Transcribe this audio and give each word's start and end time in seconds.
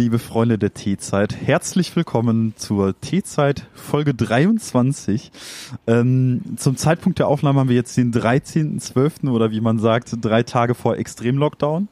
Liebe 0.00 0.18
Freunde 0.18 0.56
der 0.56 0.72
Teezeit, 0.72 1.36
herzlich 1.36 1.94
willkommen 1.94 2.54
zur 2.56 2.98
Teezeit 3.02 3.66
Folge 3.74 4.14
23. 4.14 5.30
Ähm, 5.86 6.40
zum 6.56 6.78
Zeitpunkt 6.78 7.18
der 7.18 7.28
Aufnahme 7.28 7.60
haben 7.60 7.68
wir 7.68 7.76
jetzt 7.76 7.98
den 7.98 8.10
13.12. 8.10 9.28
oder 9.28 9.50
wie 9.50 9.60
man 9.60 9.78
sagt, 9.78 10.16
drei 10.22 10.42
Tage 10.42 10.74
vor 10.74 10.96
Extrem-Lockdown. 10.96 11.88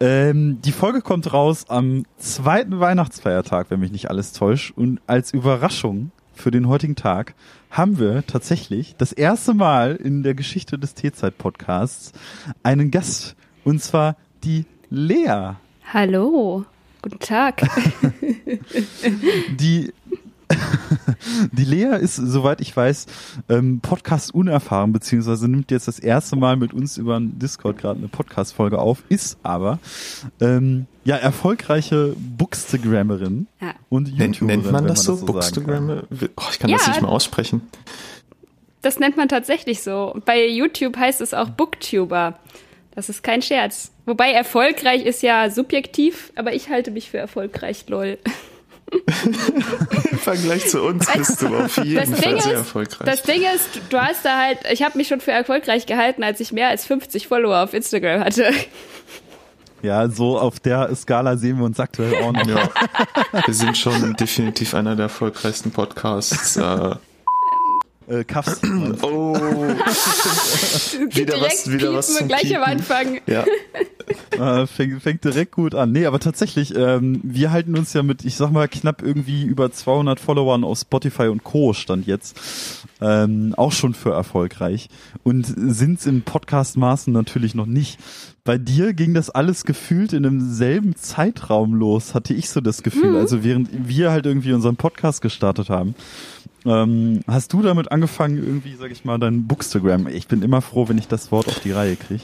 Ähm, 0.00 0.58
die 0.62 0.72
Folge 0.72 1.02
kommt 1.02 1.32
raus 1.32 1.66
am 1.68 2.02
zweiten 2.18 2.80
Weihnachtsfeiertag, 2.80 3.70
wenn 3.70 3.78
mich 3.78 3.92
nicht 3.92 4.10
alles 4.10 4.32
täuscht. 4.32 4.72
Und 4.76 5.00
als 5.06 5.32
Überraschung 5.32 6.10
für 6.32 6.50
den 6.50 6.66
heutigen 6.66 6.96
Tag 6.96 7.36
haben 7.70 8.00
wir 8.00 8.26
tatsächlich 8.26 8.96
das 8.98 9.12
erste 9.12 9.54
Mal 9.54 9.94
in 9.94 10.24
der 10.24 10.34
Geschichte 10.34 10.80
des 10.80 10.94
Teezeit-Podcasts 10.94 12.10
einen 12.64 12.90
Gast. 12.90 13.36
Und 13.62 13.80
zwar 13.80 14.16
die 14.42 14.64
Lea. 14.90 15.52
Hallo, 15.92 16.64
guten 17.04 17.18
Tag. 17.18 17.60
die 19.60 19.92
die 21.52 21.64
Lea 21.64 21.96
ist, 22.00 22.16
soweit 22.16 22.60
ich 22.60 22.74
weiß, 22.74 23.06
ähm, 23.48 23.80
Podcast 23.80 24.34
unerfahren, 24.34 24.92
beziehungsweise 24.92 25.48
nimmt 25.48 25.70
jetzt 25.70 25.88
das 25.88 25.98
erste 25.98 26.36
Mal 26.36 26.56
mit 26.56 26.72
uns 26.72 26.96
über 26.96 27.16
einen 27.16 27.38
Discord 27.38 27.78
gerade 27.78 27.98
eine 27.98 28.08
Podcast-Folge 28.08 28.78
auf, 28.78 29.02
ist 29.08 29.38
aber 29.42 29.78
ähm, 30.40 30.86
ja 31.04 31.16
erfolgreiche 31.16 32.14
Bookstagrammerin 32.18 33.48
ja. 33.60 33.74
und 33.88 34.08
YouTuberin. 34.08 34.60
Nennt 34.60 34.72
man 34.72 34.86
das 34.86 35.02
so, 35.02 35.14
so 35.16 35.26
Bookstagrammer? 35.26 36.04
Oh, 36.36 36.42
ich 36.50 36.58
kann 36.58 36.70
ja, 36.70 36.78
das 36.78 36.88
nicht 36.88 37.02
mehr 37.02 37.10
aussprechen. 37.10 37.62
Das 38.80 38.98
nennt 38.98 39.16
man 39.16 39.28
tatsächlich 39.28 39.82
so. 39.82 40.20
Bei 40.24 40.46
YouTube 40.46 40.96
heißt 40.96 41.20
es 41.20 41.32
auch 41.34 41.50
Booktuber. 41.50 42.38
Das 42.94 43.08
ist 43.08 43.22
kein 43.22 43.42
Scherz. 43.42 43.90
Wobei 44.06 44.32
erfolgreich 44.32 45.04
ist 45.04 45.22
ja 45.22 45.50
subjektiv, 45.50 46.32
aber 46.36 46.54
ich 46.54 46.68
halte 46.68 46.90
mich 46.90 47.10
für 47.10 47.18
erfolgreich, 47.18 47.84
lol. 47.88 48.18
Im 48.90 50.18
Vergleich 50.18 50.68
zu 50.68 50.82
uns 50.82 51.06
bist 51.12 51.42
du 51.42 51.56
auf 51.56 51.76
jeden 51.78 52.14
Fall 52.14 52.40
sehr 52.40 52.52
erfolgreich. 52.54 53.06
Das 53.06 53.22
Ding 53.22 53.42
ist, 53.42 53.80
du 53.90 53.98
hast 53.98 54.24
da 54.24 54.38
halt, 54.38 54.58
ich 54.70 54.82
habe 54.82 54.96
mich 54.96 55.08
schon 55.08 55.20
für 55.20 55.32
erfolgreich 55.32 55.86
gehalten, 55.86 56.22
als 56.22 56.38
ich 56.40 56.52
mehr 56.52 56.68
als 56.68 56.86
50 56.86 57.26
Follower 57.26 57.64
auf 57.64 57.74
Instagram 57.74 58.20
hatte. 58.20 58.52
Ja, 59.82 60.08
so 60.08 60.38
auf 60.38 60.60
der 60.60 60.94
Skala 60.94 61.36
sehen 61.36 61.58
wir 61.58 61.64
uns 61.64 61.78
aktuell 61.80 62.22
auch 62.22 62.32
noch. 62.32 62.46
Ja. 62.46 62.70
Wir 63.44 63.54
sind 63.54 63.76
schon 63.76 64.14
definitiv 64.14 64.74
einer 64.74 64.96
der 64.96 65.04
erfolgreichsten 65.04 65.72
Podcasts 65.72 66.56
äh, 66.56 66.94
äh, 68.08 68.24
Cuffs. 68.24 68.60
oh. 69.02 69.34
wieder 71.10 71.40
was, 71.40 71.70
wieder 71.70 71.92
was 71.92 72.14
zum 72.16 72.28
gleich 72.28 72.56
am 72.56 72.62
Anfang. 72.62 73.20
Ja. 73.26 73.44
äh, 74.62 74.66
fängt, 74.66 75.02
fängt 75.02 75.24
direkt 75.24 75.52
gut 75.52 75.74
an. 75.74 75.92
Nee, 75.92 76.06
aber 76.06 76.20
tatsächlich, 76.20 76.74
ähm, 76.76 77.20
wir 77.22 77.50
halten 77.50 77.76
uns 77.76 77.92
ja 77.92 78.02
mit, 78.02 78.24
ich 78.24 78.36
sag 78.36 78.50
mal, 78.50 78.68
knapp 78.68 79.02
irgendwie 79.02 79.44
über 79.44 79.70
200 79.70 80.20
Followern 80.20 80.64
auf 80.64 80.78
Spotify 80.78 81.28
und 81.28 81.44
Co. 81.44 81.72
stand 81.72 82.06
jetzt. 82.06 82.38
Ähm, 83.04 83.54
auch 83.58 83.72
schon 83.72 83.92
für 83.92 84.12
erfolgreich. 84.12 84.88
Und 85.22 85.44
sind's 85.44 86.06
im 86.06 86.22
Podcast-Maßen 86.22 87.12
natürlich 87.12 87.54
noch 87.54 87.66
nicht. 87.66 87.98
Bei 88.44 88.56
dir 88.56 88.94
ging 88.94 89.12
das 89.12 89.28
alles 89.28 89.64
gefühlt 89.64 90.14
in 90.14 90.22
demselben 90.22 90.96
Zeitraum 90.96 91.74
los, 91.74 92.14
hatte 92.14 92.32
ich 92.32 92.48
so 92.48 92.62
das 92.62 92.82
Gefühl. 92.82 93.10
Mhm. 93.10 93.16
Also 93.16 93.44
während 93.44 93.88
wir 93.88 94.10
halt 94.10 94.24
irgendwie 94.24 94.54
unseren 94.54 94.76
Podcast 94.76 95.20
gestartet 95.20 95.68
haben. 95.68 95.94
Ähm, 96.64 97.20
hast 97.26 97.52
du 97.52 97.60
damit 97.60 97.92
angefangen, 97.92 98.38
irgendwie, 98.38 98.74
sag 98.74 98.90
ich 98.90 99.04
mal, 99.04 99.18
dein 99.18 99.46
Bookstagram, 99.46 100.06
ich 100.06 100.28
bin 100.28 100.40
immer 100.40 100.62
froh, 100.62 100.88
wenn 100.88 100.96
ich 100.96 101.08
das 101.08 101.30
Wort 101.30 101.46
auf 101.48 101.60
die 101.60 101.72
Reihe 101.72 101.96
kriege, 101.96 102.22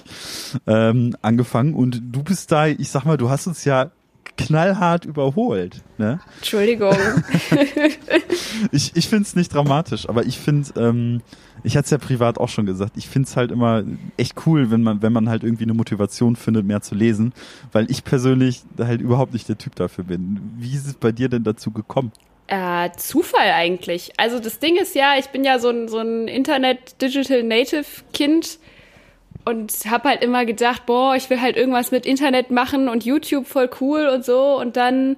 ähm, 0.67 1.15
angefangen 1.21 1.75
und 1.75 2.01
du 2.11 2.23
bist 2.23 2.51
da, 2.51 2.67
ich 2.67 2.89
sag 2.89 3.05
mal, 3.05 3.19
du 3.19 3.29
hast 3.29 3.47
uns 3.47 3.67
ja 3.67 3.91
knallhart 4.37 5.05
überholt. 5.05 5.83
Ne? 5.99 6.21
Entschuldigung. 6.39 6.95
ich 8.73 8.93
ich 8.95 9.09
finde 9.09 9.25
es 9.25 9.37
nicht 9.37 9.53
dramatisch, 9.53 10.09
aber 10.09 10.25
ich 10.25 10.39
finde, 10.39 10.71
ähm, 10.77 11.21
ich 11.63 11.77
hatte 11.77 11.85
es 11.85 11.91
ja 11.91 11.99
privat 11.99 12.39
auch 12.39 12.49
schon 12.49 12.65
gesagt, 12.67 12.97
ich 12.97 13.09
finde 13.09 13.29
es 13.29 13.37
halt 13.37 13.51
immer 13.51 13.85
echt 14.17 14.35
cool, 14.47 14.71
wenn 14.71 14.83
man, 14.83 15.03
wenn 15.03 15.13
man 15.13 15.29
halt 15.29 15.45
irgendwie 15.45 15.65
eine 15.65 15.75
Motivation 15.75 16.37
findet, 16.37 16.65
mehr 16.65 16.81
zu 16.81 16.95
lesen, 16.95 17.33
weil 17.73 17.91
ich 17.91 18.05
persönlich 18.05 18.63
halt 18.79 19.01
überhaupt 19.01 19.33
nicht 19.33 19.49
der 19.49 19.59
Typ 19.59 19.75
dafür 19.77 20.05
bin. 20.05 20.41
Wie 20.57 20.73
ist 20.75 20.87
es 20.87 20.95
bei 20.95 21.11
dir 21.13 21.29
denn 21.29 21.45
dazu 21.45 21.71
gekommen? 21.71 22.13
Äh, 22.47 22.91
Zufall 22.97 23.51
eigentlich. 23.53 24.13
Also 24.17 24.41
das 24.41 24.59
Ding 24.59 24.77
ist 24.77 24.97
ja, 24.97 25.17
ich 25.19 25.29
bin 25.29 25.45
ja 25.45 25.59
so 25.59 25.69
ein, 25.69 25.89
so 25.89 25.99
ein 25.99 26.27
Internet-Digital-Native-Kind 26.27 28.59
und 29.45 29.73
habe 29.89 30.09
halt 30.11 30.23
immer 30.23 30.45
gedacht, 30.45 30.87
boah, 30.87 31.15
ich 31.17 31.31
will 31.31 31.41
halt 31.41 31.57
irgendwas 31.57 31.91
mit 31.91 32.07
Internet 32.07 32.51
machen 32.51 32.89
und 32.89 33.05
YouTube 33.05 33.47
voll 33.47 33.71
cool 33.81 34.09
und 34.09 34.25
so. 34.25 34.59
Und 34.59 34.77
dann 34.77 35.17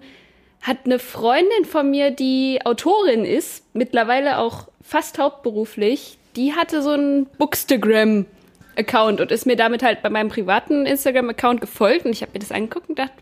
hat 0.60 0.78
eine 0.84 0.98
Freundin 0.98 1.64
von 1.64 1.90
mir, 1.90 2.10
die 2.10 2.60
Autorin 2.64 3.24
ist, 3.24 3.64
mittlerweile 3.74 4.38
auch 4.38 4.68
fast 4.82 5.18
hauptberuflich, 5.18 6.18
die 6.36 6.54
hatte 6.54 6.82
so 6.82 6.90
einen 6.90 7.26
Bookstagram-Account 7.38 9.20
und 9.20 9.30
ist 9.32 9.44
mir 9.44 9.56
damit 9.56 9.82
halt 9.82 10.02
bei 10.02 10.10
meinem 10.10 10.28
privaten 10.28 10.86
Instagram-Account 10.86 11.60
gefolgt 11.60 12.06
und 12.06 12.12
ich 12.12 12.22
habe 12.22 12.32
mir 12.32 12.38
das 12.38 12.52
angeguckt 12.52 12.88
und 12.88 12.98
dachte, 12.98 13.12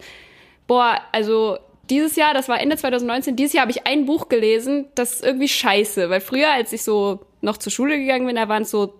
boah, 0.66 1.00
also 1.12 1.58
dieses 1.88 2.14
Jahr, 2.14 2.34
das 2.34 2.48
war 2.48 2.60
Ende 2.60 2.76
2019, 2.76 3.36
dieses 3.36 3.52
Jahr 3.52 3.62
habe 3.62 3.72
ich 3.72 3.86
ein 3.86 4.06
Buch 4.06 4.28
gelesen, 4.28 4.86
das 4.94 5.14
ist 5.14 5.24
irgendwie 5.24 5.48
scheiße, 5.48 6.08
weil 6.08 6.20
früher, 6.20 6.50
als 6.52 6.72
ich 6.72 6.82
so 6.82 7.20
noch 7.40 7.56
zur 7.56 7.72
Schule 7.72 7.98
gegangen 7.98 8.26
bin, 8.26 8.36
da 8.36 8.48
waren 8.48 8.62
es 8.62 8.70
so 8.70 8.94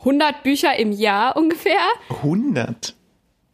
100 0.00 0.42
Bücher 0.42 0.78
im 0.78 0.92
Jahr 0.92 1.36
ungefähr. 1.36 1.80
100? 2.08 2.94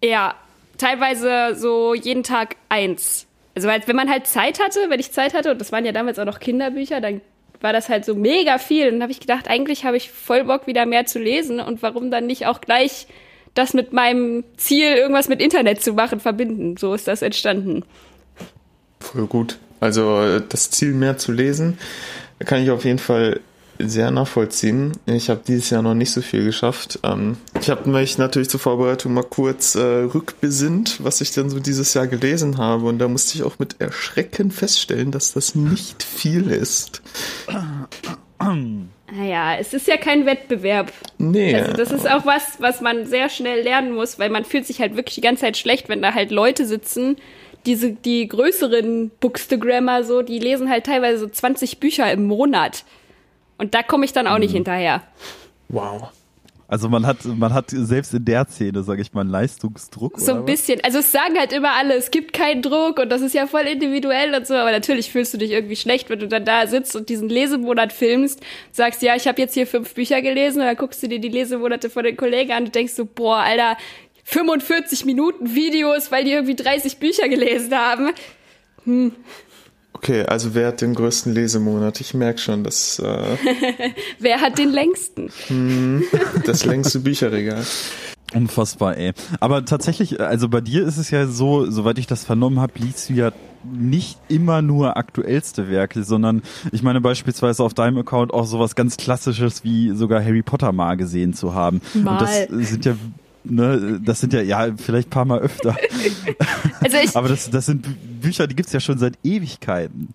Ja, 0.03 0.35
teilweise 0.79 1.55
so 1.57 1.95
jeden 1.95 2.23
Tag 2.23 2.57
eins. 2.69 3.27
Also 3.55 3.69
wenn 3.69 3.97
man 3.97 4.11
halt 4.11 4.27
Zeit 4.27 4.61
hatte, 4.61 4.81
wenn 4.89 5.01
ich 5.01 5.13
Zeit 5.13 5.35
hatte, 5.35 5.51
und 5.51 5.61
das 5.61 5.73
waren 5.73 5.85
ja 5.85 5.93
damals 5.93 6.19
auch 6.19 6.25
noch 6.25 6.41
Kinderbücher, 6.41 7.01
dann 7.01 7.21
war 7.61 7.73
das 7.73 7.89
halt 7.89 8.05
so 8.05 8.15
mega 8.15 8.59
viel. 8.59 8.87
Und 8.87 8.95
dann 8.95 9.03
habe 9.03 9.13
ich 9.13 9.21
gedacht, 9.21 9.49
eigentlich 9.49 9.85
habe 9.85 9.97
ich 9.97 10.11
voll 10.11 10.45
Bock, 10.45 10.67
wieder 10.67 10.85
mehr 10.85 11.07
zu 11.07 11.19
lesen. 11.19 11.59
Und 11.59 11.83
warum 11.83 12.11
dann 12.11 12.27
nicht 12.27 12.47
auch 12.47 12.61
gleich 12.61 13.07
das 13.55 13.73
mit 13.73 13.95
meinem 13.95 14.45
Ziel, 14.59 14.93
irgendwas 14.93 15.29
mit 15.29 15.41
Internet 15.41 15.83
zu 15.83 15.95
machen, 15.95 16.21
verbinden? 16.21 16.77
So 16.77 16.93
ist 16.93 17.09
das 17.09 17.23
entstanden. 17.23 17.83
Voll 19.01 19.27
gut. 19.27 19.59
Also 19.81 20.39
das 20.39 20.71
Ziel 20.71 20.93
mehr 20.93 21.17
zu 21.17 21.33
lesen, 21.33 21.79
kann 22.45 22.63
ich 22.63 22.71
auf 22.71 22.85
jeden 22.85 22.99
Fall 22.99 23.41
sehr 23.79 24.11
nachvollziehen. 24.11 24.93
Ich 25.07 25.31
habe 25.31 25.41
dieses 25.47 25.71
Jahr 25.71 25.83
noch 25.83 25.95
nicht 25.95 26.13
so 26.13 26.23
viel 26.23 26.45
geschafft. 26.45 26.99
Ähm, 27.03 27.37
ich 27.61 27.71
habe 27.71 27.89
mich 27.89 28.19
natürlich 28.19 28.49
zur 28.49 28.61
Vorbereitung 28.61 29.15
mal 29.15 29.25
kurz 29.25 29.75
äh, 29.75 29.81
rückbesinnt, 29.81 31.05
was 31.05 31.21
ich 31.21 31.33
dann 31.33 31.51
so 31.51 31.61
dieses 31.61 31.95
Jahr 31.95 32.07
gelesen 32.07 32.59
habe. 32.59 32.87
Und 32.87 32.99
da 32.99 33.09
musste 33.09 33.37
ich 33.37 33.45
auch 33.45 33.59
mit 33.59 33.81
Erschrecken 33.81 34.51
feststellen, 34.51 35.11
dass 35.11 35.33
das 35.33 35.55
nicht 35.55 36.03
viel 36.03 36.51
ist. 36.51 37.03
Naja, 38.39 39.57
es 39.59 39.73
ist 39.73 39.87
ja 39.87 39.97
kein 39.97 40.27
Wettbewerb. 40.27 40.93
Nee. 41.19 41.55
Also 41.55 41.73
das 41.73 41.93
ist 41.93 42.11
auch 42.11 42.27
was, 42.27 42.61
was 42.61 42.81
man 42.81 43.07
sehr 43.07 43.29
schnell 43.29 43.63
lernen 43.63 43.93
muss, 43.93 44.19
weil 44.19 44.31
man 44.31 44.45
fühlt 44.45 44.67
sich 44.67 44.81
halt 44.81 44.97
wirklich 44.97 45.15
die 45.15 45.21
ganze 45.21 45.43
Zeit 45.43 45.57
schlecht, 45.57 45.89
wenn 45.89 46.03
da 46.03 46.13
halt 46.13 46.31
Leute 46.31 46.67
sitzen, 46.67 47.17
diese, 47.67 47.93
die 47.93 48.27
größeren 48.29 49.11
Bookstagrammer 49.21 50.05
so, 50.05 50.23
die 50.23 50.39
lesen 50.39 50.71
halt 50.71 50.87
teilweise 50.87 51.19
so 51.19 51.29
20 51.29 51.79
Bücher 51.81 52.11
im 52.13 52.27
Monat. 52.27 52.85
Und 53.59 53.75
da 53.75 53.83
komme 53.83 54.05
ich 54.05 54.13
dann 54.13 54.27
auch 54.27 54.35
mhm. 54.35 54.41
nicht 54.41 54.53
hinterher. 54.53 55.03
Wow. 55.69 56.11
Also 56.69 56.89
man 56.89 57.07
hat, 57.07 57.25
man 57.25 57.55
hat 57.55 57.71
selbst 57.71 58.13
in 58.13 58.25
der 58.25 58.45
Szene, 58.49 58.83
sage 58.83 59.01
ich 59.01 59.13
mal, 59.13 59.21
einen 59.21 59.31
Leistungsdruck. 59.31 60.19
So 60.19 60.35
ein 60.35 60.45
bisschen. 60.45 60.83
Also 60.83 60.99
es 60.99 61.13
sagen 61.13 61.39
halt 61.39 61.53
immer 61.53 61.73
alle, 61.77 61.95
es 61.95 62.11
gibt 62.11 62.33
keinen 62.33 62.61
Druck 62.61 62.99
und 62.99 63.09
das 63.09 63.21
ist 63.21 63.35
ja 63.35 63.47
voll 63.47 63.63
individuell 63.63 64.35
und 64.35 64.49
so, 64.49 64.55
aber 64.55 64.73
natürlich 64.73 65.13
fühlst 65.13 65.33
du 65.33 65.39
dich 65.39 65.53
irgendwie 65.53 65.77
schlecht, 65.77 66.11
wenn 66.11 66.19
du 66.19 66.27
dann 66.27 66.45
da 66.45 66.67
sitzt 66.67 66.97
und 66.97 67.09
diesen 67.09 67.29
Lesemonat 67.29 67.93
filmst, 67.93 68.41
sagst, 68.73 69.03
ja, 69.03 69.15
ich 69.15 69.29
habe 69.29 69.41
jetzt 69.41 69.55
hier 69.55 69.69
fünf 69.69 69.95
Bücher 69.95 70.21
gelesen 70.23 70.61
und 70.61 70.67
dann 70.67 70.77
guckst 70.77 71.01
du 71.05 71.09
dir 71.09 71.21
die 71.21 71.29
Lesemonate 71.29 71.89
von 71.89 72.03
den 72.03 72.17
Kollegen 72.17 72.51
an 72.51 72.65
und 72.65 72.75
denkst 72.75 72.95
so, 72.95 73.05
boah, 73.05 73.39
Alter, 73.39 73.77
45 74.25 75.05
Minuten 75.05 75.55
Videos, 75.55 76.11
weil 76.11 76.25
die 76.25 76.33
irgendwie 76.33 76.57
30 76.57 76.99
Bücher 76.99 77.29
gelesen 77.29 77.73
haben. 77.77 78.11
Hm. 78.85 79.13
Okay, 80.07 80.23
also 80.23 80.55
wer 80.55 80.69
hat 80.69 80.83
den 80.83 80.95
größten 80.95 81.35
Lesemonat? 81.35 82.01
Ich 82.01 82.15
merke 82.15 82.39
schon, 82.39 82.63
dass. 82.63 83.03
Äh, 83.07 83.93
wer 84.19 84.41
hat 84.41 84.59
den 84.59 84.71
längsten? 84.71 85.31
Hm, 85.49 86.05
das 86.45 86.65
längste 86.65 87.01
Bücherregal. 87.07 87.65
Unfassbar, 88.35 88.97
ey. 88.97 89.13
Aber 89.41 89.65
tatsächlich, 89.65 90.21
also 90.21 90.49
bei 90.49 90.61
dir 90.61 90.87
ist 90.87 90.97
es 90.97 91.11
ja 91.11 91.27
so, 91.27 91.71
soweit 91.71 91.99
ich 91.99 92.07
das 92.07 92.25
vernommen 92.25 92.61
habe, 92.61 92.73
liest 92.77 93.09
du 93.09 93.15
ja 93.15 93.33
nicht 93.65 94.19
immer 94.29 94.63
nur 94.63 94.97
aktuellste 94.97 95.69
Werke, 95.69 96.03
sondern 96.05 96.43
ich 96.73 96.83
meine 96.83 97.01
beispielsweise 97.01 97.63
auf 97.63 97.75
deinem 97.75 97.99
Account 97.99 98.33
auch 98.35 98.47
sowas 98.47 98.75
ganz 98.75 98.97
Klassisches 98.97 99.65
wie 99.65 99.91
sogar 99.95 100.25
Harry 100.25 100.43
Potter 100.43 100.73
mal 100.73 100.97
gesehen 100.97 101.35
zu 101.35 101.55
haben. 101.55 101.81
Mal. 101.95 102.13
Und 102.13 102.21
das 102.21 102.69
sind 102.69 102.85
ja 102.85 102.97
ne, 103.51 104.01
das 104.05 104.21
sind 104.21 104.33
ja, 104.33 104.43
ja, 104.43 104.69
vielleicht 104.77 105.09
ein 105.09 105.11
paar 105.11 105.25
Mal 105.25 105.41
öfter. 105.41 105.77
also 106.81 106.97
ich, 106.97 107.17
Aber 107.17 107.29
das, 107.29 107.51
das 107.51 107.67
sind 107.67 107.87
Bücher, 108.21 108.47
die 108.47 108.57
gibt's 108.57 108.73
ja 108.73 108.81
schon 108.81 108.99
seit 108.99 109.15
Ewigkeiten. 109.23 110.15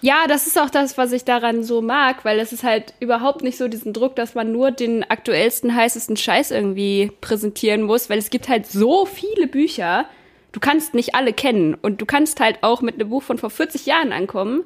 Ja, 0.00 0.26
das 0.26 0.48
ist 0.48 0.58
auch 0.58 0.68
das, 0.68 0.98
was 0.98 1.12
ich 1.12 1.24
daran 1.24 1.62
so 1.62 1.80
mag, 1.80 2.24
weil 2.24 2.40
es 2.40 2.52
ist 2.52 2.64
halt 2.64 2.92
überhaupt 2.98 3.42
nicht 3.42 3.56
so 3.56 3.68
diesen 3.68 3.92
Druck, 3.92 4.16
dass 4.16 4.34
man 4.34 4.50
nur 4.50 4.72
den 4.72 5.04
aktuellsten, 5.04 5.76
heißesten 5.76 6.16
Scheiß 6.16 6.50
irgendwie 6.50 7.12
präsentieren 7.20 7.82
muss, 7.82 8.10
weil 8.10 8.18
es 8.18 8.28
gibt 8.28 8.48
halt 8.48 8.66
so 8.66 9.06
viele 9.06 9.46
Bücher, 9.46 10.06
du 10.50 10.58
kannst 10.58 10.94
nicht 10.94 11.14
alle 11.14 11.32
kennen 11.32 11.74
und 11.74 12.00
du 12.00 12.06
kannst 12.06 12.40
halt 12.40 12.58
auch 12.62 12.82
mit 12.82 12.96
einem 12.96 13.10
Buch 13.10 13.22
von 13.22 13.38
vor 13.38 13.50
40 13.50 13.86
Jahren 13.86 14.12
ankommen 14.12 14.64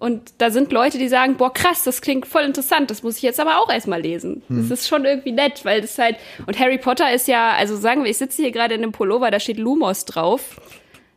und 0.00 0.32
da 0.38 0.50
sind 0.50 0.72
Leute, 0.72 0.96
die 0.96 1.08
sagen, 1.08 1.36
boah, 1.36 1.52
krass, 1.52 1.84
das 1.84 2.00
klingt 2.00 2.26
voll 2.26 2.42
interessant, 2.42 2.90
das 2.90 3.02
muss 3.02 3.18
ich 3.18 3.22
jetzt 3.22 3.38
aber 3.38 3.60
auch 3.60 3.70
erstmal 3.70 4.00
lesen. 4.00 4.42
Hm. 4.48 4.68
Das 4.68 4.80
ist 4.80 4.88
schon 4.88 5.04
irgendwie 5.04 5.30
nett, 5.30 5.64
weil 5.64 5.82
das 5.82 5.98
halt, 5.98 6.16
und 6.46 6.58
Harry 6.58 6.78
Potter 6.78 7.12
ist 7.12 7.28
ja, 7.28 7.52
also 7.52 7.76
sagen 7.76 8.02
wir, 8.02 8.10
ich 8.10 8.16
sitze 8.16 8.40
hier 8.40 8.50
gerade 8.50 8.74
in 8.74 8.82
einem 8.82 8.92
Pullover, 8.92 9.30
da 9.30 9.38
steht 9.38 9.58
Lumos 9.58 10.06
drauf. 10.06 10.58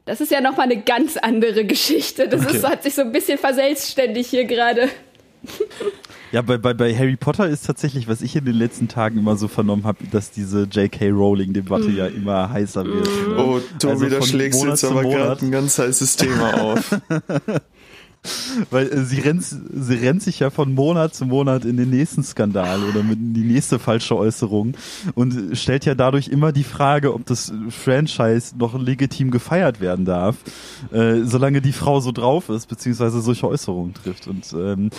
Das 0.04 0.20
ist 0.20 0.32
ja 0.32 0.42
nochmal 0.42 0.70
eine 0.70 0.82
ganz 0.82 1.16
andere 1.16 1.64
Geschichte. 1.66 2.28
Das 2.28 2.46
okay. 2.46 2.58
ist, 2.58 2.68
hat 2.68 2.84
sich 2.84 2.94
so 2.94 3.04
ein 3.04 3.14
bisschen 3.14 3.38
verselbstständig 3.38 4.28
hier 4.28 4.44
gerade. 4.44 4.90
Ja, 6.34 6.42
bei, 6.42 6.58
bei, 6.58 6.74
bei 6.74 6.94
Harry 6.94 7.16
Potter 7.16 7.48
ist 7.48 7.66
tatsächlich, 7.66 8.10
was 8.10 8.22
ich 8.22 8.36
in 8.36 8.44
den 8.44 8.56
letzten 8.56 8.90
Tagen 8.90 9.20
immer 9.20 9.38
so 9.38 9.48
vernommen 9.48 9.86
habe, 9.86 10.00
dass 10.12 10.32
diese 10.32 10.64
J.K. 10.64 11.10
Rowling-Debatte 11.10 11.90
mm. 11.90 11.96
ja 11.96 12.08
immer 12.08 12.50
heißer 12.50 12.86
wird. 12.86 13.08
Mm. 13.08 13.40
Oh, 13.40 13.60
Tobi, 13.80 13.94
also 13.94 14.10
da 14.10 14.22
schlägst 14.22 14.62
du 14.62 14.68
jetzt 14.68 14.84
aber 14.84 15.04
gerade 15.04 15.46
ein 15.46 15.52
ganz 15.52 15.78
heißes 15.78 16.18
Thema 16.18 16.62
auf. 16.62 17.00
Weil 18.70 18.88
äh, 18.88 19.04
sie 19.04 19.20
rennt, 19.20 19.44
sie 19.44 19.96
rennt 19.96 20.22
sich 20.22 20.40
ja 20.40 20.50
von 20.50 20.74
Monat 20.74 21.14
zu 21.14 21.26
Monat 21.26 21.66
in 21.66 21.78
den 21.78 21.90
nächsten 21.90 22.24
Skandal 22.24 22.84
oder 22.84 23.04
mit 23.04 23.20
in 23.20 23.34
die 23.34 23.44
nächste 23.44 23.80
falsche 23.80 24.16
Äußerung 24.16 24.76
und 25.16 25.58
stellt 25.58 25.86
ja 25.86 25.96
dadurch 25.96 26.28
immer 26.30 26.52
die 26.52 26.64
Frage, 26.64 27.14
ob 27.14 27.26
das 27.26 27.54
Franchise 27.70 28.56
noch 28.58 28.80
legitim 28.80 29.32
gefeiert 29.32 29.82
werden 29.82 30.06
darf, 30.06 30.38
äh, 30.92 31.22
solange 31.24 31.62
die 31.62 31.74
Frau 31.74 32.00
so 32.00 32.12
drauf 32.12 32.50
ist, 32.50 32.68
beziehungsweise 32.68 33.22
solche 33.22 33.48
Äußerungen 33.48 33.94
trifft. 33.94 34.28
Und 34.28 34.54
ähm, 34.54 34.90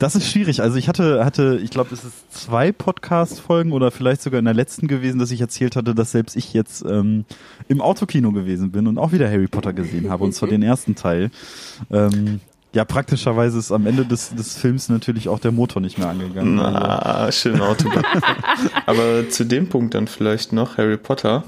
das 0.00 0.16
ist 0.16 0.30
schwierig. 0.30 0.62
Also 0.62 0.78
ich 0.78 0.88
hatte, 0.88 1.26
hatte, 1.26 1.60
ich 1.62 1.70
glaube, 1.70 1.92
es 1.92 2.04
ist 2.04 2.32
zwei 2.32 2.72
Podcast-Folgen 2.72 3.72
oder 3.72 3.90
vielleicht 3.90 4.22
sogar 4.22 4.38
in 4.38 4.46
der 4.46 4.54
letzten 4.54 4.88
gewesen, 4.88 5.18
dass 5.18 5.30
ich 5.30 5.42
erzählt 5.42 5.76
hatte, 5.76 5.94
dass 5.94 6.10
selbst 6.12 6.36
ich 6.36 6.54
jetzt 6.54 6.82
ähm, 6.88 7.26
im 7.68 7.82
Autokino 7.82 8.32
gewesen 8.32 8.72
bin 8.72 8.86
und 8.86 8.96
auch 8.96 9.12
wieder 9.12 9.30
Harry 9.30 9.46
Potter 9.46 9.74
gesehen 9.74 10.08
habe, 10.08 10.24
und 10.24 10.32
zwar 10.32 10.48
den 10.48 10.62
ersten 10.62 10.94
Teil. 10.94 11.30
Ähm, 11.90 12.40
ja, 12.72 12.84
praktischerweise 12.84 13.58
ist 13.58 13.72
am 13.72 13.86
Ende 13.86 14.04
des, 14.04 14.34
des 14.34 14.56
Films 14.56 14.88
natürlich 14.88 15.28
auch 15.28 15.40
der 15.40 15.50
Motor 15.50 15.82
nicht 15.82 15.98
mehr 15.98 16.08
angegangen. 16.08 16.56
Na, 16.56 17.30
schön 17.32 17.60
Auto. 17.60 17.90
Aber 18.86 19.28
zu 19.28 19.44
dem 19.44 19.68
Punkt 19.68 19.94
dann 19.94 20.06
vielleicht 20.06 20.52
noch 20.52 20.78
Harry 20.78 20.96
Potter. 20.96 21.44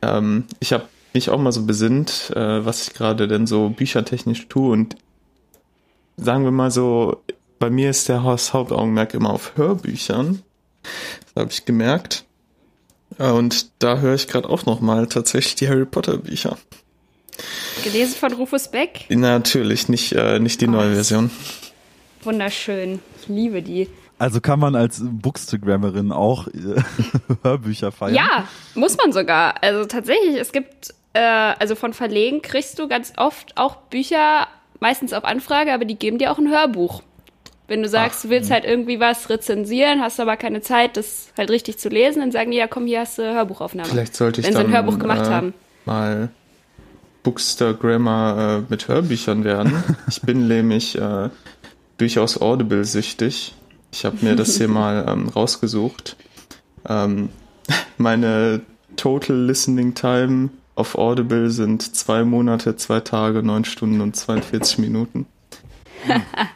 Ähm, 0.00 0.44
ich 0.60 0.72
habe 0.72 0.84
mich 1.12 1.28
auch 1.28 1.38
mal 1.38 1.52
so 1.52 1.64
besinnt, 1.64 2.32
äh, 2.34 2.64
was 2.64 2.88
ich 2.88 2.94
gerade 2.94 3.28
denn 3.28 3.46
so 3.46 3.68
büchertechnisch 3.68 4.48
tue 4.48 4.72
und 4.72 4.96
sagen 6.16 6.44
wir 6.44 6.50
mal 6.50 6.70
so, 6.70 7.22
bei 7.58 7.70
mir 7.70 7.90
ist 7.90 8.08
der 8.08 8.22
Hauptaugenmerk 8.22 9.14
immer 9.14 9.30
auf 9.30 9.56
Hörbüchern. 9.56 10.42
Das 11.34 11.42
habe 11.42 11.52
ich 11.52 11.64
gemerkt. 11.64 12.24
Und 13.18 13.70
da 13.78 13.98
höre 13.98 14.14
ich 14.14 14.28
gerade 14.28 14.48
auch 14.48 14.66
nochmal 14.66 15.06
tatsächlich 15.06 15.54
die 15.54 15.68
Harry 15.68 15.86
Potter 15.86 16.18
Bücher. 16.18 16.56
Gelesen 17.84 18.14
von 18.14 18.32
Rufus 18.32 18.68
Beck? 18.68 19.06
Natürlich, 19.08 19.88
nicht, 19.88 20.12
äh, 20.12 20.38
nicht 20.38 20.60
die 20.60 20.68
oh, 20.68 20.72
neue 20.72 20.94
Version. 20.94 21.30
Wunderschön. 22.22 23.00
Ich 23.20 23.28
liebe 23.28 23.62
die. 23.62 23.88
Also 24.18 24.40
kann 24.40 24.58
man 24.58 24.74
als 24.74 25.00
Bookstagrammerin 25.02 26.10
auch 26.10 26.48
äh, 26.48 26.82
Hörbücher 27.42 27.92
feiern? 27.92 28.14
Ja, 28.14 28.48
muss 28.74 28.96
man 28.96 29.12
sogar. 29.12 29.62
Also 29.62 29.84
tatsächlich, 29.84 30.36
es 30.36 30.52
gibt, 30.52 30.94
äh, 31.12 31.20
also 31.20 31.74
von 31.74 31.92
Verlegen 31.92 32.40
kriegst 32.40 32.78
du 32.78 32.88
ganz 32.88 33.12
oft 33.16 33.56
auch 33.56 33.76
Bücher, 33.76 34.48
meistens 34.80 35.12
auf 35.12 35.24
Anfrage, 35.24 35.72
aber 35.72 35.84
die 35.84 35.96
geben 35.96 36.18
dir 36.18 36.32
auch 36.32 36.38
ein 36.38 36.48
Hörbuch. 36.48 37.02
Wenn 37.68 37.82
du 37.82 37.88
sagst, 37.88 38.20
Ach, 38.20 38.22
du 38.22 38.30
willst 38.30 38.48
hm. 38.48 38.54
halt 38.54 38.64
irgendwie 38.64 39.00
was 39.00 39.28
rezensieren, 39.28 40.00
hast 40.00 40.20
aber 40.20 40.36
keine 40.36 40.60
Zeit, 40.60 40.96
das 40.96 41.32
halt 41.36 41.50
richtig 41.50 41.78
zu 41.78 41.88
lesen, 41.88 42.20
dann 42.20 42.32
sagen 42.32 42.52
die, 42.52 42.56
ja 42.56 42.68
komm, 42.68 42.86
hier 42.86 43.00
hast 43.00 43.18
du 43.18 43.22
Hörbuchaufnahme. 43.22 43.88
Vielleicht 43.88 44.14
sollte 44.16 44.40
ich 44.40 44.46
wenn 44.46 44.54
dann, 44.54 44.66
sie 44.66 44.72
ein 44.72 44.74
Hörbuch 44.74 44.98
gemacht 44.98 45.26
äh, 45.26 45.30
haben. 45.30 45.54
mal 45.84 46.30
Bookstagrammer 47.26 48.62
äh, 48.62 48.70
mit 48.70 48.86
Hörbüchern 48.86 49.42
werden. 49.42 49.82
Ich 50.08 50.22
bin 50.22 50.46
nämlich 50.46 50.96
äh, 50.96 51.28
durchaus 51.98 52.40
Audible-süchtig. 52.40 53.52
Ich 53.90 54.04
habe 54.04 54.18
mir 54.20 54.36
das 54.36 54.56
hier 54.56 54.68
mal 54.80 55.04
ähm, 55.08 55.28
rausgesucht. 55.28 56.16
Ähm, 56.88 57.30
meine 57.98 58.60
Total 58.94 59.36
Listening 59.36 59.94
Time 59.94 60.50
auf 60.76 60.94
Audible 60.96 61.50
sind 61.50 61.96
zwei 61.96 62.22
Monate, 62.22 62.76
zwei 62.76 63.00
Tage, 63.00 63.42
neun 63.42 63.64
Stunden 63.64 64.00
und 64.00 64.14
42 64.14 64.78
Minuten. 64.78 65.26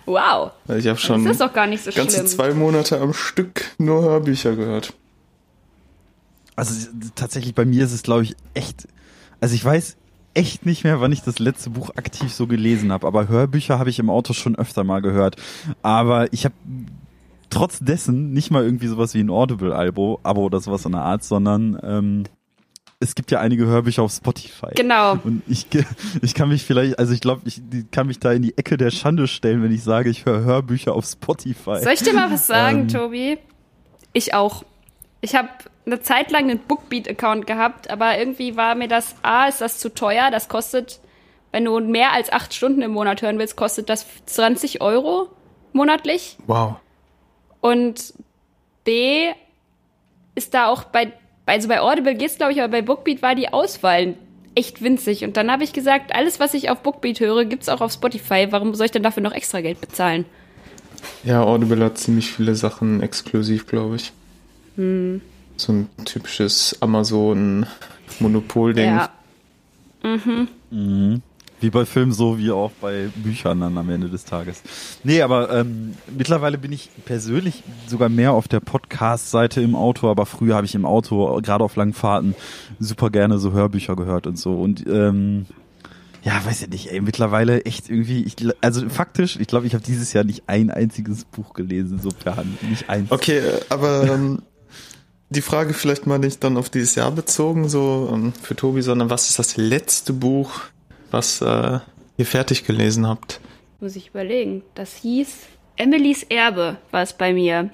wow. 0.06 0.52
Ich 0.68 0.86
habe 0.86 0.98
schon 1.00 1.24
das 1.24 1.32
ist 1.32 1.40
doch 1.40 1.52
gar 1.52 1.66
nicht 1.66 1.82
so 1.82 1.90
ganze 1.90 2.18
schlimm. 2.18 2.26
zwei 2.28 2.54
Monate 2.54 3.00
am 3.00 3.12
Stück 3.12 3.64
nur 3.78 4.02
Hörbücher 4.02 4.54
gehört. 4.54 4.92
Also 6.54 6.88
tatsächlich 7.16 7.56
bei 7.56 7.64
mir 7.64 7.84
ist 7.84 7.92
es, 7.92 8.04
glaube 8.04 8.22
ich, 8.22 8.36
echt. 8.54 8.86
Also 9.40 9.56
ich 9.56 9.64
weiß 9.64 9.96
echt 10.34 10.66
nicht 10.66 10.84
mehr, 10.84 11.00
wann 11.00 11.12
ich 11.12 11.22
das 11.22 11.38
letzte 11.38 11.70
Buch 11.70 11.90
aktiv 11.96 12.32
so 12.32 12.46
gelesen 12.46 12.92
habe, 12.92 13.06
aber 13.06 13.28
Hörbücher 13.28 13.78
habe 13.78 13.90
ich 13.90 13.98
im 13.98 14.10
Auto 14.10 14.32
schon 14.32 14.56
öfter 14.56 14.84
mal 14.84 15.00
gehört. 15.00 15.36
Aber 15.82 16.32
ich 16.32 16.44
habe 16.44 16.54
trotz 17.50 17.80
dessen 17.80 18.32
nicht 18.32 18.50
mal 18.50 18.64
irgendwie 18.64 18.86
sowas 18.86 19.14
wie 19.14 19.20
ein 19.20 19.30
Audible-Abo 19.30 20.20
Abo 20.22 20.44
oder 20.44 20.60
sowas 20.60 20.84
in 20.84 20.92
der 20.92 21.02
Art, 21.02 21.24
sondern 21.24 21.78
ähm, 21.82 22.24
es 23.00 23.14
gibt 23.14 23.30
ja 23.30 23.40
einige 23.40 23.66
Hörbücher 23.66 24.02
auf 24.02 24.12
Spotify. 24.12 24.74
Genau. 24.76 25.18
Und 25.24 25.42
ich, 25.48 25.66
ich 26.22 26.34
kann 26.34 26.50
mich 26.50 26.64
vielleicht, 26.64 26.98
also 26.98 27.12
ich 27.12 27.20
glaube, 27.20 27.42
ich 27.46 27.60
kann 27.90 28.06
mich 28.06 28.20
da 28.20 28.32
in 28.32 28.42
die 28.42 28.56
Ecke 28.56 28.76
der 28.76 28.90
Schande 28.90 29.26
stellen, 29.26 29.62
wenn 29.62 29.72
ich 29.72 29.82
sage, 29.82 30.10
ich 30.10 30.26
höre 30.26 30.44
Hörbücher 30.44 30.94
auf 30.94 31.06
Spotify. 31.06 31.82
Soll 31.82 31.94
ich 31.94 32.02
dir 32.02 32.12
mal 32.12 32.30
was 32.30 32.46
sagen, 32.46 32.82
ähm, 32.82 32.88
Tobi? 32.88 33.38
Ich 34.12 34.34
auch. 34.34 34.64
Ich 35.20 35.34
habe 35.34 35.48
eine 35.86 36.00
Zeit 36.00 36.30
lang 36.30 36.44
einen 36.44 36.60
Bookbeat-Account 36.60 37.46
gehabt, 37.46 37.90
aber 37.90 38.18
irgendwie 38.18 38.56
war 38.56 38.74
mir 38.74 38.88
das, 38.88 39.14
A, 39.22 39.46
ist 39.46 39.60
das 39.60 39.78
zu 39.78 39.92
teuer, 39.92 40.30
das 40.30 40.48
kostet, 40.48 41.00
wenn 41.52 41.64
du 41.64 41.78
mehr 41.80 42.12
als 42.12 42.32
acht 42.32 42.54
Stunden 42.54 42.82
im 42.82 42.92
Monat 42.92 43.22
hören 43.22 43.38
willst, 43.38 43.56
kostet 43.56 43.88
das 43.88 44.06
20 44.26 44.80
Euro 44.80 45.28
monatlich. 45.72 46.36
Wow. 46.46 46.76
Und 47.60 48.14
B, 48.84 49.30
ist 50.34 50.54
da 50.54 50.68
auch 50.68 50.84
bei 50.84 51.12
also 51.50 51.68
bei 51.68 51.80
Audible 51.80 52.14
geht's, 52.14 52.36
glaube 52.36 52.52
ich, 52.52 52.62
aber 52.62 52.70
bei 52.70 52.82
Bookbeat 52.82 53.22
war 53.22 53.34
die 53.34 53.52
Auswahl 53.52 54.14
echt 54.54 54.82
winzig. 54.82 55.24
Und 55.24 55.36
dann 55.36 55.50
habe 55.50 55.64
ich 55.64 55.72
gesagt, 55.72 56.14
alles, 56.14 56.38
was 56.38 56.54
ich 56.54 56.70
auf 56.70 56.78
Bookbeat 56.82 57.18
höre, 57.18 57.44
gibt's 57.44 57.68
auch 57.68 57.80
auf 57.80 57.92
Spotify. 57.92 58.46
Warum 58.50 58.74
soll 58.74 58.86
ich 58.86 58.92
denn 58.92 59.02
dafür 59.02 59.22
noch 59.22 59.32
extra 59.32 59.60
Geld 59.60 59.80
bezahlen? 59.80 60.26
Ja, 61.24 61.42
Audible 61.42 61.84
hat 61.84 61.98
ziemlich 61.98 62.30
viele 62.30 62.54
Sachen 62.54 63.02
exklusiv, 63.02 63.66
glaube 63.66 63.96
ich. 63.96 64.12
Hm. 64.76 65.20
So 65.56 65.72
ein 65.72 65.88
typisches 66.04 66.76
Amazon-Monopol-Ding. 66.80 68.86
Ja. 68.86 69.10
Mhm. 70.02 70.48
Mhm. 70.70 71.22
Wie 71.60 71.68
bei 71.68 71.84
Filmen 71.84 72.12
so 72.12 72.38
wie 72.38 72.50
auch 72.50 72.70
bei 72.80 73.10
Büchern 73.14 73.60
dann 73.60 73.76
am 73.76 73.90
Ende 73.90 74.08
des 74.08 74.24
Tages. 74.24 74.62
Nee, 75.04 75.20
aber 75.20 75.54
ähm, 75.54 75.94
mittlerweile 76.16 76.56
bin 76.56 76.72
ich 76.72 76.88
persönlich 77.04 77.62
sogar 77.86 78.08
mehr 78.08 78.32
auf 78.32 78.48
der 78.48 78.60
Podcast-Seite 78.60 79.60
im 79.60 79.74
Auto, 79.74 80.10
aber 80.10 80.24
früher 80.24 80.56
habe 80.56 80.64
ich 80.64 80.74
im 80.74 80.86
Auto, 80.86 81.38
gerade 81.42 81.62
auf 81.62 81.76
langen 81.76 81.92
Fahrten, 81.92 82.34
super 82.78 83.10
gerne 83.10 83.38
so 83.38 83.52
Hörbücher 83.52 83.94
gehört 83.94 84.26
und 84.26 84.38
so. 84.38 84.54
Und 84.54 84.86
ähm, 84.86 85.44
ja, 86.22 86.42
weiß 86.44 86.62
ja 86.62 86.66
nicht, 86.66 86.90
ey, 86.90 87.02
mittlerweile 87.02 87.64
echt 87.64 87.90
irgendwie, 87.90 88.22
ich, 88.22 88.36
also 88.62 88.88
faktisch, 88.88 89.36
ich 89.38 89.46
glaube, 89.46 89.66
ich 89.66 89.74
habe 89.74 89.84
dieses 89.84 90.14
Jahr 90.14 90.24
nicht 90.24 90.44
ein 90.46 90.70
einziges 90.70 91.24
Buch 91.24 91.52
gelesen, 91.52 92.00
so 92.00 92.08
per 92.10 92.36
Hand, 92.36 92.62
nicht 92.68 92.88
eins. 92.88 93.10
Okay, 93.10 93.42
aber 93.68 94.04
ähm, 94.04 94.42
die 95.30 95.42
Frage 95.42 95.74
vielleicht 95.74 96.06
mal 96.06 96.18
nicht 96.18 96.42
dann 96.42 96.56
auf 96.56 96.68
dieses 96.68 96.96
Jahr 96.96 97.12
bezogen, 97.12 97.68
so 97.68 98.10
ähm, 98.12 98.32
für 98.42 98.56
Tobi, 98.56 98.82
sondern 98.82 99.10
was 99.10 99.30
ist 99.30 99.38
das 99.38 99.56
letzte 99.56 100.12
Buch, 100.12 100.50
was 101.10 101.40
äh, 101.40 101.78
ihr 102.16 102.26
fertig 102.26 102.64
gelesen 102.64 103.06
habt. 103.06 103.40
Muss 103.80 103.96
ich 103.96 104.08
überlegen. 104.08 104.62
Das 104.74 104.96
hieß 104.96 105.46
Emilys 105.76 106.24
Erbe, 106.24 106.76
war 106.90 107.02
es 107.02 107.12
bei 107.12 107.32
mir. 107.32 107.70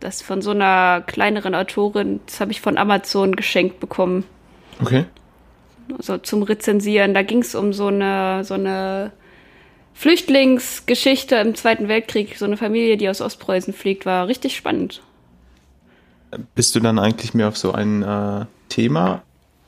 Das 0.00 0.22
von 0.22 0.42
so 0.42 0.50
einer 0.50 1.02
kleineren 1.06 1.54
Autorin, 1.54 2.20
das 2.26 2.40
habe 2.40 2.52
ich 2.52 2.60
von 2.60 2.76
Amazon 2.76 3.36
geschenkt 3.36 3.80
bekommen. 3.80 4.24
Okay. 4.80 5.04
Also 5.96 6.18
zum 6.18 6.42
Rezensieren. 6.42 7.14
Da 7.14 7.22
ging 7.22 7.40
es 7.40 7.54
um 7.54 7.72
so 7.72 7.86
eine, 7.86 8.44
so 8.44 8.54
eine 8.54 9.12
Flüchtlingsgeschichte 9.92 11.36
im 11.36 11.54
Zweiten 11.54 11.88
Weltkrieg. 11.88 12.36
So 12.36 12.46
eine 12.46 12.56
Familie, 12.56 12.96
die 12.96 13.08
aus 13.08 13.20
Ostpreußen 13.20 13.72
fliegt, 13.74 14.06
war 14.06 14.26
richtig 14.26 14.56
spannend. 14.56 15.02
Bist 16.54 16.74
du 16.74 16.80
dann 16.80 16.98
eigentlich 16.98 17.34
mehr 17.34 17.48
auf 17.48 17.56
so 17.56 17.72
ein 17.72 18.02
äh, 18.02 18.46
Thema 18.68 19.22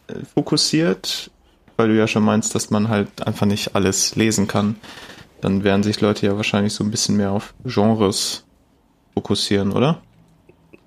äh, 0.08 0.14
fokussiert? 0.34 1.30
weil 1.76 1.88
du 1.88 1.94
ja 1.94 2.08
schon 2.08 2.24
meinst, 2.24 2.54
dass 2.54 2.70
man 2.70 2.88
halt 2.88 3.26
einfach 3.26 3.46
nicht 3.46 3.74
alles 3.74 4.16
lesen 4.16 4.48
kann, 4.48 4.76
dann 5.40 5.64
werden 5.64 5.82
sich 5.82 6.00
Leute 6.00 6.26
ja 6.26 6.36
wahrscheinlich 6.36 6.72
so 6.72 6.82
ein 6.82 6.90
bisschen 6.90 7.16
mehr 7.16 7.32
auf 7.32 7.54
Genres 7.64 8.44
fokussieren, 9.14 9.72
oder? 9.72 10.02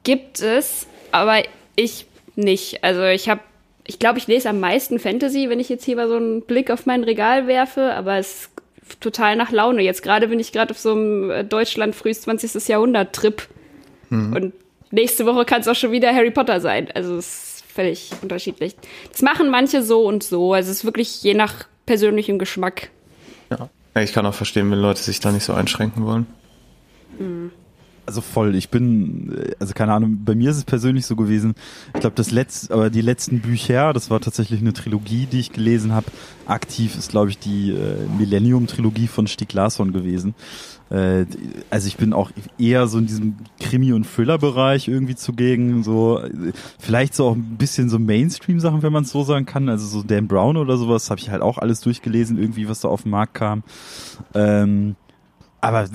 Gibt 0.03 0.41
es, 0.41 0.87
aber 1.11 1.43
ich 1.75 2.07
nicht. 2.35 2.83
Also 2.83 3.03
ich 3.03 3.29
habe, 3.29 3.41
ich 3.85 3.99
glaube, 3.99 4.17
ich 4.17 4.27
lese 4.27 4.49
am 4.49 4.59
meisten 4.59 4.99
Fantasy, 4.99 5.49
wenn 5.49 5.59
ich 5.59 5.69
jetzt 5.69 5.85
hier 5.85 5.95
mal 5.95 6.07
so 6.07 6.15
einen 6.15 6.41
Blick 6.41 6.71
auf 6.71 6.85
mein 6.85 7.03
Regal 7.03 7.47
werfe, 7.47 7.93
aber 7.93 8.17
es 8.17 8.49
ist 8.87 9.01
total 9.01 9.35
nach 9.35 9.51
Laune. 9.51 9.83
Jetzt 9.83 10.01
gerade 10.01 10.27
bin 10.27 10.39
ich 10.39 10.51
gerade 10.51 10.71
auf 10.71 10.79
so 10.79 10.93
einem 10.93 11.29
äh, 11.29 11.43
Deutschland 11.43 11.95
frühes 11.95 12.21
20. 12.21 12.67
Jahrhundert-Trip. 12.67 13.47
Mhm. 14.09 14.33
Und 14.33 14.53
nächste 14.91 15.25
Woche 15.25 15.45
kann 15.45 15.61
es 15.61 15.67
auch 15.67 15.75
schon 15.75 15.91
wieder 15.91 16.13
Harry 16.13 16.31
Potter 16.31 16.59
sein. 16.61 16.89
Also 16.93 17.15
es 17.17 17.49
völlig 17.79 18.11
unterschiedlich. 18.21 18.75
Das 19.11 19.21
machen 19.21 19.49
manche 19.49 19.83
so 19.83 20.05
und 20.05 20.23
so. 20.23 20.53
Also 20.53 20.71
es 20.71 20.79
ist 20.79 20.85
wirklich 20.85 21.23
je 21.23 21.33
nach 21.33 21.65
persönlichem 21.85 22.37
Geschmack. 22.37 22.89
Ja. 23.49 23.69
Ich 24.01 24.13
kann 24.13 24.25
auch 24.25 24.33
verstehen, 24.33 24.69
wenn 24.71 24.79
Leute 24.79 25.01
sich 25.01 25.19
da 25.19 25.31
nicht 25.31 25.43
so 25.43 25.53
einschränken 25.53 26.05
wollen. 26.05 26.27
Mhm. 27.17 27.51
Also 28.05 28.21
voll, 28.21 28.55
ich 28.55 28.69
bin, 28.69 29.53
also 29.59 29.73
keine 29.75 29.93
Ahnung, 29.93 30.21
bei 30.25 30.33
mir 30.33 30.49
ist 30.49 30.57
es 30.57 30.63
persönlich 30.63 31.05
so 31.05 31.15
gewesen, 31.15 31.53
ich 31.93 31.99
glaube, 31.99 32.15
das 32.15 32.31
letzte, 32.31 32.73
aber 32.73 32.89
die 32.89 33.01
letzten 33.01 33.39
Bücher, 33.39 33.93
das 33.93 34.09
war 34.09 34.19
tatsächlich 34.19 34.61
eine 34.61 34.73
Trilogie, 34.73 35.27
die 35.27 35.39
ich 35.39 35.51
gelesen 35.51 35.93
habe. 35.93 36.07
Aktiv 36.47 36.97
ist, 36.97 37.11
glaube 37.11 37.29
ich, 37.29 37.37
die 37.37 37.69
äh, 37.69 38.07
Millennium-Trilogie 38.17 39.07
von 39.07 39.27
Stieg 39.27 39.53
Larsson 39.53 39.93
gewesen. 39.93 40.33
Äh, 40.89 41.25
also 41.69 41.87
ich 41.87 41.97
bin 41.97 42.13
auch 42.13 42.31
eher 42.57 42.87
so 42.87 42.97
in 42.97 43.05
diesem 43.05 43.35
Krimi- 43.59 43.93
und 43.93 44.05
Thriller-Bereich 44.05 44.87
irgendwie 44.87 45.15
zugegen, 45.15 45.83
so 45.83 46.21
vielleicht 46.79 47.13
so 47.13 47.27
auch 47.27 47.35
ein 47.35 47.57
bisschen 47.57 47.89
so 47.89 47.99
Mainstream-Sachen, 47.99 48.81
wenn 48.81 48.93
man 48.93 49.03
es 49.03 49.11
so 49.11 49.23
sagen 49.23 49.45
kann. 49.45 49.69
Also 49.69 49.85
so 49.85 50.03
Dan 50.03 50.27
Brown 50.27 50.57
oder 50.57 50.77
sowas 50.77 51.09
habe 51.09 51.19
ich 51.19 51.29
halt 51.29 51.41
auch 51.41 51.57
alles 51.57 51.81
durchgelesen, 51.81 52.37
irgendwie, 52.37 52.67
was 52.67 52.81
da 52.81 52.87
auf 52.87 53.03
den 53.03 53.11
Markt 53.11 53.35
kam. 53.35 53.63
Ähm, 54.33 54.95
aber 55.61 55.87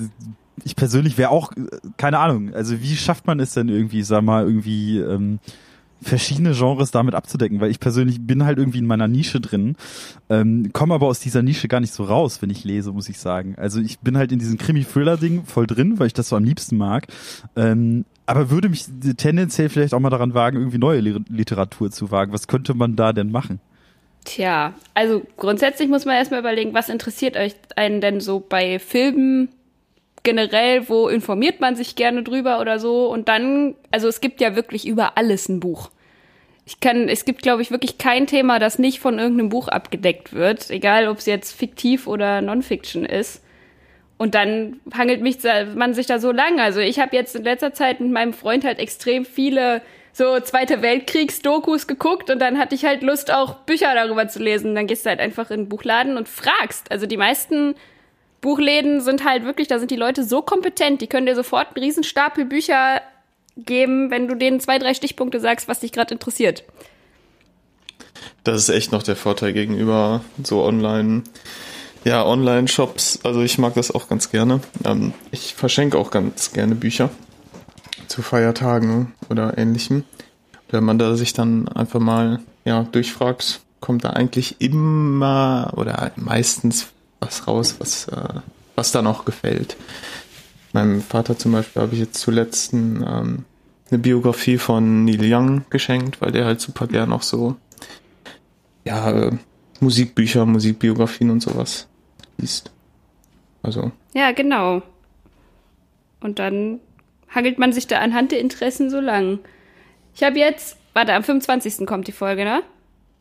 ich 0.63 0.75
persönlich 0.75 1.17
wäre 1.17 1.31
auch, 1.31 1.51
keine 1.97 2.19
Ahnung, 2.19 2.53
also 2.53 2.81
wie 2.81 2.95
schafft 2.95 3.27
man 3.27 3.39
es 3.39 3.53
denn 3.53 3.67
irgendwie, 3.67 4.03
sag 4.03 4.23
mal, 4.23 4.45
irgendwie 4.45 4.99
ähm, 4.99 5.39
verschiedene 6.01 6.53
Genres 6.53 6.91
damit 6.91 7.15
abzudecken, 7.15 7.61
weil 7.61 7.71
ich 7.71 7.79
persönlich 7.79 8.21
bin 8.21 8.45
halt 8.45 8.57
irgendwie 8.57 8.79
in 8.79 8.85
meiner 8.85 9.07
Nische 9.07 9.39
drin, 9.39 9.75
ähm, 10.29 10.71
komme 10.73 10.93
aber 10.93 11.07
aus 11.07 11.19
dieser 11.19 11.41
Nische 11.41 11.67
gar 11.67 11.79
nicht 11.79 11.93
so 11.93 12.03
raus, 12.03 12.41
wenn 12.41 12.49
ich 12.49 12.63
lese, 12.63 12.91
muss 12.91 13.09
ich 13.09 13.19
sagen. 13.19 13.55
Also 13.57 13.79
ich 13.79 13.99
bin 13.99 14.17
halt 14.17 14.31
in 14.31 14.39
diesem 14.39 14.57
Krimi-Thriller-Ding 14.57 15.45
voll 15.45 15.67
drin, 15.67 15.99
weil 15.99 16.07
ich 16.07 16.13
das 16.13 16.29
so 16.29 16.35
am 16.35 16.43
liebsten 16.43 16.77
mag. 16.77 17.07
Ähm, 17.55 18.05
aber 18.25 18.49
würde 18.49 18.69
mich 18.69 18.85
tendenziell 19.17 19.69
vielleicht 19.69 19.93
auch 19.93 19.99
mal 19.99 20.09
daran 20.09 20.33
wagen, 20.33 20.57
irgendwie 20.57 20.77
neue 20.77 20.99
Literatur 20.99 21.91
zu 21.91 22.11
wagen. 22.11 22.33
Was 22.33 22.47
könnte 22.47 22.73
man 22.73 22.95
da 22.95 23.13
denn 23.13 23.31
machen? 23.31 23.59
Tja, 24.25 24.73
also 24.95 25.21
grundsätzlich 25.37 25.87
muss 25.87 26.05
man 26.05 26.15
erstmal 26.15 26.39
überlegen, 26.39 26.73
was 26.73 26.89
interessiert 26.89 27.37
euch 27.37 27.53
einen 27.75 28.01
denn 28.01 28.19
so 28.19 28.39
bei 28.39 28.79
Filmen, 28.79 29.49
generell, 30.25 30.89
wo 30.89 31.07
informiert 31.07 31.61
man 31.61 31.77
sich 31.77 31.95
gerne 31.95 32.23
drüber 32.23 32.59
oder 32.59 32.79
so. 32.79 33.07
Und 33.07 33.29
dann, 33.29 33.75
also 33.91 34.09
es 34.09 34.19
gibt 34.19 34.41
ja 34.41 34.57
wirklich 34.57 34.85
über 34.85 35.17
alles 35.17 35.47
ein 35.47 35.61
Buch. 35.61 35.89
Ich 36.65 36.81
kann, 36.81 37.07
es 37.07 37.23
gibt, 37.23 37.43
glaube 37.43 37.61
ich, 37.61 37.71
wirklich 37.71 37.97
kein 37.97 38.27
Thema, 38.27 38.59
das 38.59 38.79
nicht 38.79 38.99
von 38.99 39.19
irgendeinem 39.19 39.49
Buch 39.49 39.69
abgedeckt 39.69 40.33
wird, 40.33 40.69
egal 40.71 41.07
ob 41.07 41.19
es 41.19 41.27
jetzt 41.27 41.57
fiktiv 41.57 42.07
oder 42.07 42.41
Non-Fiction 42.41 43.05
ist. 43.05 43.41
Und 44.17 44.33
dann 44.33 44.79
hangelt 44.93 45.21
mich, 45.21 45.37
man 45.75 45.93
sich 45.93 46.07
da 46.07 46.19
so 46.19 46.31
lang. 46.31 46.59
Also 46.59 46.79
ich 46.79 46.99
habe 46.99 47.15
jetzt 47.15 47.35
in 47.35 47.43
letzter 47.43 47.73
Zeit 47.73 47.99
mit 47.99 48.11
meinem 48.11 48.33
Freund 48.33 48.65
halt 48.65 48.79
extrem 48.79 49.25
viele 49.25 49.81
so 50.13 50.39
Zweite 50.39 50.81
Weltkriegs-Dokus 50.81 51.87
geguckt 51.87 52.29
und 52.29 52.39
dann 52.39 52.57
hatte 52.57 52.73
ich 52.73 52.85
halt 52.85 53.03
Lust, 53.03 53.33
auch 53.33 53.55
Bücher 53.65 53.93
darüber 53.93 54.29
zu 54.29 54.41
lesen. 54.41 54.73
Dann 54.73 54.87
gehst 54.87 55.05
du 55.05 55.09
halt 55.09 55.19
einfach 55.19 55.51
in 55.51 55.63
den 55.63 55.69
Buchladen 55.69 56.15
und 56.15 56.29
fragst. 56.29 56.89
Also 56.89 57.05
die 57.05 57.17
meisten 57.17 57.75
Buchläden 58.45 59.01
sind 59.01 59.25
halt 59.25 59.43
wirklich, 59.43 59.67
da 59.67 59.79
sind 59.79 59.89
die 59.89 59.95
Leute 59.95 60.23
so 60.23 60.43
kompetent, 60.43 61.01
die 61.01 61.07
können 61.07 61.25
dir 61.25 61.33
sofort 61.33 61.69
einen 61.69 61.83
Riesenstapel 61.83 62.45
Bücher 62.45 63.01
geben, 63.57 64.11
wenn 64.11 64.27
du 64.27 64.35
denen 64.35 64.59
zwei, 64.59 64.77
drei 64.77 64.93
Stichpunkte 64.93 65.39
sagst, 65.39 65.67
was 65.67 65.79
dich 65.79 65.91
gerade 65.91 66.13
interessiert. 66.13 66.63
Das 68.43 68.57
ist 68.57 68.69
echt 68.69 68.91
noch 68.91 69.01
der 69.01 69.15
Vorteil 69.15 69.51
gegenüber 69.51 70.21
so 70.43 70.63
online, 70.63 71.23
ja, 72.03 72.23
Online-Shops. 72.23 73.21
Also 73.23 73.41
ich 73.41 73.57
mag 73.57 73.73
das 73.73 73.89
auch 73.89 74.07
ganz 74.07 74.29
gerne. 74.29 74.59
Ähm, 74.83 75.15
ich 75.31 75.55
verschenke 75.55 75.97
auch 75.97 76.11
ganz 76.11 76.53
gerne 76.53 76.75
Bücher 76.75 77.09
zu 78.07 78.21
Feiertagen 78.21 79.15
oder 79.27 79.57
ähnlichem. 79.57 80.03
Wenn 80.69 80.83
man 80.83 80.99
da 80.99 81.15
sich 81.15 81.33
dann 81.33 81.67
einfach 81.67 81.99
mal 81.99 82.41
ja, 82.63 82.83
durchfragt, 82.83 83.61
kommt 83.79 84.03
da 84.03 84.11
eigentlich 84.11 84.61
immer 84.61 85.73
oder 85.75 86.11
meistens 86.15 86.89
was 87.25 87.47
raus, 87.47 87.75
was, 87.79 88.07
äh, 88.07 88.39
was 88.75 88.91
da 88.91 89.01
noch 89.01 89.25
gefällt. 89.25 89.75
Meinem 90.73 91.01
Vater 91.01 91.37
zum 91.37 91.53
Beispiel 91.53 91.81
habe 91.81 91.93
ich 91.93 91.99
jetzt 91.99 92.19
zuletzt 92.19 92.73
ein, 92.73 93.03
ähm, 93.07 93.45
eine 93.89 93.99
Biografie 93.99 94.57
von 94.57 95.05
Neil 95.05 95.33
Young 95.33 95.65
geschenkt, 95.69 96.21
weil 96.21 96.31
der 96.31 96.45
halt 96.45 96.59
super 96.59 96.87
gern 96.87 97.13
auch 97.13 97.21
so 97.21 97.55
ja, 98.83 99.11
äh, 99.11 99.31
Musikbücher, 99.79 100.45
Musikbiografien 100.45 101.29
und 101.29 101.41
sowas 101.41 101.87
liest. 102.37 102.71
Also. 103.63 103.91
Ja, 104.13 104.31
genau. 104.31 104.81
Und 106.21 106.39
dann 106.39 106.79
hangelt 107.33 107.59
man 107.59 107.73
sich 107.73 107.87
da 107.87 107.99
anhand 107.99 108.31
der 108.31 108.39
Interessen 108.39 108.89
so 108.89 108.99
lang. 108.99 109.39
Ich 110.15 110.23
habe 110.23 110.39
jetzt, 110.39 110.77
warte, 110.93 111.13
am 111.13 111.23
25. 111.23 111.85
kommt 111.85 112.07
die 112.07 112.13
Folge, 112.13 112.45
ne? 112.45 112.63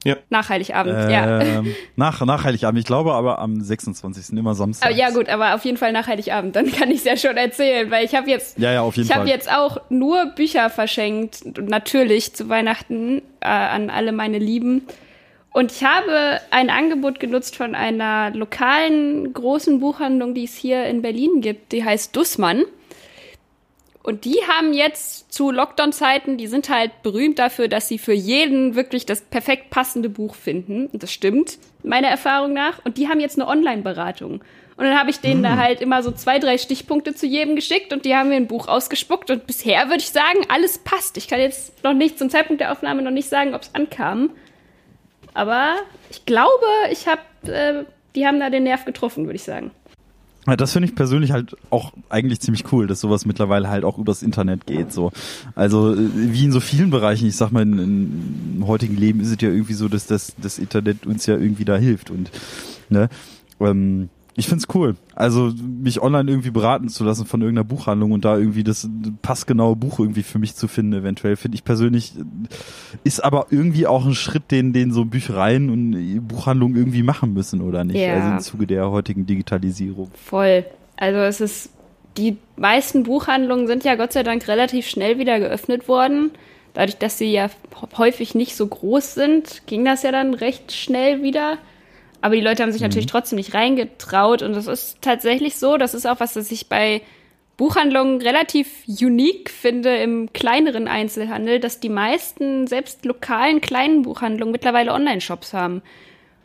Ja. 0.04 0.16
Nach 0.28 0.48
Heiligabend, 0.48 0.96
ähm, 0.98 1.10
ja. 1.10 1.62
Nach, 1.96 2.24
nach 2.24 2.44
Heiligabend, 2.44 2.78
ich 2.78 2.84
glaube 2.84 3.14
aber 3.14 3.38
am 3.38 3.60
26. 3.60 4.36
immer 4.36 4.54
Samstag. 4.54 4.94
Ja 4.94 5.10
gut, 5.10 5.28
aber 5.28 5.54
auf 5.54 5.64
jeden 5.64 5.78
Fall 5.78 5.92
nach 5.92 6.06
Heiligabend, 6.06 6.54
dann 6.56 6.70
kann 6.70 6.90
ich 6.90 6.98
es 6.98 7.04
ja 7.04 7.16
schon 7.16 7.36
erzählen, 7.36 7.90
weil 7.90 8.04
ich 8.04 8.14
habe 8.14 8.28
jetzt, 8.28 8.58
ja, 8.58 8.72
ja, 8.72 8.82
auf 8.82 8.96
jeden 8.96 9.08
ich 9.08 9.14
habe 9.14 9.28
jetzt 9.28 9.50
auch 9.50 9.78
nur 9.88 10.26
Bücher 10.26 10.68
verschenkt, 10.70 11.58
natürlich 11.58 12.34
zu 12.34 12.48
Weihnachten 12.48 13.22
äh, 13.40 13.48
an 13.48 13.90
alle 13.90 14.12
meine 14.12 14.38
Lieben. 14.38 14.86
Und 15.52 15.70
ich 15.70 15.84
habe 15.84 16.40
ein 16.50 16.68
Angebot 16.68 17.20
genutzt 17.20 17.56
von 17.56 17.76
einer 17.76 18.30
lokalen 18.30 19.32
großen 19.32 19.78
Buchhandlung, 19.78 20.34
die 20.34 20.44
es 20.44 20.54
hier 20.54 20.84
in 20.86 21.00
Berlin 21.00 21.40
gibt, 21.40 21.72
die 21.72 21.84
heißt 21.84 22.14
Dussmann. 22.14 22.64
Und 24.04 24.26
die 24.26 24.36
haben 24.46 24.74
jetzt 24.74 25.32
zu 25.32 25.50
Lockdown-Zeiten, 25.50 26.36
die 26.36 26.46
sind 26.46 26.68
halt 26.68 27.02
berühmt 27.02 27.38
dafür, 27.38 27.68
dass 27.68 27.88
sie 27.88 27.96
für 27.96 28.12
jeden 28.12 28.74
wirklich 28.74 29.06
das 29.06 29.22
perfekt 29.22 29.70
passende 29.70 30.10
Buch 30.10 30.34
finden. 30.34 30.88
Und 30.88 31.02
das 31.02 31.10
stimmt, 31.10 31.56
meiner 31.82 32.08
Erfahrung 32.08 32.52
nach. 32.52 32.84
Und 32.84 32.98
die 32.98 33.08
haben 33.08 33.18
jetzt 33.18 33.40
eine 33.40 33.48
Online-Beratung. 33.48 34.44
Und 34.76 34.84
dann 34.84 34.98
habe 34.98 35.08
ich 35.08 35.20
denen 35.20 35.40
mm. 35.40 35.44
da 35.44 35.52
hm. 35.52 35.58
halt 35.58 35.80
immer 35.80 36.02
so 36.02 36.10
zwei, 36.10 36.38
drei 36.38 36.58
Stichpunkte 36.58 37.14
zu 37.14 37.26
jedem 37.26 37.56
geschickt 37.56 37.94
und 37.94 38.04
die 38.04 38.14
haben 38.14 38.28
mir 38.28 38.36
ein 38.36 38.46
Buch 38.46 38.68
ausgespuckt. 38.68 39.30
Und 39.30 39.46
bisher 39.46 39.86
würde 39.86 40.00
ich 40.00 40.10
sagen, 40.10 40.40
alles 40.50 40.76
passt. 40.76 41.16
Ich 41.16 41.26
kann 41.26 41.40
jetzt 41.40 41.82
noch 41.82 41.94
nicht 41.94 42.18
zum 42.18 42.28
Zeitpunkt 42.28 42.60
der 42.60 42.72
Aufnahme 42.72 43.00
noch 43.00 43.10
nicht 43.10 43.30
sagen, 43.30 43.54
ob 43.54 43.62
es 43.62 43.70
ankam. 43.74 44.32
Aber 45.32 45.76
ich 46.10 46.26
glaube, 46.26 46.66
ich 46.90 47.06
habe, 47.08 47.22
äh, 47.50 47.84
die 48.14 48.26
haben 48.26 48.38
da 48.38 48.50
den 48.50 48.64
Nerv 48.64 48.84
getroffen, 48.84 49.24
würde 49.24 49.36
ich 49.36 49.44
sagen. 49.44 49.70
Das 50.46 50.72
finde 50.72 50.88
ich 50.88 50.94
persönlich 50.94 51.32
halt 51.32 51.56
auch 51.70 51.92
eigentlich 52.10 52.40
ziemlich 52.40 52.70
cool, 52.72 52.86
dass 52.86 53.00
sowas 53.00 53.24
mittlerweile 53.24 53.68
halt 53.68 53.84
auch 53.84 53.98
übers 53.98 54.22
Internet 54.22 54.66
geht. 54.66 54.92
So, 54.92 55.10
also 55.54 55.94
wie 55.96 56.44
in 56.44 56.52
so 56.52 56.60
vielen 56.60 56.90
Bereichen. 56.90 57.26
Ich 57.26 57.36
sag 57.36 57.50
mal, 57.50 57.62
im 57.62 58.64
heutigen 58.66 58.96
Leben 58.96 59.20
ist 59.20 59.30
es 59.30 59.40
ja 59.40 59.48
irgendwie 59.48 59.74
so, 59.74 59.88
dass 59.88 60.06
das, 60.06 60.34
das 60.36 60.58
Internet 60.58 61.06
uns 61.06 61.24
ja 61.26 61.34
irgendwie 61.36 61.64
da 61.64 61.76
hilft 61.76 62.10
und 62.10 62.30
ne. 62.90 63.08
Ähm, 63.60 64.10
ich 64.36 64.48
find's 64.48 64.66
cool. 64.74 64.96
Also 65.14 65.52
mich 65.62 66.02
online 66.02 66.30
irgendwie 66.30 66.50
beraten 66.50 66.88
zu 66.88 67.04
lassen 67.04 67.24
von 67.24 67.40
irgendeiner 67.40 67.64
Buchhandlung 67.64 68.12
und 68.12 68.24
da 68.24 68.36
irgendwie 68.36 68.64
das 68.64 68.88
passgenaue 69.22 69.76
Buch 69.76 70.00
irgendwie 70.00 70.24
für 70.24 70.38
mich 70.40 70.56
zu 70.56 70.66
finden, 70.66 70.92
eventuell, 70.92 71.36
finde 71.36 71.54
ich 71.54 71.64
persönlich, 71.64 72.14
ist 73.04 73.22
aber 73.22 73.46
irgendwie 73.50 73.86
auch 73.86 74.04
ein 74.04 74.14
Schritt, 74.14 74.50
den, 74.50 74.72
den 74.72 74.92
so 74.92 75.04
Büchereien 75.04 75.70
und 75.70 76.26
Buchhandlungen 76.26 76.76
irgendwie 76.76 77.04
machen 77.04 77.32
müssen, 77.32 77.60
oder 77.60 77.84
nicht? 77.84 77.96
Ja. 77.96 78.14
Also 78.14 78.30
im 78.30 78.40
Zuge 78.40 78.66
der 78.66 78.90
heutigen 78.90 79.24
Digitalisierung. 79.24 80.10
Voll. 80.14 80.64
Also 80.96 81.20
es 81.20 81.40
ist, 81.40 81.70
die 82.16 82.36
meisten 82.56 83.04
Buchhandlungen 83.04 83.68
sind 83.68 83.84
ja 83.84 83.94
Gott 83.94 84.12
sei 84.12 84.24
Dank 84.24 84.48
relativ 84.48 84.86
schnell 84.88 85.18
wieder 85.18 85.38
geöffnet 85.38 85.86
worden. 85.86 86.32
Dadurch, 86.72 86.98
dass 86.98 87.18
sie 87.18 87.30
ja 87.30 87.50
häufig 87.96 88.34
nicht 88.34 88.56
so 88.56 88.66
groß 88.66 89.14
sind, 89.14 89.62
ging 89.66 89.84
das 89.84 90.02
ja 90.02 90.10
dann 90.10 90.34
recht 90.34 90.72
schnell 90.72 91.22
wieder. 91.22 91.58
Aber 92.24 92.36
die 92.36 92.40
Leute 92.40 92.62
haben 92.62 92.72
sich 92.72 92.80
mhm. 92.80 92.86
natürlich 92.86 93.04
trotzdem 93.04 93.36
nicht 93.36 93.52
reingetraut. 93.52 94.40
Und 94.40 94.54
das 94.54 94.66
ist 94.66 95.02
tatsächlich 95.02 95.56
so. 95.56 95.76
Das 95.76 95.92
ist 95.92 96.06
auch 96.06 96.20
was, 96.20 96.32
das 96.32 96.50
ich 96.50 96.70
bei 96.70 97.02
Buchhandlungen 97.58 98.22
relativ 98.22 98.66
unique 98.88 99.50
finde 99.50 99.94
im 99.98 100.32
kleineren 100.32 100.88
Einzelhandel, 100.88 101.60
dass 101.60 101.80
die 101.80 101.90
meisten, 101.90 102.66
selbst 102.66 103.04
lokalen 103.04 103.60
kleinen 103.60 104.00
Buchhandlungen 104.00 104.52
mittlerweile 104.52 104.94
Online-Shops 104.94 105.52
haben. 105.52 105.82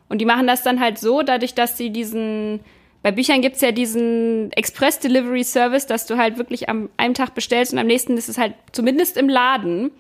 Und 0.10 0.20
die 0.20 0.26
machen 0.26 0.48
das 0.48 0.64
dann 0.64 0.82
halt 0.82 0.98
so, 0.98 1.22
dadurch, 1.22 1.54
dass 1.54 1.78
sie 1.78 1.92
diesen, 1.92 2.60
bei 3.02 3.14
Büchern 3.14 3.42
gibt's 3.42 3.62
ja 3.62 3.72
diesen 3.72 4.52
Express 4.52 5.00
Delivery 5.00 5.46
Service, 5.46 5.88
dass 5.88 6.06
du 6.08 6.18
halt 6.18 6.38
wirklich 6.38 6.68
am 6.68 6.90
einem 6.98 7.14
Tag 7.14 7.36
bestellst 7.36 7.72
und 7.72 7.80
am 7.80 7.88
nächsten 7.88 8.18
ist 8.18 8.28
es 8.28 8.38
halt 8.38 8.54
zumindest 8.74 9.16
im 9.16 9.30
Laden. 9.30 9.92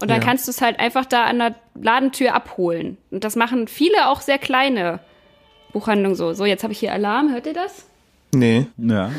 Und 0.00 0.12
dann 0.12 0.20
ja. 0.20 0.24
kannst 0.24 0.46
du 0.46 0.52
es 0.52 0.60
halt 0.60 0.78
einfach 0.78 1.06
da 1.06 1.24
an 1.24 1.40
der 1.40 1.56
Ladentür 1.74 2.34
abholen. 2.36 2.98
Und 3.10 3.24
das 3.24 3.34
machen 3.34 3.66
viele 3.66 4.06
auch 4.08 4.20
sehr 4.20 4.38
kleine 4.38 5.00
Buchhandlung 5.74 6.14
so. 6.14 6.32
So, 6.32 6.46
jetzt 6.46 6.62
habe 6.62 6.72
ich 6.72 6.78
hier 6.78 6.92
Alarm, 6.92 7.30
hört 7.30 7.46
ihr 7.46 7.52
das? 7.52 7.84
Nee. 8.32 8.66
Ja. 8.78 9.10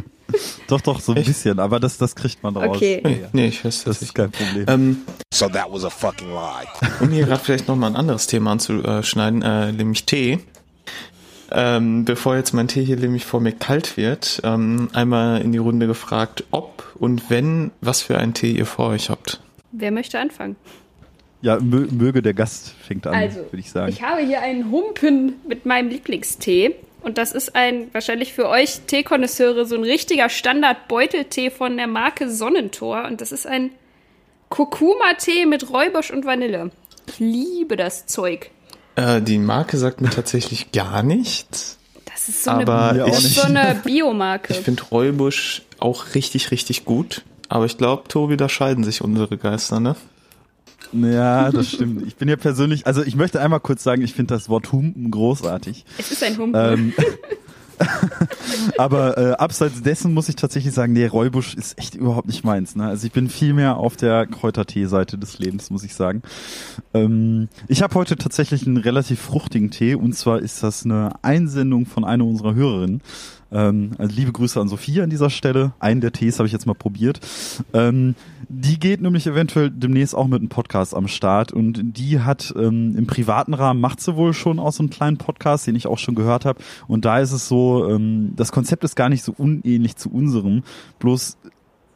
doch, 0.68 0.80
doch, 0.80 1.00
so 1.00 1.12
ein 1.12 1.18
Echt? 1.18 1.26
bisschen, 1.26 1.58
aber 1.58 1.78
das, 1.78 1.98
das 1.98 2.14
kriegt 2.14 2.42
man 2.42 2.56
raus. 2.56 2.76
Okay. 2.76 3.00
Nee, 3.04 3.24
nee 3.32 3.46
ich 3.48 3.64
weiß 3.64 3.84
das. 3.84 3.98
Das 3.98 4.02
ist 4.02 4.14
kein 4.14 4.30
Problem. 4.30 4.64
Ähm, 4.68 4.96
so 5.32 5.48
that 5.48 5.66
was 5.70 5.84
a 5.84 5.90
fucking 5.90 6.28
lie. 6.28 6.66
um 7.00 7.10
hier 7.10 7.26
gerade 7.26 7.44
vielleicht 7.44 7.68
nochmal 7.68 7.90
ein 7.90 7.96
anderes 7.96 8.26
Thema 8.26 8.52
anzuschneiden, 8.52 9.42
äh, 9.42 9.72
nämlich 9.72 10.04
Tee. 10.04 10.38
Ähm, 11.50 12.04
bevor 12.04 12.36
jetzt 12.36 12.52
mein 12.52 12.68
Tee 12.68 12.84
hier 12.84 12.96
nämlich 12.96 13.24
vor 13.24 13.40
mir 13.40 13.52
kalt 13.52 13.96
wird, 13.96 14.40
ähm, 14.44 14.90
einmal 14.92 15.40
in 15.40 15.52
die 15.52 15.58
Runde 15.58 15.86
gefragt, 15.86 16.44
ob 16.50 16.94
und 16.98 17.30
wenn, 17.30 17.70
was 17.80 18.02
für 18.02 18.18
einen 18.18 18.34
Tee 18.34 18.52
ihr 18.52 18.66
vor 18.66 18.88
euch 18.88 19.08
habt. 19.10 19.40
Wer 19.72 19.90
möchte 19.90 20.18
anfangen? 20.18 20.56
Ja, 21.40 21.58
möge 21.60 22.20
der 22.20 22.34
Gast 22.34 22.74
fängt 22.86 23.06
an, 23.06 23.14
also, 23.14 23.38
würde 23.38 23.58
ich 23.58 23.70
sagen. 23.70 23.92
Ich 23.92 24.02
habe 24.02 24.22
hier 24.22 24.40
einen 24.40 24.70
Humpen 24.70 25.34
mit 25.46 25.66
meinem 25.66 25.88
Lieblingstee. 25.88 26.74
Und 27.00 27.16
das 27.16 27.32
ist 27.32 27.54
ein, 27.54 27.88
wahrscheinlich 27.92 28.32
für 28.32 28.48
euch 28.48 28.80
Teekonnoisseure, 28.86 29.66
so 29.66 29.76
ein 29.76 29.84
richtiger 29.84 30.28
Standard-Beuteltee 30.28 31.50
von 31.50 31.76
der 31.76 31.86
Marke 31.86 32.28
Sonnentor. 32.28 33.04
Und 33.04 33.20
das 33.20 33.30
ist 33.30 33.46
ein 33.46 33.70
Kurkuma-Tee 34.48 35.46
mit 35.46 35.70
Räubusch 35.70 36.10
und 36.10 36.24
Vanille. 36.24 36.70
Ich 37.06 37.20
liebe 37.20 37.76
das 37.76 38.06
Zeug. 38.06 38.50
Äh, 38.96 39.22
die 39.22 39.38
Marke 39.38 39.76
sagt 39.76 40.00
mir 40.00 40.10
tatsächlich 40.10 40.72
gar 40.72 41.04
nichts. 41.04 41.78
Das 42.04 42.28
ist 42.28 42.44
so 42.44 42.50
aber 42.50 42.90
eine, 42.90 42.98
das 42.98 43.24
ist 43.24 43.36
so 43.36 43.42
eine 43.42 43.80
Biomarke. 43.84 44.54
Ich 44.54 44.60
finde 44.60 44.82
Räubusch 44.82 45.62
auch 45.78 46.14
richtig, 46.16 46.50
richtig 46.50 46.84
gut. 46.84 47.22
Aber 47.48 47.64
ich 47.64 47.78
glaube, 47.78 48.08
Tobi, 48.08 48.36
da 48.36 48.48
scheiden 48.48 48.82
sich 48.84 49.02
unsere 49.02 49.38
Geister, 49.38 49.78
ne? 49.80 49.94
Ja, 50.92 51.50
das 51.50 51.68
stimmt. 51.70 52.06
Ich 52.06 52.16
bin 52.16 52.28
ja 52.28 52.36
persönlich, 52.36 52.86
also 52.86 53.02
ich 53.02 53.16
möchte 53.16 53.40
einmal 53.40 53.60
kurz 53.60 53.82
sagen, 53.82 54.02
ich 54.02 54.14
finde 54.14 54.34
das 54.34 54.48
Wort 54.48 54.72
Humpen 54.72 55.10
großartig. 55.10 55.84
Es 55.98 56.10
ist 56.10 56.22
ein 56.22 56.36
Humpen. 56.38 56.54
Ähm, 56.54 56.92
aber 58.78 59.18
äh, 59.18 59.32
abseits 59.32 59.82
dessen 59.82 60.14
muss 60.14 60.28
ich 60.28 60.36
tatsächlich 60.36 60.74
sagen, 60.74 60.92
nee, 60.92 61.06
Räubusch 61.06 61.54
ist 61.54 61.78
echt 61.78 61.94
überhaupt 61.94 62.26
nicht 62.26 62.44
meins. 62.44 62.76
Ne? 62.76 62.86
Also 62.86 63.06
ich 63.06 63.12
bin 63.12 63.28
viel 63.28 63.52
mehr 63.52 63.76
auf 63.76 63.96
der 63.96 64.26
Kräutertee-Seite 64.26 65.18
des 65.18 65.38
Lebens, 65.38 65.70
muss 65.70 65.84
ich 65.84 65.94
sagen. 65.94 66.22
Ähm, 66.94 67.48
ich 67.68 67.82
habe 67.82 67.94
heute 67.94 68.16
tatsächlich 68.16 68.66
einen 68.66 68.76
relativ 68.76 69.20
fruchtigen 69.20 69.70
Tee 69.70 69.94
und 69.94 70.14
zwar 70.14 70.40
ist 70.40 70.62
das 70.62 70.84
eine 70.84 71.12
Einsendung 71.22 71.86
von 71.86 72.04
einer 72.04 72.24
unserer 72.24 72.54
Hörerinnen. 72.54 73.00
Ähm, 73.50 73.92
also 73.98 74.14
liebe 74.14 74.32
Grüße 74.32 74.60
an 74.60 74.68
Sophia 74.68 75.04
an 75.04 75.10
dieser 75.10 75.30
Stelle. 75.30 75.72
Einen 75.78 76.00
der 76.00 76.12
Tees 76.12 76.38
habe 76.38 76.46
ich 76.46 76.52
jetzt 76.52 76.66
mal 76.66 76.74
probiert. 76.74 77.20
Ähm, 77.72 78.14
die 78.48 78.78
geht 78.78 79.00
nämlich 79.00 79.26
eventuell 79.26 79.70
demnächst 79.70 80.14
auch 80.14 80.26
mit 80.26 80.40
einem 80.40 80.48
Podcast 80.48 80.94
am 80.94 81.08
Start 81.08 81.52
und 81.52 81.96
die 81.96 82.20
hat 82.20 82.52
ähm, 82.56 82.96
im 82.96 83.06
privaten 83.06 83.54
Rahmen 83.54 83.80
macht 83.80 84.00
sie 84.00 84.16
wohl 84.16 84.32
schon 84.32 84.58
auch 84.58 84.72
so 84.72 84.82
einen 84.82 84.90
kleinen 84.90 85.18
Podcast, 85.18 85.66
den 85.66 85.76
ich 85.76 85.86
auch 85.86 85.98
schon 85.98 86.14
gehört 86.14 86.44
habe. 86.44 86.60
Und 86.86 87.04
da 87.04 87.18
ist 87.18 87.32
es 87.32 87.48
so, 87.48 87.88
ähm, 87.88 88.32
das 88.36 88.52
Konzept 88.52 88.84
ist 88.84 88.96
gar 88.96 89.08
nicht 89.08 89.22
so 89.22 89.34
unähnlich 89.36 89.96
zu 89.96 90.10
unserem. 90.10 90.62
Bloß 90.98 91.38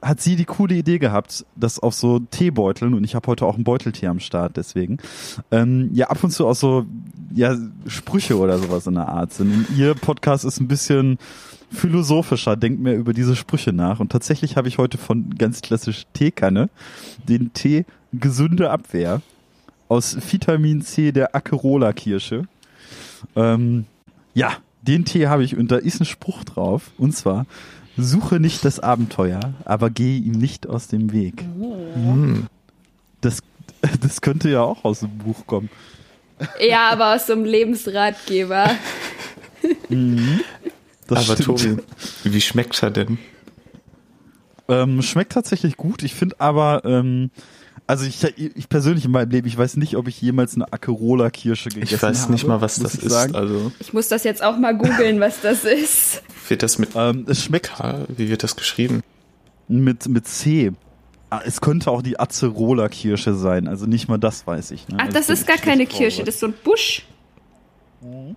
hat 0.03 0.21
sie 0.21 0.37
die 0.37 0.45
coole 0.45 0.75
Idee 0.75 0.99
gehabt, 0.99 1.47
dass 1.57 1.79
auf 1.79 1.95
so 1.95 2.19
Teebeuteln, 2.19 2.95
und 2.95 3.05
ich 3.05 3.15
habe 3.15 3.29
heute 3.29 3.47
auch 3.47 3.55
einen 3.55 3.65
Beuteltee 3.65 4.09
am 4.09 4.21
Start, 4.21 4.57
deswegen, 4.57 4.99
ähm, 5.51 5.91
ja 5.93 6.09
ab 6.09 6.23
und 6.23 6.31
zu 6.31 6.47
auch 6.47 6.57
so 6.57 6.87
ja, 7.35 7.57
Sprüche 7.87 8.37
oder 8.37 8.59
sowas 8.59 8.87
in 8.87 8.95
der 8.95 9.09
Art 9.09 9.33
sind. 9.33 9.53
Und 9.53 9.79
ihr 9.79 9.95
Podcast 9.95 10.45
ist 10.45 10.61
ein 10.61 10.69
bisschen 10.69 11.19
philosophischer, 11.71 12.57
denkt 12.57 12.81
mehr 12.81 12.97
über 12.97 13.15
diese 13.15 13.37
Sprüche 13.37 13.73
nach. 13.73 14.01
Und 14.01 14.13
tatsächlich 14.13 14.57
habe 14.57 14.69
ich 14.69 14.79
heute 14.79 14.99
von 14.99 15.37
ganz 15.37 15.63
klassisch 15.63 16.05
Teekanne 16.13 16.69
den 17.29 17.53
Tee 17.53 17.85
Gesunde 18.13 18.71
Abwehr 18.71 19.23
aus 19.89 20.17
Vitamin 20.31 20.83
C 20.83 21.13
der 21.13 21.35
Acerola-Kirsche. 21.35 22.47
Ähm, 23.37 23.87
ja, 24.35 24.53
den 24.83 25.05
Tee 25.05 25.29
habe 25.29 25.45
ich 25.45 25.57
und 25.57 25.71
da 25.71 25.77
ist 25.77 26.01
ein 26.01 26.07
Spruch 26.07 26.45
drauf. 26.45 26.91
Und 26.99 27.17
zwar, 27.17 27.47
Suche 27.97 28.41
nicht 28.41 28.65
das 28.65 28.81
Abenteuer, 28.81 29.41
aber 29.65 29.91
gehe 29.91 30.19
ihm 30.19 30.33
nicht 30.33 30.67
aus 30.67 30.89
dem 30.89 31.13
Weg. 31.13 31.45
Mhm. 31.57 32.47
Das, 33.21 33.43
das 34.01 34.21
könnte 34.21 34.51
ja 34.51 34.63
auch 34.63 34.85
aus 34.85 35.01
dem 35.01 35.19
Buch 35.19 35.47
kommen. 35.47 35.69
Ja, 36.61 36.91
aber 36.91 37.15
aus 37.15 37.27
so 37.27 37.35
einem 37.35 37.45
Lebensratgeber. 37.45 38.71
Mhm. 39.89 40.41
aber 41.09 41.21
stimmt. 41.21 41.45
Tobi, 41.45 41.77
wie 42.25 42.41
schmeckt 42.41 42.83
er 42.83 42.91
denn? 42.91 43.19
Ähm, 44.69 45.03
schmeckt 45.03 45.33
tatsächlich 45.33 45.77
gut. 45.77 46.03
Ich 46.03 46.15
finde 46.15 46.37
aber, 46.41 46.83
ähm, 46.85 47.31
also 47.87 48.05
ich, 48.05 48.23
ich 48.39 48.69
persönlich 48.69 49.05
in 49.05 49.11
meinem 49.11 49.31
Leben, 49.31 49.47
ich 49.47 49.57
weiß 49.57 49.77
nicht, 49.77 49.97
ob 49.97 50.09
ich 50.09 50.21
jemals 50.21 50.55
eine 50.55 50.73
Acerola-Kirsche 50.73 51.71
gegessen 51.71 51.97
habe. 51.97 51.97
Ich 51.97 52.03
weiß 52.03 52.29
nicht 52.29 52.43
habe, 52.43 52.55
mal, 52.55 52.61
was 52.61 52.79
das 52.79 52.95
ist. 52.95 53.11
Sagen. 53.11 53.35
Also 53.35 53.73
ich 53.81 53.93
muss 53.93 54.09
das 54.09 54.25
jetzt 54.25 54.43
auch 54.43 54.57
mal 54.57 54.77
googeln, 54.77 55.21
was 55.21 55.41
das 55.41 55.65
ist. 55.65 56.23
Wird 56.49 56.63
das 56.63 56.79
mit 56.79 56.91
ähm, 56.95 57.27
es 57.29 57.43
schmeckt 57.43 57.75
K, 57.75 58.07
wie 58.09 58.29
wird 58.29 58.43
das 58.43 58.57
geschrieben? 58.57 59.03
Mit 59.69 60.09
mit 60.09 60.27
C. 60.27 60.73
Ah, 61.31 61.41
es 61.45 61.61
könnte 61.61 61.91
auch 61.91 62.03
die 62.03 62.21
Acerola-Kirsche 62.21 63.35
sein, 63.35 63.67
also 63.67 63.87
nicht 63.87 64.09
mal 64.09 64.19
das 64.19 64.47
weiß 64.47 64.71
ich. 64.73 64.89
Ne? 64.89 64.97
Ach, 64.99 65.07
also 65.07 65.19
das 65.19 65.29
ist 65.31 65.47
gar 65.47 65.57
keine 65.57 65.87
Kirsche, 65.87 66.25
das 66.25 66.35
ist 66.35 66.41
so 66.41 66.47
ein 66.47 66.55
Busch. 66.63 67.07
Mhm. 68.03 68.37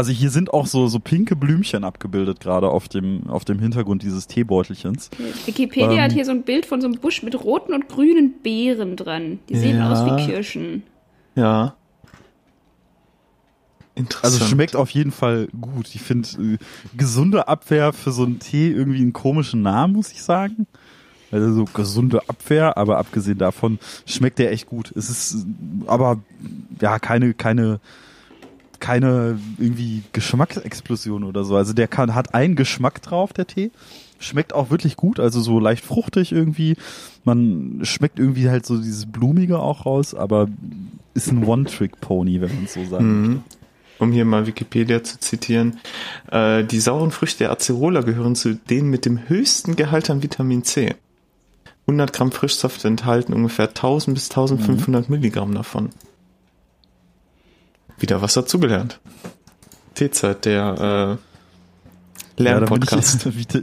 Also 0.00 0.12
hier 0.12 0.30
sind 0.30 0.54
auch 0.54 0.66
so, 0.66 0.86
so 0.86 0.98
pinke 0.98 1.36
Blümchen 1.36 1.84
abgebildet, 1.84 2.40
gerade 2.40 2.70
auf 2.70 2.88
dem, 2.88 3.28
auf 3.28 3.44
dem 3.44 3.58
Hintergrund 3.58 4.02
dieses 4.02 4.26
Teebeutelchens. 4.26 5.10
Wikipedia 5.44 5.92
ähm, 5.92 6.00
hat 6.00 6.12
hier 6.12 6.24
so 6.24 6.30
ein 6.30 6.42
Bild 6.42 6.64
von 6.64 6.80
so 6.80 6.86
einem 6.86 6.98
Busch 6.98 7.22
mit 7.22 7.38
roten 7.44 7.74
und 7.74 7.86
grünen 7.86 8.32
Beeren 8.42 8.96
dran. 8.96 9.40
Die 9.50 9.56
sehen 9.56 9.76
ja, 9.76 9.92
aus 9.92 10.06
wie 10.06 10.24
Kirschen. 10.24 10.84
Ja. 11.34 11.74
Interessant. 13.94 14.40
Also 14.40 14.46
schmeckt 14.46 14.74
auf 14.74 14.88
jeden 14.88 15.12
Fall 15.12 15.48
gut. 15.60 15.94
Ich 15.94 16.00
finde 16.00 16.26
äh, 16.40 16.56
gesunde 16.96 17.46
Abwehr 17.46 17.92
für 17.92 18.12
so 18.12 18.22
einen 18.22 18.38
Tee 18.38 18.70
irgendwie 18.70 19.02
einen 19.02 19.12
komischen 19.12 19.60
Namen, 19.60 19.92
muss 19.92 20.12
ich 20.12 20.22
sagen. 20.22 20.66
Also 21.30 21.52
so 21.52 21.64
gesunde 21.66 22.26
Abwehr, 22.26 22.78
aber 22.78 22.96
abgesehen 22.96 23.36
davon 23.36 23.78
schmeckt 24.06 24.38
der 24.38 24.50
echt 24.50 24.64
gut. 24.64 24.94
Es 24.96 25.10
ist 25.10 25.44
aber 25.86 26.20
ja 26.80 26.98
keine 26.98 27.34
keine 27.34 27.80
keine 28.80 29.38
irgendwie 29.58 30.02
Geschmacksexplosion 30.12 31.24
oder 31.24 31.44
so. 31.44 31.56
Also 31.56 31.72
der 31.72 31.88
kann, 31.88 32.14
hat 32.14 32.34
einen 32.34 32.56
Geschmack 32.56 33.02
drauf, 33.02 33.32
der 33.32 33.46
Tee. 33.46 33.70
Schmeckt 34.18 34.52
auch 34.52 34.70
wirklich 34.70 34.96
gut, 34.96 35.18
also 35.18 35.40
so 35.40 35.60
leicht 35.60 35.84
fruchtig 35.84 36.32
irgendwie. 36.32 36.76
Man 37.24 37.80
schmeckt 37.84 38.18
irgendwie 38.18 38.50
halt 38.50 38.66
so 38.66 38.76
dieses 38.76 39.06
Blumige 39.06 39.60
auch 39.60 39.86
raus, 39.86 40.14
aber 40.14 40.48
ist 41.14 41.30
ein 41.30 41.44
One-Trick-Pony, 41.44 42.40
wenn 42.40 42.54
man 42.54 42.66
so 42.66 42.84
sagen 42.84 43.22
mhm. 43.22 43.42
Um 43.98 44.12
hier 44.12 44.24
mal 44.24 44.46
Wikipedia 44.46 45.04
zu 45.04 45.20
zitieren. 45.20 45.78
Äh, 46.30 46.64
die 46.64 46.80
sauren 46.80 47.10
Früchte 47.10 47.40
der 47.40 47.50
Acerola 47.50 48.00
gehören 48.00 48.34
zu 48.34 48.54
denen 48.54 48.88
mit 48.88 49.04
dem 49.04 49.28
höchsten 49.28 49.76
Gehalt 49.76 50.08
an 50.08 50.22
Vitamin 50.22 50.64
C. 50.64 50.94
100 51.86 52.12
Gramm 52.12 52.32
Frischsaft 52.32 52.84
enthalten 52.84 53.34
ungefähr 53.34 53.68
1000 53.68 54.14
bis 54.14 54.30
1500 54.30 55.08
mhm. 55.08 55.14
Milligramm 55.14 55.54
davon. 55.54 55.90
Wieder 58.00 58.22
was 58.22 58.34
dazugelernt. 58.34 58.98
T-Zeit, 59.94 60.44
der 60.46 61.18
äh, 62.38 62.42
Lernpodcast. 62.42 63.26
Ja, 63.52 63.60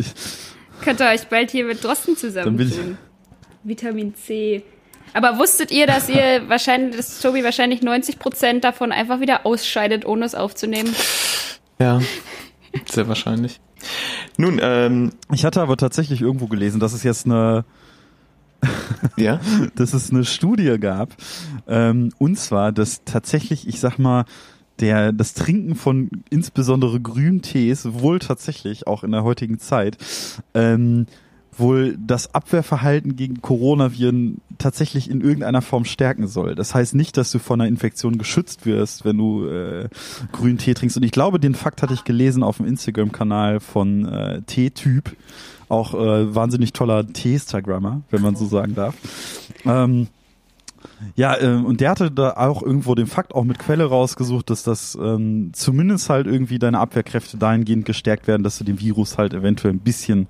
Könnt 0.84 1.02
ihr 1.02 1.08
euch 1.08 1.28
bald 1.28 1.50
hier 1.52 1.66
mit 1.66 1.84
Drosten 1.84 2.16
zusammentun. 2.16 2.98
Vitamin 3.64 4.14
C. 4.16 4.64
Aber 5.14 5.40
wusstet 5.40 5.72
ihr, 5.72 5.88
dass 5.88 6.08
ihr 6.08 6.44
wahrscheinlich, 6.48 6.96
dass 6.96 7.20
Tobi 7.20 7.44
wahrscheinlich 7.44 7.82
90 7.82 8.20
Prozent 8.20 8.64
davon 8.64 8.92
einfach 8.92 9.20
wieder 9.20 9.46
ausscheidet, 9.46 10.06
ohne 10.06 10.26
es 10.26 10.36
aufzunehmen? 10.36 10.94
Ja, 11.80 12.00
sehr 12.92 13.08
wahrscheinlich. 13.08 13.60
Nun, 14.38 14.60
ähm, 14.62 15.14
ich 15.34 15.46
hatte 15.46 15.62
aber 15.62 15.78
tatsächlich 15.78 16.22
irgendwo 16.22 16.48
gelesen, 16.48 16.80
dass 16.80 16.94
es 16.94 17.04
jetzt 17.04 17.26
eine 17.26 17.66
ja? 19.18 19.40
dass 19.76 19.94
es 19.94 20.12
eine 20.12 20.26
Studie 20.26 20.78
gab. 20.80 21.16
Ähm, 21.68 22.12
und 22.18 22.38
zwar, 22.38 22.72
dass 22.72 23.04
tatsächlich, 23.04 23.68
ich 23.68 23.80
sag 23.80 24.00
mal, 24.00 24.26
der, 24.80 25.12
das 25.12 25.34
Trinken 25.34 25.76
von 25.76 26.10
insbesondere 26.30 27.00
Grüntees 27.00 27.94
wohl 27.94 28.20
tatsächlich 28.20 28.86
auch 28.86 29.04
in 29.04 29.12
der 29.12 29.24
heutigen 29.24 29.60
Zeit 29.60 29.98
ähm, 30.54 31.08
wohl 31.60 31.98
das 31.98 32.34
Abwehrverhalten 32.34 33.16
gegen 33.16 33.42
Coronaviren 33.42 34.42
tatsächlich 34.58 35.10
in 35.10 35.22
irgendeiner 35.22 35.62
Form 35.62 35.86
stärken 35.86 36.28
soll. 36.28 36.56
Das 36.56 36.76
heißt 36.76 36.96
nicht, 36.96 37.18
dass 37.18 37.32
du 37.32 37.40
von 37.40 37.60
einer 37.60 37.68
Infektion 37.68 38.18
geschützt 38.18 38.66
wirst, 38.66 39.06
wenn 39.06 39.18
du 39.18 39.48
äh, 39.48 39.90
grünen 40.32 40.58
Tee 40.58 40.74
trinkst. 40.74 40.98
Und 40.98 41.04
ich 41.04 41.12
glaube, 41.12 41.40
den 41.40 41.56
Fakt 41.56 41.82
hatte 41.82 41.94
ich 41.94 42.04
gelesen 42.04 42.44
auf 42.44 42.58
dem 42.58 42.68
Instagram-Kanal 42.68 43.60
von 43.60 44.06
äh, 44.06 44.42
T-Typ 44.44 45.16
auch 45.70 45.94
äh, 45.94 46.34
wahnsinnig 46.34 46.74
toller 46.74 47.06
T-Instagrammer, 47.06 48.02
wenn 48.10 48.22
man 48.22 48.36
so 48.36 48.46
sagen 48.46 48.76
darf. 48.76 48.96
Ähm, 49.66 50.08
ja, 51.16 51.40
äh, 51.40 51.56
und 51.56 51.82
der 51.82 51.92
hatte 51.92 52.12
da 52.12 52.34
auch 52.38 52.62
irgendwo 52.62 52.96
den 52.96 53.08
Fakt 53.08 53.34
auch 53.36 53.44
mit 53.44 53.60
Quelle 53.60 53.86
rausgesucht, 53.86 54.50
dass 54.50 54.64
das 54.64 54.96
ähm, 54.96 55.52
zumindest 55.54 56.10
halt 56.10 56.28
irgendwie 56.28 56.60
deine 56.60 56.80
Abwehrkräfte 56.80 57.38
dahingehend 57.38 57.86
gestärkt 57.86 58.28
werden, 58.28 58.44
dass 58.44 58.58
du 58.58 58.64
den 58.64 58.80
Virus 58.80 59.18
halt 59.18 59.34
eventuell 59.34 59.74
ein 59.74 59.80
bisschen 59.80 60.28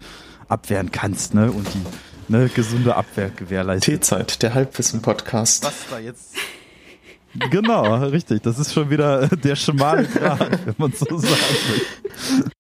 abwehren 0.48 0.92
kannst, 0.92 1.34
ne? 1.34 1.52
Und 1.52 1.68
die 1.74 2.32
ne, 2.32 2.50
gesunde 2.54 2.96
Abwehr 2.96 3.30
gewährleistet. 3.30 4.02
T-Zeit, 4.02 4.42
der 4.42 4.54
Halbwissen-Podcast. 4.54 5.66
Was 5.66 5.86
da 5.90 6.00
jetzt 6.00 6.36
Genau, 7.52 7.96
richtig. 8.06 8.42
Das 8.42 8.58
ist 8.58 8.74
schon 8.74 8.90
wieder 8.90 9.28
der 9.28 9.56
schmale 9.56 10.06
Grat, 10.06 10.66
wenn 10.66 10.76
man 10.78 10.92
so 10.92 11.06
sagen 11.18 11.32
will. 11.70 12.52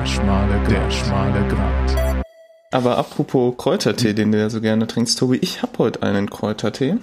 Der 0.00 0.06
schmale, 0.06 0.66
der 0.66 0.90
schmale 0.90 1.46
Grat. 1.48 2.24
Aber 2.70 2.96
apropos 2.96 3.54
Kräutertee, 3.58 4.14
den 4.14 4.32
du 4.32 4.38
ja 4.38 4.48
so 4.48 4.62
gerne 4.62 4.86
trinkst, 4.86 5.18
Tobi, 5.18 5.36
ich 5.36 5.60
habe 5.60 5.76
heute 5.76 6.02
einen 6.02 6.30
Kräutertee. 6.30 6.96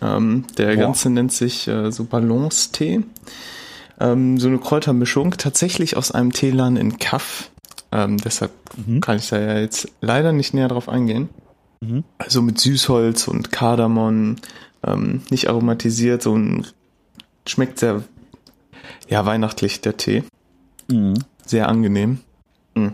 Ähm, 0.00 0.46
der 0.56 0.68
Boah. 0.68 0.76
ganze 0.76 1.10
nennt 1.10 1.30
sich 1.32 1.68
äh, 1.68 1.92
so 1.92 2.04
Ballonstee. 2.04 3.00
Ähm, 4.00 4.40
so 4.40 4.48
eine 4.48 4.56
Kräutermischung, 4.56 5.32
tatsächlich 5.32 5.98
aus 5.98 6.10
einem 6.10 6.32
Teeladen 6.32 6.78
in 6.78 6.98
Kaff. 6.98 7.50
Ähm, 7.92 8.16
deshalb 8.16 8.52
mhm. 8.86 9.02
kann 9.02 9.18
ich 9.18 9.28
da 9.28 9.38
ja 9.38 9.58
jetzt 9.58 9.88
leider 10.00 10.32
nicht 10.32 10.54
näher 10.54 10.68
drauf 10.68 10.88
eingehen. 10.88 11.28
Mhm. 11.82 12.02
Also 12.16 12.40
mit 12.40 12.58
Süßholz 12.58 13.28
und 13.28 13.52
Kardamom, 13.52 14.36
ähm, 14.86 15.20
nicht 15.28 15.50
aromatisiert, 15.50 16.22
so 16.22 16.34
ein 16.34 16.66
schmeckt 17.46 17.78
sehr 17.78 18.04
ja 19.10 19.26
weihnachtlich 19.26 19.82
der 19.82 19.98
Tee. 19.98 20.24
Mhm. 20.90 21.14
Sehr 21.46 21.68
angenehm. 21.68 22.20
Mhm. 22.74 22.92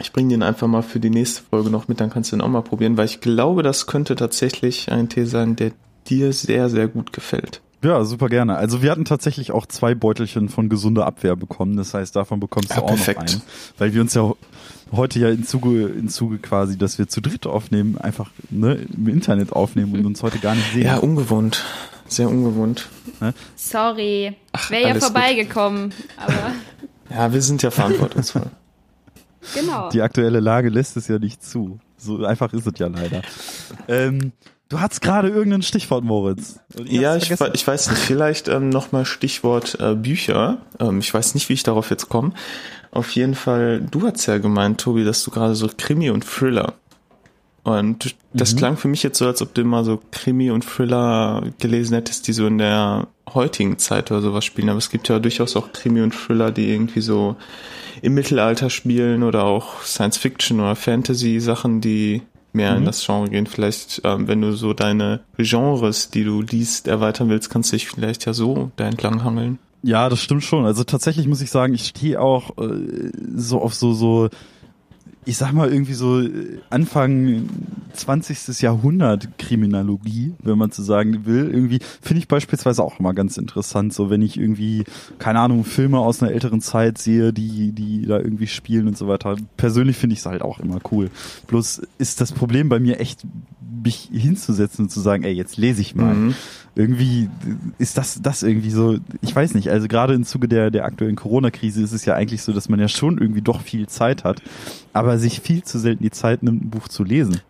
Ich 0.00 0.12
bringe 0.12 0.30
den 0.30 0.42
einfach 0.42 0.68
mal 0.68 0.82
für 0.82 1.00
die 1.00 1.10
nächste 1.10 1.42
Folge 1.42 1.70
noch 1.70 1.88
mit, 1.88 2.00
dann 2.00 2.10
kannst 2.10 2.30
du 2.30 2.36
den 2.36 2.42
auch 2.42 2.48
mal 2.48 2.62
probieren, 2.62 2.96
weil 2.96 3.06
ich 3.06 3.20
glaube, 3.20 3.62
das 3.62 3.86
könnte 3.86 4.14
tatsächlich 4.14 4.92
ein 4.92 5.08
Tee 5.08 5.24
sein, 5.24 5.56
der 5.56 5.72
dir 6.06 6.32
sehr, 6.32 6.70
sehr 6.70 6.88
gut 6.88 7.12
gefällt. 7.12 7.60
Ja, 7.82 8.02
super 8.04 8.28
gerne. 8.28 8.56
Also 8.56 8.82
wir 8.82 8.90
hatten 8.90 9.04
tatsächlich 9.04 9.52
auch 9.52 9.64
zwei 9.66 9.94
Beutelchen 9.94 10.48
von 10.48 10.68
gesunder 10.68 11.06
Abwehr 11.06 11.36
bekommen. 11.36 11.76
Das 11.76 11.94
heißt, 11.94 12.16
davon 12.16 12.40
bekommst 12.40 12.70
du 12.70 12.74
ja, 12.74 12.82
auch 12.82 12.88
perfekt. 12.88 13.20
noch 13.20 13.28
einen. 13.28 13.42
Weil 13.78 13.94
wir 13.94 14.00
uns 14.00 14.14
ja 14.14 14.32
heute 14.90 15.20
ja 15.20 15.28
in 15.28 15.44
Zuge, 15.44 15.86
in 15.86 16.08
Zuge 16.08 16.38
quasi, 16.38 16.76
dass 16.76 16.98
wir 16.98 17.08
zu 17.08 17.20
dritt 17.20 17.46
aufnehmen, 17.46 17.96
einfach 17.96 18.30
ne, 18.50 18.86
im 18.96 19.06
Internet 19.08 19.52
aufnehmen 19.52 19.94
und 19.94 20.06
uns 20.06 20.22
heute 20.24 20.38
gar 20.38 20.56
nicht 20.56 20.72
sehen. 20.72 20.86
Ja, 20.86 20.96
ungewohnt. 20.96 21.64
Sehr 22.08 22.28
ungewohnt. 22.28 22.88
Ne? 23.20 23.32
Sorry. 23.54 24.34
Wäre 24.70 24.88
ja 24.88 24.94
vorbeigekommen, 24.94 25.92
aber. 26.16 26.52
Ja, 27.10 27.32
wir 27.32 27.42
sind 27.42 27.62
ja 27.62 27.70
verantwortungsvoll. 27.70 28.50
genau. 29.54 29.90
Die 29.90 30.02
aktuelle 30.02 30.40
Lage 30.40 30.68
lässt 30.68 30.96
es 30.96 31.08
ja 31.08 31.18
nicht 31.18 31.42
zu. 31.42 31.78
So 31.96 32.24
einfach 32.24 32.52
ist 32.52 32.66
es 32.66 32.78
ja 32.78 32.88
leider. 32.88 33.22
Ähm, 33.88 34.32
Du 34.70 34.80
hattest 34.80 35.00
gerade 35.00 35.28
irgendein 35.28 35.62
Stichwort, 35.62 36.04
Moritz. 36.04 36.60
Ja, 36.84 37.16
ich, 37.16 37.30
ich, 37.30 37.66
weiß 37.66 37.90
nicht. 37.90 38.00
Vielleicht 38.00 38.48
ähm, 38.48 38.68
nochmal 38.68 39.06
Stichwort 39.06 39.78
äh, 39.80 39.94
Bücher. 39.94 40.58
Ähm, 40.78 40.98
ich 40.98 41.12
weiß 41.12 41.34
nicht, 41.34 41.48
wie 41.48 41.54
ich 41.54 41.62
darauf 41.62 41.88
jetzt 41.88 42.10
komme. 42.10 42.32
Auf 42.90 43.10
jeden 43.12 43.34
Fall, 43.34 43.80
du 43.80 44.06
hast 44.06 44.26
ja 44.26 44.36
gemeint, 44.36 44.78
Tobi, 44.78 45.04
dass 45.04 45.24
du 45.24 45.30
gerade 45.30 45.54
so 45.54 45.70
Krimi 45.74 46.10
und 46.10 46.22
Thriller. 46.22 46.74
Und 47.62 48.14
das 48.34 48.52
mhm. 48.52 48.58
klang 48.58 48.76
für 48.76 48.88
mich 48.88 49.02
jetzt 49.02 49.18
so, 49.18 49.26
als 49.26 49.40
ob 49.40 49.54
du 49.54 49.62
immer 49.62 49.84
so 49.84 50.00
Krimi 50.10 50.50
und 50.50 50.66
Thriller 50.66 51.44
gelesen 51.58 51.94
hättest, 51.94 52.28
die 52.28 52.34
so 52.34 52.46
in 52.46 52.58
der 52.58 53.08
heutigen 53.34 53.78
Zeit 53.78 54.10
oder 54.10 54.20
sowas 54.20 54.44
spielen. 54.44 54.68
Aber 54.68 54.78
es 54.78 54.90
gibt 54.90 55.08
ja 55.08 55.18
durchaus 55.18 55.56
auch 55.56 55.72
Krimi 55.72 56.02
und 56.02 56.14
Thriller, 56.14 56.50
die 56.50 56.70
irgendwie 56.70 57.00
so 57.00 57.36
im 58.02 58.14
Mittelalter 58.14 58.70
spielen 58.70 59.22
oder 59.22 59.44
auch 59.44 59.82
Science 59.82 60.18
Fiction 60.18 60.60
oder 60.60 60.76
Fantasy 60.76 61.40
Sachen, 61.40 61.80
die 61.80 62.22
mehr 62.52 62.72
mhm. 62.72 62.78
in 62.78 62.84
das 62.84 63.04
Genre 63.04 63.28
gehen. 63.28 63.46
Vielleicht, 63.46 64.02
ähm, 64.04 64.28
wenn 64.28 64.40
du 64.40 64.52
so 64.52 64.72
deine 64.72 65.20
Genres, 65.36 66.10
die 66.10 66.24
du 66.24 66.42
liest, 66.42 66.88
erweitern 66.88 67.28
willst, 67.28 67.50
kannst 67.50 67.72
du 67.72 67.76
dich 67.76 67.88
vielleicht 67.88 68.26
ja 68.26 68.32
so 68.32 68.70
da 68.76 68.86
entlang 68.86 69.24
hangeln. 69.24 69.58
Ja, 69.82 70.08
das 70.08 70.22
stimmt 70.22 70.44
schon. 70.44 70.66
Also 70.66 70.84
tatsächlich 70.84 71.28
muss 71.28 71.40
ich 71.40 71.50
sagen, 71.50 71.74
ich 71.74 71.86
stehe 71.86 72.20
auch 72.20 72.58
äh, 72.58 73.10
so 73.36 73.60
auf 73.62 73.74
so 73.74 73.92
so 73.92 74.28
ich 75.28 75.36
sag 75.36 75.52
mal 75.52 75.70
irgendwie 75.70 75.92
so 75.92 76.22
Anfang 76.70 77.50
20. 77.92 78.62
Jahrhundert 78.62 79.28
Kriminologie, 79.38 80.32
wenn 80.42 80.56
man 80.56 80.70
zu 80.70 80.82
sagen 80.82 81.26
will. 81.26 81.50
Irgendwie 81.52 81.80
finde 82.00 82.20
ich 82.20 82.28
beispielsweise 82.28 82.82
auch 82.82 82.98
immer 82.98 83.12
ganz 83.12 83.36
interessant, 83.36 83.92
so 83.92 84.08
wenn 84.08 84.22
ich 84.22 84.40
irgendwie, 84.40 84.84
keine 85.18 85.40
Ahnung, 85.40 85.64
Filme 85.64 85.98
aus 85.98 86.22
einer 86.22 86.32
älteren 86.32 86.62
Zeit 86.62 86.96
sehe, 86.96 87.34
die, 87.34 87.72
die 87.72 88.06
da 88.06 88.18
irgendwie 88.18 88.46
spielen 88.46 88.88
und 88.88 88.96
so 88.96 89.06
weiter. 89.06 89.36
Persönlich 89.58 89.98
finde 89.98 90.14
ich 90.14 90.20
es 90.20 90.26
halt 90.26 90.40
auch 90.40 90.60
immer 90.60 90.78
cool. 90.92 91.10
Bloß 91.46 91.82
ist 91.98 92.22
das 92.22 92.32
Problem 92.32 92.70
bei 92.70 92.80
mir 92.80 92.98
echt, 92.98 93.26
mich 93.84 94.08
hinzusetzen 94.12 94.86
und 94.86 94.90
zu 94.90 95.00
sagen, 95.00 95.24
ey, 95.24 95.32
jetzt 95.32 95.56
lese 95.56 95.80
ich 95.80 95.94
mal. 95.94 96.14
Mhm 96.14 96.34
irgendwie 96.78 97.28
ist 97.78 97.98
das, 97.98 98.22
das 98.22 98.44
irgendwie 98.44 98.70
so, 98.70 98.98
ich 99.20 99.34
weiß 99.34 99.54
nicht, 99.54 99.68
also 99.68 99.88
gerade 99.88 100.14
im 100.14 100.22
Zuge 100.22 100.46
der, 100.46 100.70
der 100.70 100.84
aktuellen 100.84 101.16
Corona-Krise 101.16 101.82
ist 101.82 101.90
es 101.90 102.04
ja 102.04 102.14
eigentlich 102.14 102.42
so, 102.42 102.52
dass 102.52 102.68
man 102.68 102.78
ja 102.78 102.86
schon 102.86 103.18
irgendwie 103.18 103.42
doch 103.42 103.62
viel 103.62 103.88
Zeit 103.88 104.22
hat, 104.22 104.40
aber 104.92 105.18
sich 105.18 105.40
viel 105.40 105.64
zu 105.64 105.80
selten 105.80 106.04
die 106.04 106.12
Zeit 106.12 106.44
nimmt, 106.44 106.62
ein 106.62 106.70
Buch 106.70 106.86
zu 106.86 107.02
lesen. 107.02 107.40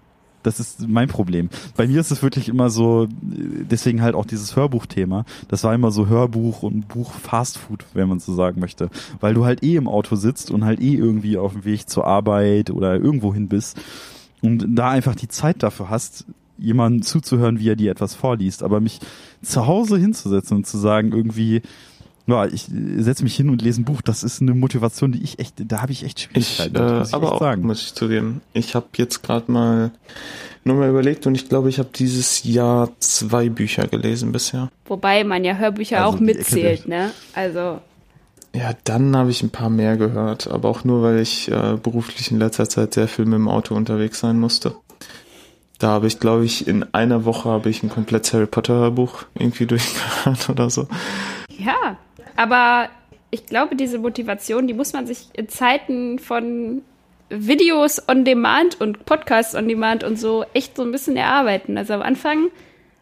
Das 0.43 0.61
ist 0.61 0.89
mein 0.89 1.09
Problem. 1.09 1.51
Bei 1.77 1.87
mir 1.87 2.01
ist 2.01 2.11
es 2.11 2.23
wirklich 2.23 2.49
immer 2.49 2.71
so, 2.71 3.07
deswegen 3.21 4.01
halt 4.01 4.15
auch 4.15 4.25
dieses 4.25 4.57
Hörbuchthema. 4.57 5.27
Das 5.49 5.63
war 5.65 5.75
immer 5.75 5.91
so 5.91 6.07
Hörbuch 6.07 6.63
und 6.63 6.89
Buch 6.89 7.13
Fast 7.13 7.59
Food, 7.59 7.85
wenn 7.93 8.09
man 8.09 8.21
so 8.21 8.33
sagen 8.35 8.61
möchte. 8.61 8.89
Weil 9.21 9.35
du 9.35 9.45
halt 9.45 9.63
eh 9.63 9.77
im 9.77 9.89
Auto 9.89 10.17
sitzt 10.17 10.51
und 10.51 10.65
halt 10.65 10.81
eh 10.81 10.95
irgendwie 10.95 11.37
auf 11.37 11.53
dem 11.53 11.67
Weg 11.67 11.91
zur 11.91 12.07
Arbeit 12.07 12.71
oder 12.71 12.95
irgendwohin 12.95 13.49
bist 13.49 13.79
und 14.43 14.67
da 14.69 14.91
einfach 14.91 15.15
die 15.15 15.29
Zeit 15.29 15.63
dafür 15.63 15.91
hast, 15.91 16.25
jemandem 16.59 17.03
zuzuhören, 17.03 17.61
wie 17.61 17.71
er 17.71 17.77
dir 17.77 17.91
etwas 17.91 18.15
vorliest, 18.15 18.63
aber 18.63 18.81
mich 18.81 19.01
zu 19.43 19.67
Hause 19.67 19.97
hinzusetzen 19.99 20.57
und 20.57 20.67
zu 20.67 20.77
sagen, 20.79 21.13
irgendwie, 21.13 21.63
ja, 22.27 22.47
ich 22.47 22.67
setze 22.97 23.23
mich 23.23 23.37
hin 23.37 23.49
und 23.49 23.63
lese 23.63 23.81
ein 23.81 23.85
Buch, 23.85 24.03
das 24.03 24.23
ist 24.23 24.43
eine 24.43 24.55
Motivation, 24.55 25.13
die 25.13 25.23
ich 25.23 25.39
echt, 25.39 25.55
da 25.59 25.81
habe 25.83 25.93
ich 25.93 26.05
echt 26.05 26.21
Schwierigkeiten. 26.21 26.75
Ich, 26.75 26.81
äh, 26.81 27.03
ich 27.03 27.15
aber 27.15 27.33
auch, 27.33 27.41
sagen. 27.41 27.63
muss 27.63 27.83
ich 27.83 27.95
zugeben. 27.95 28.41
Ich 28.53 28.75
habe 28.75 28.87
jetzt 28.97 29.23
gerade 29.23 29.51
mal 29.51 29.93
nur 30.65 30.77
mal 30.77 30.91
überlegt 30.91 31.27
und 31.27 31.35
ich 31.35 31.49
glaube, 31.49 31.69
ich 31.69 31.79
habe 31.79 31.89
dieses 31.95 32.45
Jahr 32.45 32.91
zwei 32.99 33.49
Bücher 33.49 33.87
gelesen 33.87 34.33
bisher. 34.33 34.69
Wobei 34.87 35.25
man 35.25 35.45
ja 35.45 35.57
Hörbücher 35.57 36.05
also 36.05 36.17
auch 36.17 36.21
mitzählt, 36.21 36.87
ne? 36.89 37.13
Also. 37.33 37.81
Ja, 38.55 38.73
dann 38.85 39.17
habe 39.17 39.31
ich 39.31 39.43
ein 39.43 39.51
paar 39.51 39.71
mehr 39.71 39.97
gehört, 39.97 40.49
aber 40.49 40.69
auch 40.69 40.85
nur, 40.85 41.03
weil 41.03 41.19
ich 41.19 41.51
äh, 41.51 41.77
beruflich 41.83 42.31
in 42.31 42.39
letzter 42.39 42.69
Zeit 42.69 42.95
sehr 42.95 43.09
viel 43.09 43.25
mit 43.25 43.35
dem 43.35 43.49
Auto 43.49 43.75
unterwegs 43.75 44.21
sein 44.21 44.41
musste. 44.41 44.75
Da 45.79 45.89
habe 45.89 46.09
ich, 46.09 46.19
glaube 46.19 46.45
ich, 46.45 46.67
in 46.67 46.93
einer 46.93 47.25
Woche 47.25 47.49
habe 47.49 47.71
ich 47.71 47.83
ein 47.83 47.91
komplettes 47.91 48.33
Harry 48.33 48.47
Potter 48.47 48.91
Buch 48.91 49.25
irgendwie 49.35 49.67
durchgehört 49.67 50.49
oder 50.49 50.71
so. 50.71 50.89
Ja, 51.57 51.99
aber 52.37 52.89
ich 53.31 53.47
glaube, 53.47 53.77
diese 53.77 53.99
Motivation, 53.99 54.67
die 54.67 54.75
muss 54.75 54.93
man 54.93 55.07
sich 55.07 55.29
in 55.35 55.49
Zeiten 55.49 56.19
von 56.19 56.83
Videos 57.29 58.09
on 58.09 58.25
Demand 58.25 58.81
und 58.81 59.05
Podcasts 59.05 59.55
on 59.55 59.69
Demand 59.69 60.03
und 60.03 60.19
so 60.19 60.45
echt 60.55 60.77
so 60.77 60.83
ein 60.83 60.93
bisschen 60.93 61.17
erarbeiten. 61.17 61.77
Also 61.77 61.95
am 61.95 62.03
Anfang, 62.03 62.49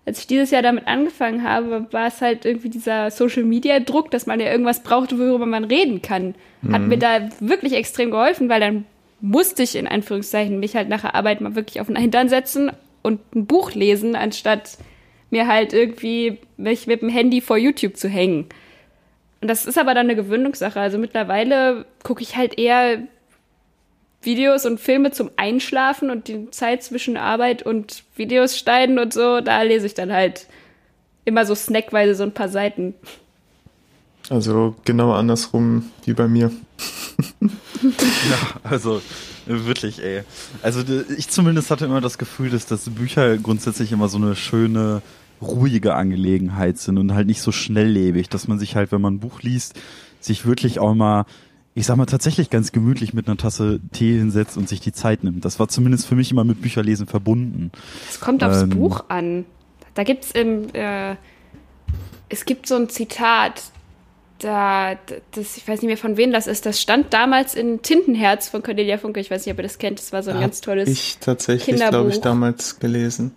als 0.06 0.20
ich 0.20 0.28
dieses 0.28 0.52
Jahr 0.52 0.62
damit 0.62 0.86
angefangen 0.86 1.42
habe, 1.42 1.86
war 1.90 2.06
es 2.06 2.20
halt 2.20 2.44
irgendwie 2.44 2.68
dieser 2.68 3.10
Social 3.10 3.42
Media 3.42 3.80
Druck, 3.80 4.12
dass 4.12 4.26
man 4.26 4.38
ja 4.38 4.50
irgendwas 4.50 4.84
braucht, 4.84 5.18
worüber 5.18 5.46
man 5.46 5.64
reden 5.64 6.00
kann. 6.00 6.36
Hat 6.70 6.82
mhm. 6.82 6.88
mir 6.88 6.98
da 6.98 7.28
wirklich 7.40 7.72
extrem 7.72 8.12
geholfen, 8.12 8.48
weil 8.48 8.60
dann 8.60 8.84
musste 9.20 9.64
ich 9.64 9.74
in 9.74 9.88
Anführungszeichen 9.88 10.60
mich 10.60 10.76
halt 10.76 10.88
nach 10.88 11.02
der 11.02 11.16
Arbeit 11.16 11.40
mal 11.40 11.56
wirklich 11.56 11.80
auf 11.80 11.88
den 11.88 11.96
Hintern 11.96 12.28
setzen 12.28 12.70
und 13.02 13.20
ein 13.34 13.46
Buch 13.46 13.72
lesen, 13.72 14.14
anstatt 14.14 14.78
mir 15.30 15.48
halt 15.48 15.72
irgendwie 15.72 16.38
mich 16.56 16.86
mit 16.86 17.02
dem 17.02 17.08
Handy 17.08 17.40
vor 17.40 17.56
YouTube 17.56 17.96
zu 17.96 18.08
hängen. 18.08 18.46
Und 19.40 19.48
das 19.48 19.66
ist 19.66 19.78
aber 19.78 19.94
dann 19.94 20.06
eine 20.06 20.16
Gewöhnungssache. 20.16 20.78
Also 20.78 20.98
mittlerweile 20.98 21.84
gucke 22.04 22.22
ich 22.22 22.36
halt 22.36 22.58
eher 22.58 22.98
Videos 24.26 24.66
und 24.66 24.78
Filme 24.78 25.12
zum 25.12 25.30
Einschlafen 25.36 26.10
und 26.10 26.28
die 26.28 26.50
Zeit 26.50 26.82
zwischen 26.82 27.16
Arbeit 27.16 27.62
und 27.62 28.02
Videos 28.16 28.58
schneiden 28.58 28.98
und 28.98 29.12
so, 29.12 29.40
da 29.40 29.62
lese 29.62 29.86
ich 29.86 29.94
dann 29.94 30.12
halt 30.12 30.46
immer 31.24 31.46
so 31.46 31.54
snackweise 31.54 32.14
so 32.14 32.24
ein 32.24 32.32
paar 32.32 32.48
Seiten. 32.48 32.94
Also 34.28 34.74
genau 34.84 35.12
andersrum 35.12 35.90
wie 36.04 36.12
bei 36.12 36.26
mir. 36.28 36.50
ja, 37.40 38.60
also 38.64 39.00
wirklich, 39.46 40.02
ey. 40.02 40.22
Also 40.62 40.82
ich 41.16 41.28
zumindest 41.28 41.70
hatte 41.70 41.84
immer 41.84 42.00
das 42.00 42.18
Gefühl, 42.18 42.50
dass 42.50 42.66
das 42.66 42.90
Bücher 42.90 43.36
grundsätzlich 43.38 43.92
immer 43.92 44.08
so 44.08 44.18
eine 44.18 44.34
schöne, 44.34 45.02
ruhige 45.40 45.94
Angelegenheit 45.94 46.78
sind 46.78 46.98
und 46.98 47.14
halt 47.14 47.26
nicht 47.26 47.42
so 47.42 47.52
schnelllebig, 47.52 48.28
dass 48.28 48.48
man 48.48 48.58
sich 48.58 48.74
halt, 48.74 48.90
wenn 48.90 49.00
man 49.00 49.14
ein 49.14 49.20
Buch 49.20 49.42
liest, 49.42 49.74
sich 50.20 50.46
wirklich 50.46 50.78
auch 50.80 50.94
mal, 50.94 51.26
ich 51.76 51.84
sag 51.84 51.96
mal, 51.96 52.06
tatsächlich 52.06 52.48
ganz 52.48 52.72
gemütlich 52.72 53.12
mit 53.12 53.28
einer 53.28 53.36
Tasse 53.36 53.80
Tee 53.92 54.16
hinsetzt 54.16 54.56
und 54.56 54.66
sich 54.66 54.80
die 54.80 54.92
Zeit 54.92 55.22
nimmt. 55.22 55.44
Das 55.44 55.60
war 55.60 55.68
zumindest 55.68 56.06
für 56.06 56.14
mich 56.14 56.32
immer 56.32 56.42
mit 56.42 56.62
Bücherlesen 56.62 57.06
verbunden. 57.06 57.70
Es 58.08 58.18
kommt 58.18 58.42
aufs 58.42 58.62
ähm, 58.62 58.70
Buch 58.70 59.04
an. 59.08 59.44
Da 59.92 60.02
gibt's 60.02 60.30
im, 60.30 60.74
äh, 60.74 61.16
es 62.30 62.46
gibt 62.46 62.66
so 62.66 62.76
ein 62.76 62.88
Zitat, 62.88 63.62
da, 64.38 64.94
das, 65.32 65.58
ich 65.58 65.68
weiß 65.68 65.82
nicht 65.82 65.88
mehr 65.88 65.98
von 65.98 66.16
wem 66.16 66.32
das 66.32 66.46
ist, 66.46 66.64
das 66.64 66.80
stand 66.80 67.12
damals 67.12 67.54
in 67.54 67.82
Tintenherz 67.82 68.48
von 68.48 68.62
Cornelia 68.62 68.96
Funke. 68.96 69.20
Ich 69.20 69.30
weiß 69.30 69.44
nicht, 69.44 69.52
ob 69.52 69.58
ihr 69.58 69.64
das 69.64 69.76
kennt. 69.76 69.98
Das 69.98 70.14
war 70.14 70.22
so 70.22 70.30
ein 70.30 70.36
da 70.36 70.42
ganz 70.42 70.62
tolles 70.62 70.88
Ich 70.88 71.18
tatsächlich, 71.18 71.76
glaube 71.76 72.08
ich, 72.08 72.22
damals 72.22 72.78
gelesen. 72.78 73.36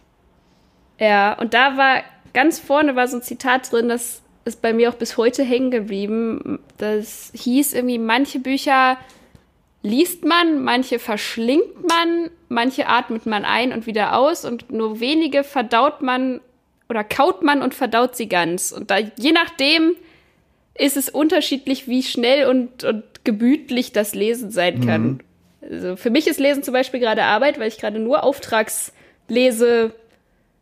Ja, 0.98 1.34
und 1.34 1.54
da 1.54 1.76
war 1.76 2.04
ganz 2.34 2.58
vorne 2.58 2.96
war 2.96 3.10
so 3.10 3.18
ein 3.18 3.22
Zitat 3.22 3.70
drin, 3.70 3.90
das 3.90 4.22
ist 4.50 4.62
bei 4.62 4.74
mir 4.74 4.90
auch 4.90 4.96
bis 4.96 5.18
heute 5.18 5.44
hängen 5.44 5.72
geblieben. 5.72 6.60
Das 6.78 7.32
hieß 7.34 7.74
irgendwie, 7.74 8.00
manche 8.00 8.40
Bücher 8.40 8.98
liest 9.82 10.26
man, 10.26 10.64
manche 10.64 11.00
verschlingt 11.00 11.88
man, 11.88 12.30
manche 12.50 12.88
atmet 12.88 13.26
man 13.26 13.46
ein 13.46 13.72
und 13.72 13.88
wieder 13.88 14.18
aus 14.18 14.44
und 14.44 14.72
nur 14.72 15.00
wenige 15.00 15.44
verdaut 15.44 16.02
man 16.02 16.42
oder 16.90 17.04
kaut 17.04 17.44
man 17.44 17.62
und 17.62 17.74
verdaut 17.74 18.16
sie 18.16 18.28
ganz. 18.28 18.72
Und 18.72 18.92
da, 18.92 18.98
je 18.98 19.32
nachdem, 19.32 19.96
ist 20.76 20.98
es 20.98 21.10
unterschiedlich, 21.10 21.88
wie 21.88 22.04
schnell 22.04 22.48
und, 22.48 22.84
und 22.84 23.04
gemütlich 23.24 23.92
das 23.92 24.16
Lesen 24.16 24.50
sein 24.50 24.86
kann. 24.86 25.02
Mhm. 25.04 25.20
Also 25.62 25.96
für 25.98 26.10
mich 26.10 26.28
ist 26.28 26.40
Lesen 26.40 26.64
zum 26.64 26.74
Beispiel 26.74 27.00
gerade 27.00 27.24
Arbeit, 27.24 27.60
weil 27.60 27.68
ich 27.68 27.78
gerade 27.78 28.00
nur 28.00 28.24
Auftragslese 28.24 29.94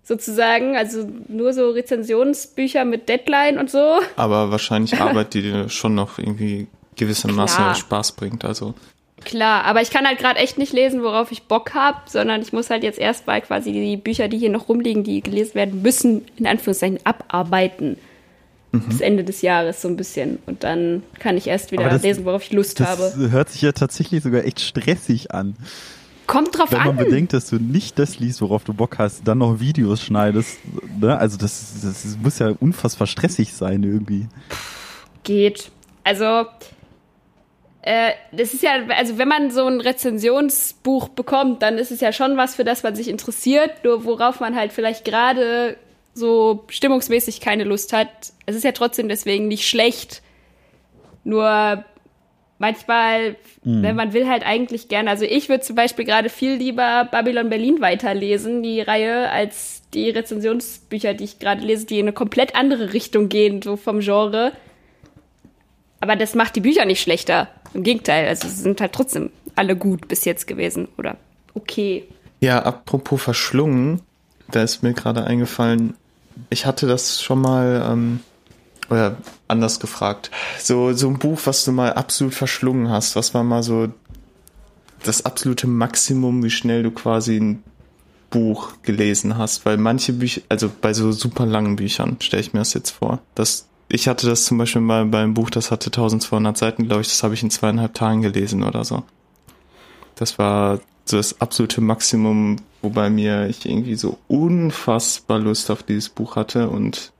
sozusagen, 0.07 0.77
also 0.77 1.05
nur 1.27 1.53
so 1.53 1.71
Rezensionsbücher 1.71 2.85
mit 2.85 3.09
Deadline 3.09 3.57
und 3.57 3.69
so. 3.69 3.99
Aber 4.15 4.51
wahrscheinlich 4.51 4.95
Arbeit, 5.01 5.33
die 5.33 5.41
dir 5.41 5.69
schon 5.69 5.95
noch 5.95 6.17
irgendwie 6.17 6.67
gewissermaßen 6.95 7.57
Klar. 7.57 7.75
Spaß 7.75 8.13
bringt, 8.13 8.45
also. 8.45 8.73
Klar, 9.25 9.65
aber 9.65 9.81
ich 9.81 9.89
kann 9.89 10.07
halt 10.07 10.19
gerade 10.19 10.39
echt 10.39 10.57
nicht 10.57 10.71
lesen, 10.71 11.03
worauf 11.03 11.31
ich 11.31 11.43
Bock 11.43 11.73
habe, 11.73 11.97
sondern 12.05 12.41
ich 12.41 12.53
muss 12.53 12.69
halt 12.69 12.83
jetzt 12.83 12.99
erstmal 12.99 13.41
quasi 13.41 13.73
die 13.73 13.97
Bücher, 13.97 14.29
die 14.29 14.37
hier 14.37 14.49
noch 14.49 14.69
rumliegen, 14.69 15.03
die 15.03 15.21
gelesen 15.21 15.55
werden 15.55 15.81
müssen, 15.81 16.23
in 16.37 16.47
Anführungszeichen 16.47 16.99
abarbeiten. 17.03 17.97
Mhm. 18.71 18.81
Bis 18.81 19.01
Ende 19.01 19.23
des 19.23 19.41
Jahres 19.41 19.81
so 19.81 19.87
ein 19.87 19.97
bisschen. 19.97 20.39
Und 20.45 20.63
dann 20.63 21.03
kann 21.19 21.35
ich 21.35 21.47
erst 21.47 21.71
wieder 21.71 21.89
das, 21.89 22.03
lesen, 22.03 22.25
worauf 22.25 22.43
ich 22.43 22.51
Lust 22.51 22.79
das 22.79 22.87
habe. 22.87 23.01
Das 23.01 23.31
hört 23.31 23.49
sich 23.49 23.61
ja 23.61 23.71
tatsächlich 23.71 24.23
sogar 24.23 24.45
echt 24.45 24.61
stressig 24.61 25.31
an. 25.31 25.55
Kommt 26.27 26.57
drauf 26.57 26.73
an. 26.73 26.79
Wenn 26.79 26.95
man 26.95 27.05
bedenkt, 27.05 27.33
dass 27.33 27.49
du 27.49 27.55
nicht 27.55 27.97
das 27.97 28.19
liest, 28.19 28.41
worauf 28.41 28.65
du 28.65 28.73
Bock 28.73 28.99
hast, 28.99 29.25
dann 29.25 29.37
noch 29.37 29.61
Videos 29.61 30.01
schneidest, 30.01 30.59
ne? 30.99 31.17
also 31.17 31.37
das, 31.37 31.81
das 31.81 32.17
muss 32.21 32.37
ja 32.39 32.51
unfassbar 32.59 33.07
stressig 33.07 33.53
sein 33.53 33.83
irgendwie. 33.83 34.27
Geht. 35.23 35.71
Also, 36.03 36.45
äh, 37.81 38.11
das 38.33 38.53
ist 38.53 38.61
ja, 38.61 38.73
also 38.89 39.17
wenn 39.17 39.29
man 39.29 39.51
so 39.51 39.65
ein 39.65 39.79
Rezensionsbuch 39.79 41.07
bekommt, 41.09 41.61
dann 41.61 41.77
ist 41.77 41.91
es 41.91 42.01
ja 42.01 42.11
schon 42.11 42.35
was, 42.35 42.55
für 42.55 42.65
das 42.65 42.83
man 42.83 42.95
sich 42.95 43.07
interessiert, 43.07 43.85
nur 43.85 44.03
worauf 44.03 44.41
man 44.41 44.55
halt 44.55 44.73
vielleicht 44.73 45.05
gerade 45.05 45.77
so 46.13 46.65
stimmungsmäßig 46.67 47.39
keine 47.39 47.63
Lust 47.63 47.93
hat. 47.93 48.09
Es 48.45 48.55
ist 48.55 48.63
ja 48.63 48.73
trotzdem 48.73 49.07
deswegen 49.07 49.47
nicht 49.47 49.67
schlecht. 49.67 50.21
Nur 51.23 51.85
manchmal, 52.59 53.35
mhm. 53.63 53.83
wenn 53.83 53.95
man 53.95 54.13
will 54.13 54.27
halt 54.27 54.45
eigentlich 54.45 54.87
gerne, 54.87 55.09
also 55.09 55.25
ich 55.25 55.49
würde 55.49 55.63
zum 55.63 55.75
Beispiel 55.75 56.05
gerade 56.05 56.29
viel 56.29 56.53
lieber 56.53 57.07
Babylon 57.11 57.49
Berlin 57.49 57.81
weiterlesen, 57.81 58.63
die 58.63 58.81
Reihe, 58.81 59.29
als 59.29 59.83
die 59.93 60.09
Rezensionsbücher, 60.09 61.13
die 61.13 61.23
ich 61.23 61.39
gerade 61.39 61.61
lese, 61.61 61.85
die 61.85 61.99
in 61.99 62.05
eine 62.05 62.13
komplett 62.13 62.55
andere 62.55 62.93
Richtung 62.93 63.29
gehen, 63.29 63.61
so 63.61 63.77
vom 63.77 63.99
Genre. 63.99 64.51
Aber 65.99 66.15
das 66.15 66.35
macht 66.35 66.55
die 66.55 66.61
Bücher 66.61 66.85
nicht 66.85 67.01
schlechter. 67.01 67.47
Im 67.73 67.83
Gegenteil, 67.83 68.27
also 68.27 68.47
sie 68.47 68.61
sind 68.61 68.81
halt 68.81 68.93
trotzdem 68.93 69.31
alle 69.55 69.75
gut 69.75 70.07
bis 70.07 70.25
jetzt 70.25 70.47
gewesen 70.47 70.87
oder 70.97 71.17
okay. 71.53 72.03
Ja, 72.39 72.61
apropos 72.61 73.21
verschlungen, 73.21 74.01
da 74.51 74.61
ist 74.63 74.83
mir 74.83 74.93
gerade 74.93 75.23
eingefallen, 75.23 75.95
ich 76.49 76.65
hatte 76.65 76.87
das 76.87 77.21
schon 77.21 77.41
mal 77.41 77.87
ähm, 77.91 78.19
oder 78.89 79.17
anders 79.47 79.79
gefragt. 79.79 80.31
So, 80.59 80.93
so 80.93 81.07
ein 81.07 81.19
Buch, 81.19 81.39
was 81.45 81.65
du 81.65 81.71
mal 81.71 81.93
absolut 81.93 82.33
verschlungen 82.33 82.89
hast, 82.89 83.15
was 83.15 83.33
war 83.33 83.43
mal 83.43 83.63
so 83.63 83.89
das 85.03 85.25
absolute 85.25 85.67
Maximum, 85.67 86.43
wie 86.43 86.49
schnell 86.49 86.83
du 86.83 86.91
quasi 86.91 87.37
ein 87.37 87.63
Buch 88.29 88.73
gelesen 88.83 89.37
hast, 89.37 89.65
weil 89.65 89.77
manche 89.77 90.13
Bücher, 90.13 90.41
also 90.49 90.69
bei 90.81 90.93
so 90.93 91.11
super 91.11 91.45
langen 91.45 91.77
Büchern 91.77 92.17
stelle 92.19 92.41
ich 92.41 92.53
mir 92.53 92.59
das 92.59 92.73
jetzt 92.73 92.91
vor. 92.91 93.19
Das, 93.35 93.67
ich 93.89 94.07
hatte 94.07 94.27
das 94.27 94.45
zum 94.45 94.57
Beispiel 94.57 94.81
mal 94.81 95.05
beim 95.05 95.33
Buch, 95.33 95.49
das 95.49 95.71
hatte 95.71 95.87
1200 95.87 96.57
Seiten, 96.57 96.85
glaube 96.87 97.01
ich, 97.01 97.07
das 97.07 97.23
habe 97.23 97.33
ich 97.33 97.43
in 97.43 97.51
zweieinhalb 97.51 97.93
Tagen 97.93 98.21
gelesen 98.21 98.63
oder 98.63 98.83
so. 98.83 99.03
Das 100.15 100.37
war 100.37 100.79
so 101.05 101.17
das 101.17 101.39
absolute 101.39 101.79
Maximum, 101.79 102.57
wobei 102.81 103.09
mir 103.09 103.47
ich 103.47 103.65
irgendwie 103.65 103.95
so 103.95 104.17
unfassbar 104.27 105.39
Lust 105.39 105.71
auf 105.71 105.83
dieses 105.83 106.09
Buch 106.09 106.35
hatte 106.35 106.69
und 106.69 107.13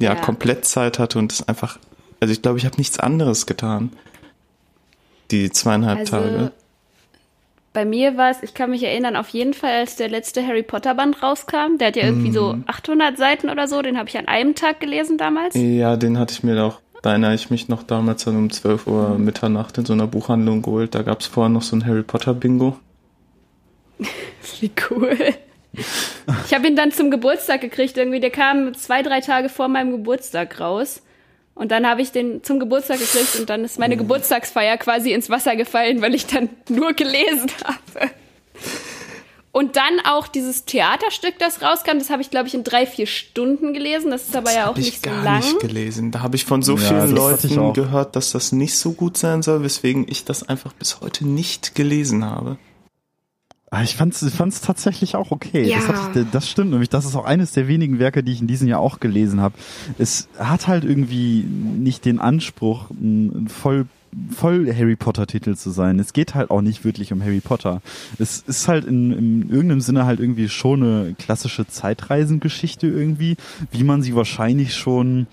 ja, 0.00 0.14
ja. 0.14 0.20
komplett 0.20 0.64
Zeit 0.64 0.98
hatte 0.98 1.18
und 1.18 1.32
es 1.32 1.46
einfach, 1.46 1.78
also 2.20 2.32
ich 2.32 2.42
glaube, 2.42 2.58
ich 2.58 2.66
habe 2.66 2.76
nichts 2.76 2.98
anderes 2.98 3.46
getan. 3.46 3.90
Die 5.30 5.50
zweieinhalb 5.50 6.00
also, 6.00 6.16
Tage. 6.16 6.52
Bei 7.72 7.86
mir 7.86 8.18
war 8.18 8.30
es, 8.30 8.42
ich 8.42 8.52
kann 8.52 8.70
mich 8.70 8.82
erinnern, 8.82 9.16
auf 9.16 9.30
jeden 9.30 9.54
Fall, 9.54 9.72
als 9.72 9.96
der 9.96 10.10
letzte 10.10 10.46
Harry 10.46 10.62
Potter 10.62 10.94
Band 10.94 11.22
rauskam. 11.22 11.78
Der 11.78 11.88
hat 11.88 11.96
ja 11.96 12.04
irgendwie 12.04 12.28
mm. 12.28 12.34
so 12.34 12.58
800 12.66 13.16
Seiten 13.16 13.48
oder 13.48 13.66
so. 13.66 13.80
Den 13.80 13.96
habe 13.96 14.10
ich 14.10 14.18
an 14.18 14.28
einem 14.28 14.54
Tag 14.54 14.80
gelesen 14.80 15.16
damals. 15.16 15.54
Ja, 15.54 15.96
den 15.96 16.18
hatte 16.18 16.34
ich 16.34 16.42
mir 16.42 16.62
auch, 16.62 16.80
da 17.00 17.10
erinnere 17.10 17.34
ich 17.34 17.48
mich 17.48 17.68
noch 17.68 17.82
damals 17.82 18.24
dann 18.24 18.36
um 18.36 18.50
12 18.50 18.86
Uhr 18.86 19.18
Mitternacht 19.18 19.78
in 19.78 19.86
so 19.86 19.94
einer 19.94 20.06
Buchhandlung 20.06 20.60
geholt. 20.60 20.94
Da 20.94 21.00
gab 21.00 21.20
es 21.20 21.26
vorher 21.26 21.48
noch 21.48 21.62
so 21.62 21.74
ein 21.74 21.86
Harry 21.86 22.02
Potter 22.02 22.34
Bingo. 22.34 22.76
Wie 24.60 24.70
cool. 24.90 25.16
Ich 25.74 26.54
habe 26.54 26.66
ihn 26.66 26.76
dann 26.76 26.92
zum 26.92 27.10
Geburtstag 27.10 27.60
gekriegt. 27.60 27.96
Irgendwie, 27.96 28.20
der 28.20 28.30
kam 28.30 28.74
zwei, 28.74 29.02
drei 29.02 29.20
Tage 29.20 29.48
vor 29.48 29.68
meinem 29.68 29.90
Geburtstag 29.92 30.60
raus. 30.60 31.02
Und 31.54 31.70
dann 31.70 31.86
habe 31.86 32.00
ich 32.00 32.12
den 32.12 32.42
zum 32.42 32.58
Geburtstag 32.58 32.98
gekriegt 32.98 33.36
und 33.38 33.50
dann 33.50 33.64
ist 33.64 33.78
meine 33.78 33.96
Geburtstagsfeier 33.96 34.78
quasi 34.78 35.12
ins 35.12 35.28
Wasser 35.28 35.54
gefallen, 35.54 36.00
weil 36.00 36.14
ich 36.14 36.26
dann 36.26 36.48
nur 36.68 36.94
gelesen 36.94 37.50
habe. 37.64 38.10
Und 39.52 39.76
dann 39.76 40.00
auch 40.06 40.28
dieses 40.28 40.64
Theaterstück, 40.64 41.38
das 41.38 41.60
rauskam, 41.60 41.98
das 41.98 42.08
habe 42.08 42.22
ich, 42.22 42.30
glaube 42.30 42.48
ich, 42.48 42.54
in 42.54 42.64
drei, 42.64 42.86
vier 42.86 43.06
Stunden 43.06 43.74
gelesen. 43.74 44.10
Das 44.10 44.22
ist 44.22 44.34
aber 44.34 44.46
das 44.46 44.54
ja 44.54 44.70
auch 44.70 44.76
nicht 44.76 45.04
so 45.04 45.10
lang. 45.10 45.18
Ich 45.18 45.24
gar 45.24 45.38
nicht 45.40 45.60
gelesen. 45.60 46.10
Da 46.10 46.20
habe 46.20 46.36
ich 46.36 46.46
von 46.46 46.62
so 46.62 46.76
ja, 46.76 46.88
vielen 46.88 47.10
Leuten 47.14 47.74
gehört, 47.74 48.16
dass 48.16 48.32
das 48.32 48.52
nicht 48.52 48.78
so 48.78 48.92
gut 48.92 49.18
sein 49.18 49.42
soll, 49.42 49.62
weswegen 49.62 50.06
ich 50.08 50.24
das 50.24 50.42
einfach 50.42 50.72
bis 50.72 51.02
heute 51.02 51.26
nicht 51.28 51.74
gelesen 51.74 52.24
habe. 52.24 52.56
Ah, 53.74 53.82
ich 53.82 53.96
fand's, 53.96 54.20
ich 54.20 54.34
fand's 54.34 54.60
tatsächlich 54.60 55.16
auch 55.16 55.30
okay. 55.30 55.66
Ja. 55.66 55.78
Das, 55.78 56.14
ich, 56.14 56.30
das 56.30 56.46
stimmt 56.46 56.72
nämlich. 56.72 56.90
Das 56.90 57.06
ist 57.06 57.16
auch 57.16 57.24
eines 57.24 57.52
der 57.52 57.68
wenigen 57.68 57.98
Werke, 57.98 58.22
die 58.22 58.32
ich 58.32 58.42
in 58.42 58.46
diesem 58.46 58.68
Jahr 58.68 58.80
auch 58.80 59.00
gelesen 59.00 59.40
habe. 59.40 59.54
Es 59.96 60.28
hat 60.38 60.66
halt 60.68 60.84
irgendwie 60.84 61.42
nicht 61.42 62.04
den 62.04 62.18
Anspruch, 62.18 62.90
ein 62.90 63.48
voll 63.48 63.86
voll 64.30 64.70
Harry 64.74 64.94
Potter 64.94 65.26
Titel 65.26 65.56
zu 65.56 65.70
sein. 65.70 65.98
Es 65.98 66.12
geht 66.12 66.34
halt 66.34 66.50
auch 66.50 66.60
nicht 66.60 66.84
wirklich 66.84 67.14
um 67.14 67.22
Harry 67.22 67.40
Potter. 67.40 67.80
Es 68.18 68.40
ist 68.40 68.68
halt 68.68 68.84
in, 68.84 69.10
in 69.10 69.48
irgendeinem 69.48 69.80
Sinne 69.80 70.04
halt 70.04 70.20
irgendwie 70.20 70.50
schon 70.50 70.82
eine 70.82 71.14
klassische 71.14 71.66
Zeitreisengeschichte 71.66 72.86
irgendwie, 72.86 73.38
wie 73.70 73.84
man 73.84 74.02
sie 74.02 74.14
wahrscheinlich 74.14 74.74
schon 74.74 75.28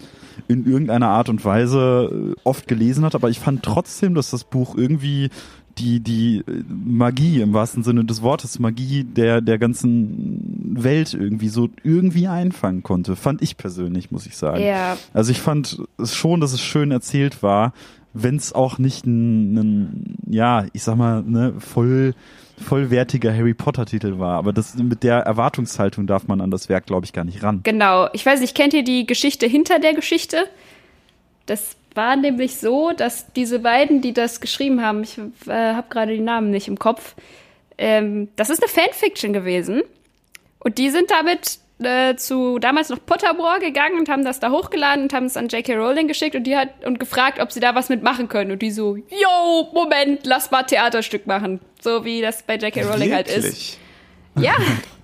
in 0.47 0.65
irgendeiner 0.65 1.09
Art 1.09 1.27
und 1.27 1.43
Weise 1.43 2.33
äh, 2.37 2.39
oft 2.45 2.67
gelesen 2.67 3.03
hat, 3.03 3.15
aber 3.15 3.29
ich 3.29 3.39
fand 3.39 3.63
trotzdem, 3.63 4.15
dass 4.15 4.29
das 4.31 4.45
Buch 4.45 4.75
irgendwie 4.75 5.29
die, 5.79 5.99
die 5.99 6.43
Magie 6.67 7.41
im 7.41 7.53
wahrsten 7.53 7.83
Sinne 7.83 8.03
des 8.05 8.21
Wortes, 8.21 8.59
Magie 8.59 9.03
der, 9.03 9.41
der 9.41 9.57
ganzen 9.57 10.75
Welt 10.83 11.13
irgendwie 11.13 11.49
so 11.49 11.69
irgendwie 11.83 12.27
einfangen 12.27 12.83
konnte. 12.83 13.15
Fand 13.15 13.41
ich 13.41 13.57
persönlich, 13.57 14.11
muss 14.11 14.25
ich 14.25 14.37
sagen. 14.37 14.63
Ja. 14.63 14.97
Also 15.13 15.31
ich 15.31 15.39
fand 15.39 15.81
es 15.97 16.15
schon, 16.15 16.41
dass 16.41 16.53
es 16.53 16.61
schön 16.61 16.91
erzählt 16.91 17.41
war, 17.41 17.73
wenn 18.13 18.35
es 18.35 18.53
auch 18.53 18.77
nicht 18.77 19.05
ein, 19.05 19.55
ein, 19.55 20.15
ja, 20.27 20.65
ich 20.73 20.83
sag 20.83 20.97
mal, 20.97 21.23
ne, 21.23 21.53
voll, 21.59 22.13
vollwertiger 22.57 23.33
Harry 23.33 23.53
Potter 23.53 23.85
Titel 23.85 24.19
war. 24.19 24.37
Aber 24.37 24.51
das 24.51 24.75
mit 24.75 25.03
der 25.03 25.19
Erwartungshaltung 25.19 26.07
darf 26.07 26.27
man 26.27 26.41
an 26.41 26.51
das 26.51 26.69
Werk, 26.69 26.85
glaube 26.85 27.05
ich, 27.05 27.13
gar 27.13 27.23
nicht 27.23 27.43
ran. 27.43 27.61
Genau. 27.63 28.09
Ich 28.13 28.25
weiß 28.25 28.41
nicht, 28.41 28.55
kennt 28.55 28.73
ihr 28.73 28.83
die 28.83 29.05
Geschichte 29.05 29.45
hinter 29.45 29.79
der 29.79 29.93
Geschichte? 29.93 30.37
Das 31.45 31.75
war 31.95 32.15
nämlich 32.15 32.57
so, 32.57 32.91
dass 32.91 33.31
diese 33.33 33.59
beiden, 33.59 34.01
die 34.01 34.13
das 34.13 34.41
geschrieben 34.41 34.81
haben, 34.81 35.03
ich 35.03 35.17
äh, 35.47 35.73
habe 35.73 35.87
gerade 35.89 36.13
die 36.13 36.21
Namen 36.21 36.51
nicht 36.51 36.67
im 36.67 36.79
Kopf, 36.79 37.15
ähm, 37.77 38.29
das 38.35 38.49
ist 38.49 38.61
eine 38.61 38.69
Fanfiction 38.69 39.33
gewesen. 39.33 39.81
Und 40.59 40.77
die 40.77 40.89
sind 40.89 41.09
damit 41.09 41.59
äh, 41.81 42.15
zu 42.15 42.59
damals 42.59 42.89
noch 42.89 43.05
Pottermore 43.05 43.59
gegangen 43.59 43.97
und 43.97 44.09
haben 44.09 44.25
das 44.25 44.39
da 44.39 44.51
hochgeladen 44.51 45.03
und 45.03 45.13
haben 45.13 45.25
es 45.25 45.37
an 45.37 45.47
J.K. 45.47 45.75
Rowling 45.75 46.07
geschickt 46.07 46.35
und 46.35 46.43
die 46.43 46.57
hat 46.57 46.85
und 46.85 46.99
gefragt, 46.99 47.39
ob 47.39 47.51
sie 47.51 47.61
da 47.61 47.75
was 47.75 47.89
mitmachen 47.89 48.27
können. 48.27 48.51
Und 48.51 48.61
die 48.61 48.71
so, 48.71 48.97
yo, 48.97 49.69
Moment, 49.73 50.25
lass 50.25 50.51
mal 50.51 50.63
Theaterstück 50.63 51.25
machen. 51.25 51.61
So 51.81 52.03
wie 52.03 52.21
das 52.21 52.43
bei 52.43 52.55
J.K. 52.55 52.81
Rowling 52.81 53.11
Wirklich? 53.11 53.13
halt 53.13 53.27
ist. 53.29 53.77
Ja. 54.35 54.55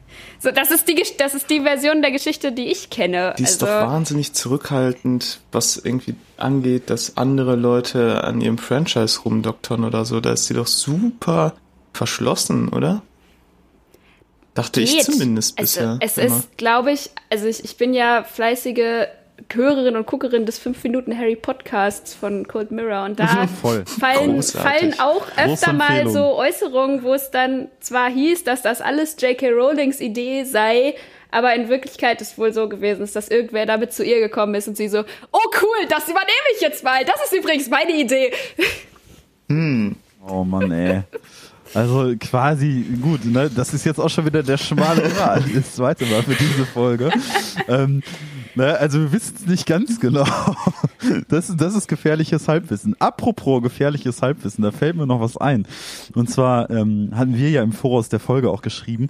So, 0.45 0.51
das 0.51 0.69
ist 0.69 0.87
die, 0.87 1.03
das 1.17 1.33
ist 1.33 1.49
die 1.49 1.61
Version 1.61 2.03
der 2.03 2.11
Geschichte, 2.11 2.51
die 2.51 2.67
ich 2.67 2.91
kenne. 2.91 3.33
Die 3.39 3.41
ist 3.41 3.63
also, 3.63 3.65
doch 3.65 3.91
wahnsinnig 3.91 4.33
zurückhaltend, 4.33 5.39
was 5.51 5.75
irgendwie 5.77 6.13
angeht, 6.37 6.91
dass 6.91 7.17
andere 7.17 7.55
Leute 7.55 8.23
an 8.23 8.41
ihrem 8.41 8.59
Franchise 8.59 9.21
rumdoktern 9.21 9.83
oder 9.83 10.05
so. 10.05 10.19
Da 10.19 10.33
ist 10.33 10.45
sie 10.45 10.53
doch 10.53 10.67
super 10.67 11.55
verschlossen, 11.93 12.69
oder? 12.69 13.01
Dachte 14.53 14.81
geht. 14.81 14.93
ich 14.93 15.03
zumindest 15.03 15.57
also, 15.57 15.79
bisher. 15.79 15.97
Es 15.99 16.19
immer. 16.19 16.37
ist, 16.37 16.57
glaube 16.59 16.91
ich, 16.91 17.09
also 17.31 17.47
ich, 17.47 17.63
ich 17.63 17.77
bin 17.77 17.95
ja 17.95 18.23
fleißige 18.23 19.07
Hörerin 19.53 19.95
und 19.95 20.05
Guckerin 20.05 20.45
des 20.45 20.59
5 20.59 20.83
Minuten 20.83 21.17
Harry 21.17 21.35
Podcasts 21.35 22.13
von 22.13 22.47
Cold 22.47 22.71
Mirror 22.71 23.05
und 23.05 23.19
da 23.19 23.47
fallen, 23.85 24.41
fallen 24.43 24.99
auch 24.99 25.25
öfter 25.37 25.73
mal 25.73 26.09
so 26.09 26.35
Äußerungen, 26.35 27.03
wo 27.03 27.13
es 27.13 27.31
dann 27.31 27.67
zwar 27.79 28.09
hieß, 28.09 28.43
dass 28.43 28.61
das 28.61 28.81
alles 28.81 29.15
J.K. 29.19 29.49
Rowlings 29.49 30.01
Idee 30.01 30.43
sei, 30.43 30.95
aber 31.31 31.53
in 31.53 31.69
Wirklichkeit 31.69 32.21
ist 32.21 32.37
wohl 32.37 32.53
so 32.53 32.69
gewesen, 32.69 33.03
ist, 33.03 33.15
dass 33.15 33.29
irgendwer 33.29 33.65
damit 33.65 33.93
zu 33.93 34.03
ihr 34.03 34.19
gekommen 34.19 34.55
ist 34.55 34.67
und 34.67 34.77
sie 34.77 34.87
so, 34.87 34.99
oh 35.31 35.47
cool, 35.61 35.87
das 35.89 36.05
übernehme 36.05 36.47
ich 36.55 36.61
jetzt 36.61 36.83
mal, 36.83 37.03
das 37.05 37.23
ist 37.25 37.37
übrigens 37.37 37.69
meine 37.69 37.93
Idee. 37.93 38.31
Hm. 39.47 39.95
Oh 40.27 40.43
Mann, 40.43 40.71
ey. 40.71 41.03
Also 41.75 42.13
quasi, 42.19 42.85
gut, 43.01 43.25
ne, 43.25 43.49
das 43.53 43.73
ist 43.73 43.85
jetzt 43.85 43.99
auch 43.99 44.09
schon 44.09 44.25
wieder 44.25 44.41
der 44.41 44.57
schmale 44.57 45.01
Grat, 45.09 45.43
das 45.53 45.75
zweite 45.75 46.05
Mal 46.05 46.23
für 46.23 46.33
diese 46.33 46.65
Folge. 46.65 47.11
ähm, 47.67 48.01
ne, 48.55 48.77
also 48.77 48.99
wir 48.99 49.11
wissen 49.11 49.35
es 49.39 49.45
nicht 49.45 49.65
ganz 49.65 49.99
genau. 49.99 50.25
Das, 51.27 51.55
das 51.55 51.75
ist 51.75 51.87
gefährliches 51.87 52.47
Halbwissen. 52.47 52.99
Apropos 52.99 53.61
gefährliches 53.61 54.23
Halbwissen, 54.23 54.63
da 54.63 54.71
fällt 54.71 54.95
mir 54.95 55.05
noch 55.05 55.19
was 55.19 55.37
ein. 55.37 55.67
Und 56.15 56.31
zwar 56.31 56.71
ähm, 56.71 57.11
hatten 57.13 57.37
wir 57.37 57.51
ja 57.51 57.61
im 57.61 57.73
Voraus 57.73 58.09
der 58.09 58.19
Folge 58.19 58.49
auch 58.49 58.63
geschrieben, 58.63 59.09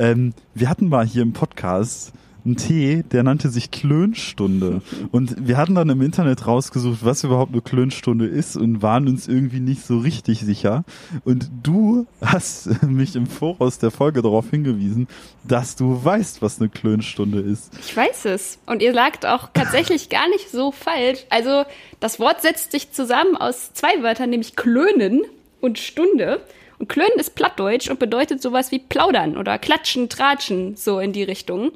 ähm, 0.00 0.34
wir 0.54 0.68
hatten 0.68 0.88
mal 0.88 1.06
hier 1.06 1.22
im 1.22 1.32
Podcast 1.32 2.12
einen 2.48 2.56
Tee, 2.56 3.04
der 3.12 3.22
nannte 3.22 3.50
sich 3.50 3.70
Klönstunde. 3.70 4.82
Und 5.12 5.46
wir 5.46 5.56
hatten 5.56 5.74
dann 5.74 5.88
im 5.90 6.02
Internet 6.02 6.46
rausgesucht, 6.46 7.04
was 7.04 7.22
überhaupt 7.22 7.52
eine 7.52 7.60
Klönstunde 7.62 8.26
ist 8.26 8.56
und 8.56 8.82
waren 8.82 9.06
uns 9.06 9.28
irgendwie 9.28 9.60
nicht 9.60 9.84
so 9.84 9.98
richtig 9.98 10.40
sicher. 10.40 10.84
Und 11.24 11.50
du 11.62 12.06
hast 12.20 12.82
mich 12.88 13.14
im 13.16 13.26
Voraus 13.26 13.78
der 13.78 13.90
Folge 13.90 14.22
darauf 14.22 14.50
hingewiesen, 14.50 15.08
dass 15.46 15.76
du 15.76 16.02
weißt, 16.02 16.42
was 16.42 16.60
eine 16.60 16.70
Klönstunde 16.70 17.40
ist. 17.40 17.72
Ich 17.80 17.96
weiß 17.96 18.24
es. 18.24 18.58
Und 18.66 18.82
ihr 18.82 18.92
lagt 18.92 19.26
auch 19.26 19.50
tatsächlich 19.52 20.08
gar 20.08 20.28
nicht 20.30 20.50
so 20.50 20.72
falsch. 20.72 21.20
Also 21.30 21.64
das 22.00 22.18
Wort 22.18 22.40
setzt 22.40 22.72
sich 22.72 22.92
zusammen 22.92 23.36
aus 23.36 23.72
zwei 23.74 24.02
Wörtern, 24.02 24.30
nämlich 24.30 24.56
klönen 24.56 25.22
und 25.60 25.78
Stunde. 25.78 26.40
Und 26.78 26.88
klönen 26.88 27.18
ist 27.18 27.34
Plattdeutsch 27.34 27.90
und 27.90 27.98
bedeutet 27.98 28.40
sowas 28.40 28.70
wie 28.70 28.78
plaudern 28.78 29.36
oder 29.36 29.58
klatschen, 29.58 30.08
tratschen, 30.08 30.76
so 30.76 31.00
in 31.00 31.12
die 31.12 31.24
Richtung. 31.24 31.72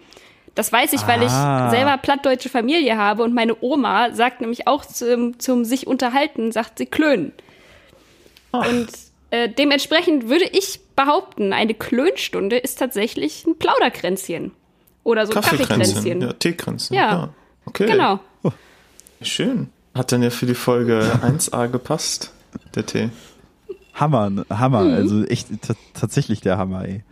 Das 0.54 0.70
weiß 0.72 0.92
ich, 0.92 1.06
weil 1.06 1.20
Ah. 1.22 1.66
ich 1.66 1.70
selber 1.70 1.96
plattdeutsche 1.98 2.48
Familie 2.50 2.96
habe 2.98 3.22
und 3.22 3.32
meine 3.34 3.56
Oma 3.62 4.12
sagt 4.14 4.40
nämlich 4.42 4.66
auch 4.68 4.84
zum, 4.84 5.38
zum 5.38 5.64
sich 5.64 5.86
unterhalten, 5.86 6.52
sagt 6.52 6.78
sie 6.78 6.86
klönen. 6.86 7.32
Und 8.50 8.88
äh, 9.30 9.48
dementsprechend 9.48 10.28
würde 10.28 10.44
ich 10.44 10.80
behaupten, 10.94 11.52
eine 11.54 11.72
Klönstunde 11.74 12.58
ist 12.58 12.78
tatsächlich 12.78 13.46
ein 13.46 13.56
Plauderkränzchen. 13.58 14.52
Oder 15.04 15.26
so 15.26 15.32
ein 15.32 15.40
Kaffeekränzchen. 15.40 16.20
Ja, 16.20 16.32
Teekränzchen. 16.34 16.96
Ja. 16.96 17.30
Okay. 17.64 17.86
Genau. 17.86 18.20
Schön. 19.22 19.68
Hat 19.94 20.12
dann 20.12 20.22
ja 20.22 20.30
für 20.30 20.46
die 20.46 20.54
Folge 20.54 21.18
1a 21.22 21.68
gepasst, 21.68 22.32
der 22.74 22.84
Tee. 22.86 23.10
Hammer, 23.94 24.30
ne? 24.30 24.46
Hammer. 24.50 24.84
Mhm. 24.84 24.94
Also 24.94 25.24
echt 25.24 25.48
tatsächlich 25.94 26.40
der 26.40 26.58
Hammer, 26.58 26.84
ey. 26.84 27.02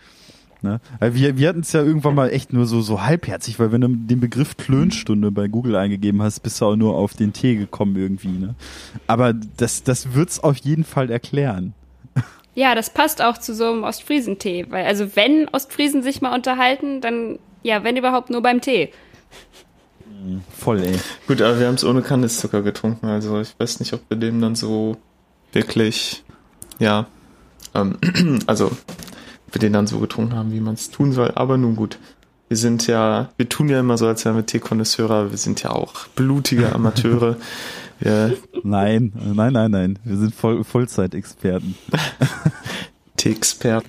Ne? 0.62 0.80
Wir, 1.00 1.36
wir 1.36 1.48
hatten 1.48 1.60
es 1.60 1.72
ja 1.72 1.82
irgendwann 1.82 2.14
mal 2.14 2.30
echt 2.30 2.52
nur 2.52 2.66
so, 2.66 2.80
so 2.80 3.02
halbherzig, 3.02 3.58
weil 3.58 3.72
wenn 3.72 3.80
du 3.80 3.88
den 3.88 4.20
Begriff 4.20 4.56
Klönstunde 4.56 5.30
bei 5.30 5.48
Google 5.48 5.76
eingegeben 5.76 6.22
hast, 6.22 6.40
bist 6.40 6.60
du 6.60 6.66
auch 6.66 6.76
nur 6.76 6.96
auf 6.96 7.14
den 7.14 7.32
Tee 7.32 7.56
gekommen 7.56 7.96
irgendwie. 7.96 8.28
Ne? 8.28 8.54
Aber 9.06 9.32
das, 9.32 9.82
das 9.82 10.14
wird's 10.14 10.40
auf 10.40 10.56
jeden 10.58 10.84
Fall 10.84 11.10
erklären. 11.10 11.74
Ja, 12.54 12.74
das 12.74 12.90
passt 12.90 13.22
auch 13.22 13.38
zu 13.38 13.54
so 13.54 13.70
einem 13.70 13.84
Ostfriesentee. 13.84 14.66
Weil, 14.68 14.84
also 14.84 15.14
wenn 15.14 15.48
Ostfriesen 15.48 16.02
sich 16.02 16.20
mal 16.20 16.34
unterhalten, 16.34 17.00
dann, 17.00 17.38
ja, 17.62 17.84
wenn 17.84 17.96
überhaupt 17.96 18.30
nur 18.30 18.42
beim 18.42 18.60
Tee. 18.60 18.90
Voll, 20.56 20.82
ey. 20.82 20.98
Gut, 21.26 21.40
aber 21.40 21.58
wir 21.58 21.66
haben 21.66 21.76
es 21.76 21.84
ohne 21.84 22.02
Kandiszucker 22.02 22.62
getrunken, 22.62 23.06
also 23.06 23.40
ich 23.40 23.54
weiß 23.58 23.80
nicht, 23.80 23.94
ob 23.94 24.02
wir 24.10 24.18
dem 24.18 24.40
dann 24.40 24.54
so 24.54 24.96
wirklich, 25.52 26.22
ja, 26.78 27.06
ähm, 27.74 27.96
also 28.46 28.70
wir 29.52 29.58
den 29.58 29.72
dann 29.72 29.86
so 29.86 29.98
getrunken 29.98 30.34
haben, 30.34 30.52
wie 30.52 30.60
man 30.60 30.74
es 30.74 30.90
tun 30.90 31.12
soll, 31.12 31.32
aber 31.34 31.56
nun 31.56 31.76
gut. 31.76 31.98
Wir 32.48 32.56
sind 32.56 32.86
ja, 32.88 33.30
wir 33.36 33.48
tun 33.48 33.68
ja 33.68 33.78
immer 33.78 33.96
so, 33.96 34.08
als 34.08 34.24
wären 34.24 34.34
wir 34.34 34.44
Teekonnoisseure, 34.44 35.30
wir 35.30 35.38
sind 35.38 35.62
ja 35.62 35.70
auch 35.70 36.08
blutige 36.08 36.72
Amateure. 36.74 37.36
wir 38.00 38.36
Nein, 38.64 39.12
nein, 39.14 39.52
nein, 39.52 39.70
nein. 39.70 39.98
Wir 40.04 40.16
sind 40.16 40.34
voll, 40.34 40.64
Vollzeitexperten. 40.64 41.76
Tee-Experten. 43.16 43.88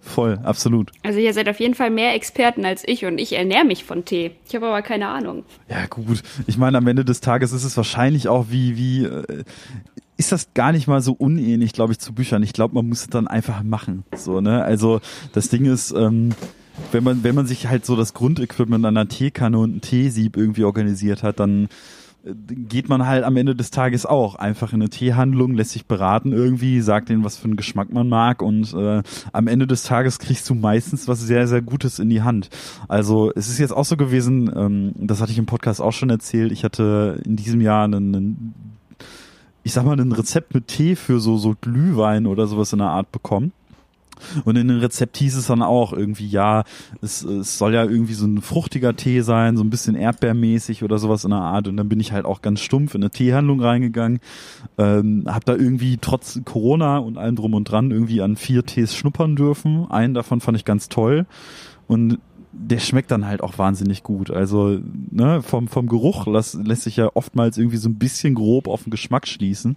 Voll, 0.00 0.38
absolut. 0.42 0.90
Also 1.02 1.18
ihr 1.18 1.34
seid 1.34 1.48
auf 1.48 1.60
jeden 1.60 1.74
Fall 1.74 1.90
mehr 1.90 2.14
Experten 2.14 2.64
als 2.64 2.82
ich 2.86 3.04
und 3.04 3.18
ich 3.18 3.34
ernähre 3.34 3.64
mich 3.64 3.84
von 3.84 4.04
Tee. 4.04 4.32
Ich 4.48 4.54
habe 4.54 4.66
aber 4.66 4.82
keine 4.82 5.08
Ahnung. 5.08 5.44
Ja, 5.68 5.86
gut. 5.86 6.22
Ich 6.46 6.56
meine, 6.56 6.78
am 6.78 6.86
Ende 6.86 7.04
des 7.04 7.20
Tages 7.20 7.52
ist 7.52 7.64
es 7.64 7.76
wahrscheinlich 7.76 8.28
auch 8.28 8.46
wie, 8.48 8.76
wie, 8.76 9.04
äh, 9.04 9.44
ist 10.18 10.32
das 10.32 10.52
gar 10.52 10.72
nicht 10.72 10.88
mal 10.88 11.00
so 11.00 11.12
unähnlich, 11.12 11.72
glaube 11.72 11.92
ich, 11.92 12.00
zu 12.00 12.12
Büchern. 12.12 12.42
Ich 12.42 12.52
glaube, 12.52 12.74
man 12.74 12.88
muss 12.88 13.02
es 13.02 13.06
dann 13.06 13.28
einfach 13.28 13.62
machen. 13.62 14.04
So, 14.14 14.40
ne? 14.40 14.62
Also, 14.62 15.00
das 15.32 15.48
Ding 15.48 15.64
ist, 15.64 15.92
ähm, 15.92 16.30
wenn 16.90 17.04
man, 17.04 17.22
wenn 17.22 17.36
man 17.36 17.46
sich 17.46 17.68
halt 17.68 17.86
so 17.86 17.94
das 17.94 18.14
Grundequipment 18.14 18.84
an 18.84 18.96
einer 18.96 19.08
Teekanne 19.08 19.58
und 19.58 19.76
ein 19.76 19.80
Teesieb 19.80 20.36
irgendwie 20.36 20.64
organisiert 20.64 21.22
hat, 21.22 21.38
dann 21.38 21.68
äh, 22.24 22.34
geht 22.34 22.88
man 22.88 23.06
halt 23.06 23.22
am 23.22 23.36
Ende 23.36 23.54
des 23.54 23.70
Tages 23.70 24.06
auch 24.06 24.34
einfach 24.34 24.72
in 24.72 24.82
eine 24.82 24.90
Teehandlung, 24.90 25.54
lässt 25.54 25.70
sich 25.70 25.86
beraten 25.86 26.32
irgendwie, 26.32 26.80
sagt 26.80 27.10
denen, 27.10 27.22
was 27.22 27.36
für 27.36 27.44
einen 27.44 27.56
Geschmack 27.56 27.92
man 27.92 28.08
mag 28.08 28.42
und 28.42 28.74
äh, 28.74 29.02
am 29.32 29.46
Ende 29.46 29.68
des 29.68 29.84
Tages 29.84 30.18
kriegst 30.18 30.50
du 30.50 30.54
meistens 30.56 31.06
was 31.06 31.20
sehr, 31.20 31.46
sehr 31.46 31.62
Gutes 31.62 32.00
in 32.00 32.10
die 32.10 32.22
Hand. 32.22 32.50
Also 32.88 33.30
es 33.36 33.48
ist 33.48 33.58
jetzt 33.58 33.72
auch 33.72 33.84
so 33.84 33.96
gewesen, 33.96 34.50
ähm, 34.54 34.94
das 34.96 35.20
hatte 35.20 35.30
ich 35.30 35.38
im 35.38 35.46
Podcast 35.46 35.80
auch 35.80 35.92
schon 35.92 36.10
erzählt, 36.10 36.50
ich 36.50 36.64
hatte 36.64 37.20
in 37.24 37.36
diesem 37.36 37.60
Jahr 37.60 37.84
einen, 37.84 38.14
einen 38.14 38.54
ich 39.68 39.74
sag 39.74 39.84
mal, 39.84 40.00
ein 40.00 40.12
Rezept 40.12 40.54
mit 40.54 40.66
Tee 40.66 40.96
für 40.96 41.20
so, 41.20 41.36
so 41.36 41.54
Glühwein 41.60 42.26
oder 42.26 42.46
sowas 42.46 42.72
in 42.72 42.78
der 42.78 42.88
Art 42.88 43.12
bekommen. 43.12 43.52
Und 44.46 44.56
in 44.56 44.66
dem 44.66 44.78
Rezept 44.78 45.18
hieß 45.18 45.36
es 45.36 45.48
dann 45.48 45.60
auch 45.60 45.92
irgendwie, 45.92 46.26
ja, 46.26 46.64
es, 47.02 47.22
es 47.22 47.58
soll 47.58 47.74
ja 47.74 47.84
irgendwie 47.84 48.14
so 48.14 48.26
ein 48.26 48.40
fruchtiger 48.40 48.96
Tee 48.96 49.20
sein, 49.20 49.58
so 49.58 49.62
ein 49.62 49.68
bisschen 49.68 49.94
erdbeermäßig 49.94 50.82
oder 50.82 50.96
sowas 50.96 51.24
in 51.24 51.32
der 51.32 51.40
Art. 51.40 51.68
Und 51.68 51.76
dann 51.76 51.90
bin 51.90 52.00
ich 52.00 52.12
halt 52.12 52.24
auch 52.24 52.40
ganz 52.40 52.60
stumpf 52.60 52.94
in 52.94 53.02
eine 53.02 53.10
Teehandlung 53.10 53.60
reingegangen, 53.60 54.20
ähm, 54.78 55.24
hab 55.26 55.44
da 55.44 55.54
irgendwie 55.54 55.98
trotz 56.00 56.40
Corona 56.46 56.96
und 56.96 57.18
allem 57.18 57.36
drum 57.36 57.52
und 57.52 57.64
dran 57.64 57.90
irgendwie 57.90 58.22
an 58.22 58.36
vier 58.36 58.64
Tees 58.64 58.96
schnuppern 58.96 59.36
dürfen. 59.36 59.86
Einen 59.90 60.14
davon 60.14 60.40
fand 60.40 60.56
ich 60.56 60.64
ganz 60.64 60.88
toll. 60.88 61.26
Und 61.86 62.20
der 62.52 62.78
schmeckt 62.78 63.10
dann 63.10 63.26
halt 63.26 63.42
auch 63.42 63.58
wahnsinnig 63.58 64.02
gut. 64.02 64.30
Also 64.30 64.80
ne, 65.10 65.42
vom, 65.42 65.68
vom 65.68 65.86
Geruch 65.86 66.26
lässt, 66.26 66.54
lässt 66.54 66.82
sich 66.82 66.96
ja 66.96 67.10
oftmals 67.14 67.58
irgendwie 67.58 67.76
so 67.76 67.88
ein 67.88 67.98
bisschen 67.98 68.34
grob 68.34 68.68
auf 68.68 68.84
den 68.84 68.90
Geschmack 68.90 69.26
schließen. 69.26 69.76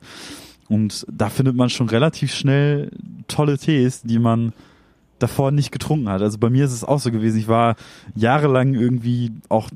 Und 0.69 1.05
da 1.11 1.29
findet 1.29 1.55
man 1.55 1.69
schon 1.69 1.89
relativ 1.89 2.33
schnell 2.33 2.91
tolle 3.27 3.57
Tees, 3.57 4.03
die 4.03 4.19
man 4.19 4.53
davor 5.19 5.51
nicht 5.51 5.71
getrunken 5.71 6.09
hat. 6.09 6.21
Also 6.21 6.37
bei 6.37 6.49
mir 6.49 6.65
ist 6.65 6.71
es 6.71 6.83
auch 6.83 6.99
so 6.99 7.11
gewesen. 7.11 7.37
Ich 7.37 7.47
war 7.47 7.75
jahrelang 8.15 8.73
irgendwie 8.73 9.31
auch 9.49 9.69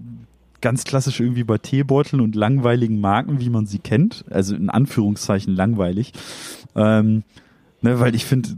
ganz 0.62 0.84
klassisch 0.84 1.20
irgendwie 1.20 1.44
bei 1.44 1.58
Teebeuteln 1.58 2.22
und 2.22 2.34
langweiligen 2.34 3.00
Marken, 3.00 3.40
wie 3.40 3.50
man 3.50 3.66
sie 3.66 3.80
kennt. 3.80 4.26
Also 4.30 4.56
in 4.56 4.70
Anführungszeichen 4.70 5.54
langweilig. 5.54 6.14
Ähm, 6.76 7.24
ne, 7.82 8.00
weil 8.00 8.16
ich 8.16 8.26
finde, 8.26 8.50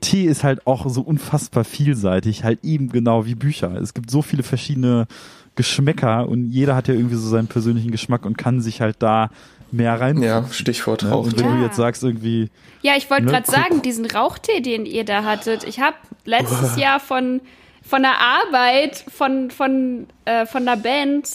Tee 0.00 0.24
ist 0.24 0.44
halt 0.44 0.66
auch 0.66 0.88
so 0.88 1.02
unfassbar 1.02 1.64
vielseitig, 1.64 2.44
halt 2.44 2.60
eben 2.64 2.90
genau 2.90 3.26
wie 3.26 3.34
Bücher. 3.34 3.74
Es 3.80 3.94
gibt 3.94 4.10
so 4.10 4.22
viele 4.22 4.42
verschiedene 4.42 5.06
Geschmäcker 5.54 6.28
und 6.28 6.50
jeder 6.50 6.74
hat 6.74 6.88
ja 6.88 6.94
irgendwie 6.94 7.16
so 7.16 7.28
seinen 7.28 7.46
persönlichen 7.48 7.90
Geschmack 7.90 8.24
und 8.24 8.38
kann 8.38 8.60
sich 8.60 8.80
halt 8.80 8.96
da 9.00 9.30
mehr 9.70 10.00
rein. 10.00 10.22
Ja, 10.22 10.44
Stichwort 10.50 11.02
Ne? 11.02 11.10
Rauch. 11.10 11.24
Und 11.26 11.38
wenn 11.38 11.46
Ja. 11.46 11.56
du 11.56 11.62
jetzt 11.62 11.76
sagst 11.76 12.02
irgendwie, 12.02 12.50
Ja, 12.82 12.92
ich 12.96 13.10
wollte 13.10 13.24
Ne, 13.26 13.32
gerade 13.32 13.50
sagen, 13.50 13.82
diesen 13.82 14.06
Rauchtee, 14.06 14.60
den 14.60 14.86
ihr 14.86 15.04
da 15.04 15.24
hattet, 15.24 15.64
ich 15.64 15.80
habe 15.80 15.96
letztes 16.24 16.76
Jahr 16.76 17.00
von, 17.00 17.40
von 17.82 18.02
der 18.02 18.14
Arbeit 18.18 19.04
von, 19.08 19.50
von, 19.50 20.06
äh, 20.24 20.46
von 20.46 20.64
der 20.64 20.76
Band 20.76 21.28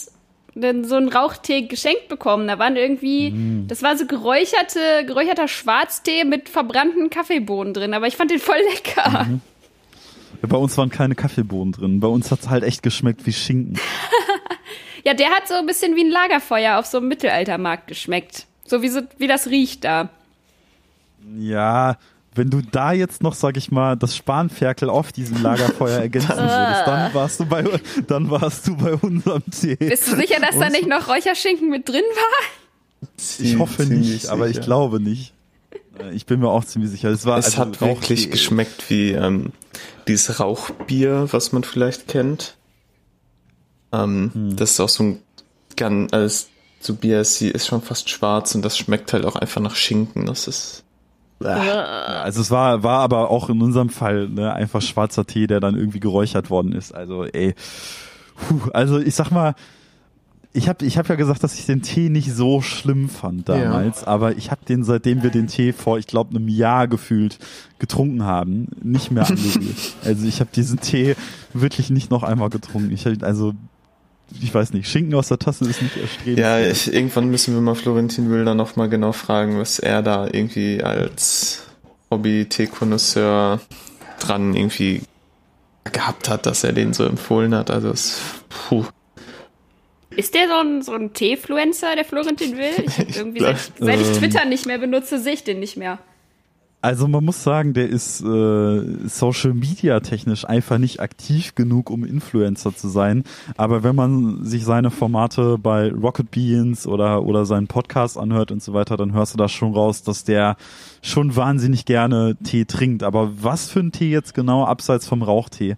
den, 0.62 0.84
so 0.86 0.96
einen 0.96 1.10
Rauchtee 1.10 1.64
geschenkt 1.64 2.08
bekommen. 2.10 2.48
Da 2.48 2.60
waren 2.60 2.76
irgendwie, 2.76 3.32
Mm. 3.32 3.68
das 3.68 3.82
war 3.84 3.98
so 3.98 4.06
geräucherte, 4.06 5.06
geräucherter 5.06 5.48
Schwarztee 5.48 6.24
mit 6.24 6.50
verbrannten 6.50 7.10
Kaffeebohnen 7.10 7.74
drin, 7.74 7.94
aber 7.94 8.08
ich 8.08 8.16
fand 8.18 8.32
den 8.32 8.40
voll 8.40 8.58
lecker. 8.74 9.26
Mhm. 9.26 9.42
bei 10.48 10.58
uns 10.58 10.78
waren 10.78 10.90
keine 10.90 11.16
Kaffeebohnen 11.16 11.72
drin. 11.74 12.00
Bei 12.00 12.08
uns 12.08 12.30
hat's 12.32 12.48
halt 12.50 12.64
echt 12.64 12.84
geschmeckt 12.84 13.26
wie 13.26 13.34
Schinken. 13.34 13.80
Ja, 15.06 15.14
der 15.14 15.30
hat 15.30 15.48
so 15.48 15.54
ein 15.54 15.66
bisschen 15.66 15.96
wie 15.96 16.04
ein 16.04 16.10
Lagerfeuer 16.10 16.78
auf 16.78 16.86
so 16.86 16.98
einem 16.98 17.08
Mittelaltermarkt 17.08 17.88
geschmeckt. 17.88 18.46
So 18.66 18.82
wie, 18.82 18.90
so, 18.90 19.00
wie 19.18 19.28
das 19.28 19.48
riecht 19.48 19.86
da. 19.86 20.10
Ja, 21.40 21.98
wenn 22.38 22.50
du 22.50 22.62
da 22.62 22.92
jetzt 22.94 23.22
noch, 23.24 23.34
sag 23.36 23.58
ich 23.58 23.72
mal, 23.72 23.96
das 23.98 24.16
Spanferkel 24.16 24.90
auf 24.90 25.12
diesem 25.12 25.42
Lagerfeuer 25.42 26.00
ergänzen 26.02 26.30
würdest, 26.30 26.88
dann 26.88 27.14
warst 27.14 27.40
du 27.40 27.46
bei, 27.46 27.64
dann 28.08 28.30
warst 28.30 28.68
du 28.68 28.78
bei 28.78 28.94
unserem 28.96 29.44
Tee. 29.52 29.76
Bist 29.76 30.08
du 30.12 30.16
sicher, 30.16 30.40
dass 30.40 30.58
da 30.58 30.68
Und- 30.68 30.72
nicht 30.74 30.88
noch 30.88 31.08
Räucherschinken 31.08 31.70
mit 31.70 31.88
drin 31.90 32.04
war? 32.14 33.04
Ich 33.40 33.58
hoffe 33.60 33.84
nicht, 33.86 34.28
aber 34.30 34.48
ich 34.48 34.56
sicher. 34.56 34.66
glaube 34.66 35.00
nicht. 35.00 35.34
Äh, 36.00 36.12
Ich 36.14 36.26
bin 36.26 36.40
mir 36.40 36.50
auch 36.50 36.66
ziemlich 36.66 36.90
sicher. 36.92 37.10
Es 37.10 37.26
war 37.26 37.38
Es 37.38 37.46
also 37.46 37.58
hat 37.60 37.82
wirklich 37.82 38.26
Rauchtee- 38.26 38.32
geschmeckt 38.32 38.90
wie 38.90 39.12
ähm, 39.12 39.52
dieses 40.08 40.40
Rauchbier, 40.40 41.28
was 41.32 41.52
man 41.52 41.64
vielleicht 41.64 42.08
kennt. 42.08 42.56
Ähm, 43.92 44.32
Hm. 44.34 44.56
Das 44.56 44.72
ist 44.72 44.80
auch 44.80 44.90
so 44.90 45.04
ein 45.04 45.22
ganz, 45.76 46.12
also 46.14 46.46
so 46.80 46.94
Bier 46.96 47.22
ist, 47.22 47.42
ist 47.42 47.68
schon 47.68 47.82
fast 47.82 48.10
schwarz 48.10 48.54
und 48.56 48.62
das 48.64 48.78
schmeckt 48.78 49.14
halt 49.14 49.26
auch 49.26 49.36
einfach 49.36 49.62
nach 49.62 49.76
Schinken. 49.76 50.26
Das 50.26 50.48
ist. 50.48 50.84
Ja, 51.40 52.22
also 52.24 52.42
es 52.42 52.50
war, 52.52 52.84
war 52.84 53.00
aber 53.00 53.30
auch 53.30 53.50
in 53.50 53.62
unserem 53.62 53.90
Fall 53.90 54.28
ne, 54.28 54.54
einfach 54.54 54.82
schwarzer 54.82 55.26
Tee, 55.26 55.48
der 55.48 55.60
dann 55.60 55.76
irgendwie 55.76 56.00
geräuchert 56.00 56.50
worden 56.50 56.72
ist. 56.72 56.96
Also 56.96 57.26
ey, 57.26 57.54
puh, 58.36 58.70
also 58.74 58.98
ich 59.00 59.14
sag 59.14 59.32
mal, 59.32 59.54
ich 60.54 60.68
habe 60.68 60.84
ich 60.86 60.98
hab 60.98 61.08
ja 61.08 61.16
gesagt, 61.16 61.44
dass 61.44 61.54
ich 61.60 61.68
den 61.68 61.84
Tee 61.84 62.10
nicht 62.10 62.34
so 62.34 62.62
schlimm 62.62 63.10
fand 63.10 63.48
damals, 63.48 64.04
aber 64.04 64.38
ich 64.38 64.50
habe 64.50 64.66
den, 64.66 64.84
seitdem 64.84 65.22
wir 65.22 65.30
den 65.30 65.46
Tee 65.46 65.72
vor, 65.72 66.00
ich 66.00 66.08
glaube, 66.08 66.32
einem 66.32 66.48
Jahr 66.48 66.88
gefühlt 66.88 67.38
getrunken 67.78 68.24
haben, 68.24 68.68
nicht 68.82 69.12
mehr 69.12 69.28
angerührt. 69.28 69.78
also 70.04 70.26
ich 70.26 70.40
habe 70.40 70.50
diesen 70.56 70.80
Tee 70.80 71.16
wirklich 71.54 71.92
nicht 71.92 72.10
noch 72.10 72.24
einmal 72.24 72.50
getrunken. 72.50 72.92
Ich 72.92 73.06
hab, 73.06 73.22
also 73.22 73.54
ich 74.42 74.54
weiß 74.54 74.74
nicht, 74.74 74.90
Schinken 74.90 75.14
aus 75.16 75.30
der 75.30 75.40
Tasse 75.40 75.66
ist 75.66 75.82
nicht 75.82 75.98
erstrebenswert. 75.98 76.38
Ja, 76.38 76.60
ich, 76.60 76.94
irgendwann 76.94 77.30
müssen 77.30 77.54
wir 77.54 77.62
mal 77.62 77.76
Florentin 77.76 78.30
Wilder 78.30 78.56
noch 78.56 78.76
mal 78.76 78.90
genau 78.90 79.12
fragen, 79.12 79.58
was 79.60 79.80
er 79.80 80.02
da 80.02 80.26
irgendwie 80.26 80.84
als 80.84 81.64
Hobby-Teekonnoisseur 82.12 83.60
dran 84.20 84.54
irgendwie 84.54 85.02
gehabt 85.92 86.30
hat, 86.30 86.46
dass 86.46 86.64
er 86.64 86.74
den 86.74 86.94
so 86.94 87.06
empfohlen 87.06 87.56
hat. 87.56 87.72
Also 87.72 87.90
es, 87.90 88.22
puh. 88.50 88.86
Ist 90.10 90.34
der 90.34 90.48
so 90.48 90.56
ein, 90.56 90.82
so 90.82 90.94
ein 90.94 91.14
T-Fluencer, 91.14 91.96
der 91.96 92.04
Florentin 92.04 92.58
Will? 92.58 92.86
Ich 92.86 92.98
hab 92.98 93.16
irgendwie 93.16 93.40
seit, 93.40 93.58
seit 93.80 94.02
ich 94.02 94.08
Ähm. 94.08 94.14
Twitter 94.14 94.46
nicht 94.46 94.66
mehr 94.66 94.78
benutze, 94.78 95.20
sehe 95.20 95.34
ich 95.34 95.44
den 95.44 95.60
nicht 95.60 95.78
mehr. 95.78 96.00
Also 96.88 97.06
man 97.10 97.26
muss 97.26 97.44
sagen, 97.44 97.74
der 97.74 97.90
ist 97.90 98.22
äh, 98.22 99.08
Social 99.08 99.54
Media 99.54 100.00
technisch 100.00 100.46
einfach 100.46 100.78
nicht 100.78 101.02
aktiv 101.02 101.54
genug, 101.54 101.90
um 101.90 102.06
Influencer 102.06 102.74
zu 102.74 102.88
sein. 102.88 103.24
Aber 103.58 103.84
wenn 103.84 103.94
man 103.94 104.46
sich 104.46 104.64
seine 104.64 104.90
Formate 104.90 105.58
bei 105.58 105.92
Rocket 105.92 106.32
Beans 106.32 106.88
oder 106.88 107.24
oder 107.26 107.46
seinen 107.46 107.68
Podcast 107.68 108.18
anhört 108.18 108.52
und 108.54 108.64
so 108.64 108.72
weiter, 108.74 108.96
dann 108.96 109.12
hörst 109.12 109.34
du 109.34 109.38
da 109.38 109.50
schon 109.50 109.74
raus, 109.74 110.04
dass 110.04 110.24
der 110.24 110.56
schon 111.02 111.36
wahnsinnig 111.36 111.84
gerne 111.84 112.38
Tee 112.42 112.64
trinkt. 112.64 113.04
Aber 113.04 113.32
was 113.44 113.70
für 113.70 113.82
ein 113.82 113.92
Tee 113.92 114.10
jetzt 114.10 114.34
genau, 114.34 114.64
abseits 114.64 115.06
vom 115.10 115.24
Rauchtee, 115.24 115.76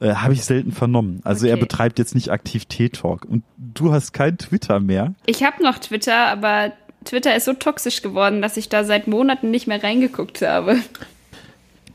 äh, 0.00 0.14
habe 0.14 0.32
ich 0.32 0.42
selten 0.42 0.72
vernommen. 0.72 1.20
Also 1.22 1.46
er 1.46 1.56
Okay. 1.56 1.60
betreibt 1.64 1.98
jetzt 1.98 2.14
nicht 2.14 2.30
aktiv 2.30 2.64
Tee-Talk. 2.64 3.26
Und 3.26 3.44
du 3.58 3.92
hast 3.92 4.14
kein 4.14 4.38
Twitter 4.38 4.80
mehr. 4.80 5.12
Ich 5.26 5.44
habe 5.44 5.62
noch 5.62 5.78
Twitter, 5.78 6.28
aber 6.28 6.72
Twitter 7.06 7.34
ist 7.34 7.46
so 7.46 7.54
toxisch 7.54 8.02
geworden, 8.02 8.42
dass 8.42 8.56
ich 8.56 8.68
da 8.68 8.84
seit 8.84 9.06
Monaten 9.06 9.50
nicht 9.50 9.66
mehr 9.66 9.82
reingeguckt 9.82 10.42
habe. 10.42 10.76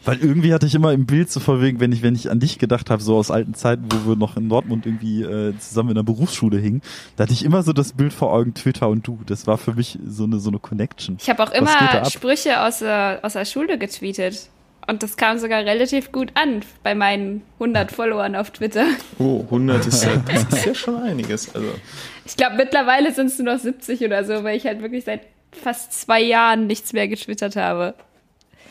Weil 0.03 0.17
irgendwie 0.17 0.51
hatte 0.53 0.65
ich 0.65 0.73
immer 0.73 0.93
im 0.93 1.05
Bild 1.05 1.31
so 1.31 1.39
vorwegen, 1.39 1.79
wenn 1.79 1.91
ich, 1.91 2.01
wenn 2.01 2.15
ich 2.15 2.31
an 2.31 2.39
dich 2.39 2.57
gedacht 2.57 2.89
habe, 2.89 3.03
so 3.03 3.17
aus 3.17 3.29
alten 3.29 3.53
Zeiten, 3.53 3.85
wo 3.91 4.09
wir 4.09 4.15
noch 4.15 4.35
in 4.35 4.49
Dortmund 4.49 4.87
irgendwie 4.87 5.21
äh, 5.21 5.55
zusammen 5.59 5.89
in 5.89 5.95
der 5.95 6.03
Berufsschule 6.03 6.57
hingen, 6.57 6.81
da 7.15 7.23
hatte 7.23 7.33
ich 7.33 7.45
immer 7.45 7.61
so 7.61 7.71
das 7.71 7.93
Bild 7.93 8.11
vor 8.11 8.33
Augen, 8.33 8.55
Twitter 8.55 8.89
und 8.89 9.05
du. 9.05 9.19
Das 9.27 9.45
war 9.45 9.59
für 9.59 9.73
mich 9.73 9.99
so 10.03 10.23
eine, 10.23 10.39
so 10.39 10.49
eine 10.49 10.57
Connection. 10.57 11.17
Ich 11.21 11.29
habe 11.29 11.43
auch 11.43 11.51
immer? 11.51 12.05
Sprüche 12.05 12.61
aus 12.61 12.79
der, 12.79 13.19
aus 13.21 13.33
der 13.33 13.45
Schule 13.45 13.77
getweetet. 13.77 14.49
Und 14.91 15.01
das 15.03 15.15
kam 15.15 15.37
sogar 15.37 15.63
relativ 15.63 16.11
gut 16.11 16.31
an 16.33 16.63
bei 16.83 16.95
meinen 16.95 17.43
100 17.59 17.93
Followern 17.93 18.35
auf 18.35 18.51
Twitter. 18.51 18.87
Oh, 19.19 19.39
100 19.45 19.87
ist 19.87 20.03
ja, 20.03 20.17
das 20.27 20.43
ist 20.53 20.65
ja 20.65 20.75
schon 20.75 21.01
einiges. 21.01 21.55
Also, 21.55 21.69
Ich 22.25 22.35
glaube, 22.35 22.57
mittlerweile 22.57 23.13
sind 23.13 23.27
es 23.27 23.39
nur 23.39 23.53
noch 23.53 23.59
70 23.61 24.01
oder 24.01 24.25
so, 24.25 24.43
weil 24.43 24.57
ich 24.57 24.65
halt 24.65 24.81
wirklich 24.81 25.05
seit 25.05 25.21
fast 25.53 25.93
zwei 25.93 26.21
Jahren 26.21 26.67
nichts 26.67 26.91
mehr 26.91 27.07
getwittert 27.07 27.55
habe. 27.55 27.93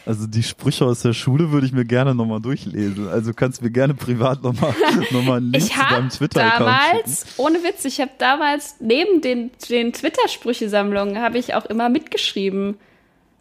Also 0.04 0.26
die 0.26 0.42
Sprüche 0.42 0.84
aus 0.84 1.00
der 1.00 1.14
Schule 1.14 1.52
würde 1.52 1.66
ich 1.66 1.72
mir 1.72 1.86
gerne 1.86 2.14
nochmal 2.14 2.40
durchlesen. 2.40 3.08
Also 3.08 3.32
kannst 3.32 3.62
mir 3.62 3.70
gerne 3.70 3.94
privat 3.94 4.42
nochmal 4.42 4.74
noch 5.12 5.22
mal 5.22 5.38
einen 5.38 5.52
Link 5.52 5.64
Ich 5.64 5.72
zu 5.72 5.78
deinem 5.78 5.94
habe 5.94 6.08
Twitter-Account 6.08 6.60
damals, 6.60 7.26
ohne 7.38 7.62
Witz, 7.64 7.86
ich 7.86 7.98
habe 7.98 8.10
damals 8.18 8.76
neben 8.80 9.22
den, 9.22 9.52
den 9.70 9.94
Twitter-Sprüchesammlungen 9.94 11.18
habe 11.18 11.38
ich 11.38 11.54
auch 11.54 11.64
immer 11.64 11.88
mitgeschrieben. 11.88 12.76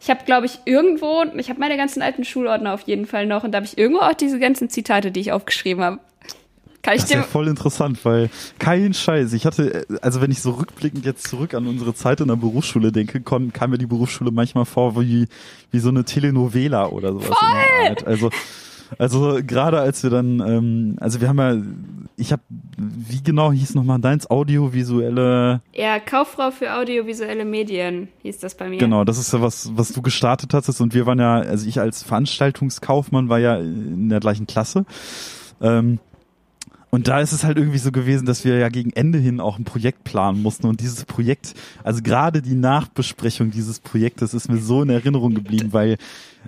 Ich 0.00 0.08
habe, 0.08 0.24
glaube 0.24 0.46
ich, 0.46 0.60
irgendwo, 0.64 1.24
ich 1.36 1.50
habe 1.50 1.60
meine 1.60 1.76
ganzen 1.76 2.00
alten 2.00 2.24
Schulordner 2.24 2.72
auf 2.72 2.82
jeden 2.82 3.06
Fall 3.06 3.26
noch 3.26 3.44
und 3.44 3.52
da 3.52 3.56
habe 3.56 3.66
ich 3.66 3.76
irgendwo 3.76 4.00
auch 4.00 4.14
diese 4.14 4.38
ganzen 4.38 4.70
Zitate, 4.70 5.10
die 5.10 5.20
ich 5.20 5.32
aufgeschrieben 5.32 5.84
habe. 5.84 6.00
Kann 6.82 6.94
ich 6.94 7.02
Das 7.02 7.10
ist 7.10 7.16
ja 7.16 7.22
voll 7.22 7.48
interessant, 7.48 8.02
weil 8.06 8.30
kein 8.58 8.94
Scheiß. 8.94 9.34
Ich 9.34 9.44
hatte, 9.44 9.86
also 10.00 10.22
wenn 10.22 10.30
ich 10.30 10.40
so 10.40 10.52
rückblickend 10.52 11.04
jetzt 11.04 11.28
zurück 11.28 11.52
an 11.52 11.66
unsere 11.66 11.92
Zeit 11.92 12.20
in 12.22 12.28
der 12.28 12.36
Berufsschule 12.36 12.90
denke, 12.90 13.20
kon, 13.20 13.52
kam 13.52 13.70
mir 13.70 13.78
die 13.78 13.86
Berufsschule 13.86 14.30
manchmal 14.30 14.64
vor 14.64 14.98
wie, 14.98 15.26
wie 15.70 15.78
so 15.78 15.90
eine 15.90 16.04
Telenovela 16.04 16.86
oder 16.88 17.12
sowas. 17.12 17.36
Art. 17.38 18.06
Also, 18.06 18.30
also 18.96 19.38
gerade 19.46 19.80
als 19.80 20.02
wir 20.02 20.08
dann, 20.08 20.40
ähm, 20.40 20.96
also 21.00 21.20
wir 21.20 21.28
haben 21.28 21.38
ja, 21.38 21.56
ich 22.16 22.32
habe, 22.32 22.42
wie 22.82 23.22
genau 23.22 23.52
hieß 23.52 23.74
nochmal 23.74 23.98
deins? 24.00 24.30
Audiovisuelle, 24.30 25.60
Ja, 25.74 25.98
Kauffrau 25.98 26.50
für 26.50 26.74
audiovisuelle 26.74 27.44
Medien 27.44 28.08
hieß 28.22 28.38
das 28.38 28.54
bei 28.54 28.68
mir. 28.68 28.78
genau, 28.78 29.04
das 29.04 29.18
ist 29.18 29.32
ja 29.32 29.42
was, 29.42 29.70
was 29.76 29.92
du 29.92 30.00
gestartet 30.02 30.54
hattest 30.54 30.80
und 30.80 30.94
wir 30.94 31.04
waren 31.06 31.18
ja, 31.18 31.34
also 31.40 31.66
ich 31.68 31.80
als 31.80 32.02
Veranstaltungskaufmann 32.02 33.28
war 33.28 33.38
ja 33.38 33.56
in 33.58 34.08
der 34.08 34.20
gleichen 34.20 34.46
Klasse. 34.46 34.86
Ähm, 35.60 35.98
und 36.92 37.06
da 37.06 37.20
ist 37.20 37.30
es 37.32 37.44
halt 37.44 37.56
irgendwie 37.56 37.78
so 37.78 37.92
gewesen, 37.92 38.26
dass 38.26 38.44
wir 38.44 38.58
ja 38.58 38.68
gegen 38.68 38.90
Ende 38.90 39.18
hin 39.18 39.38
auch 39.40 39.58
ein 39.58 39.64
Projekt 39.64 40.02
planen 40.02 40.42
mussten. 40.42 40.66
Und 40.66 40.80
dieses 40.80 41.04
Projekt, 41.04 41.54
also 41.84 42.02
gerade 42.02 42.42
die 42.42 42.56
Nachbesprechung 42.56 43.52
dieses 43.52 43.78
Projektes 43.78 44.34
ist 44.34 44.48
mir 44.48 44.58
so 44.58 44.82
in 44.82 44.90
Erinnerung 44.90 45.34
geblieben, 45.34 45.72
weil 45.72 45.98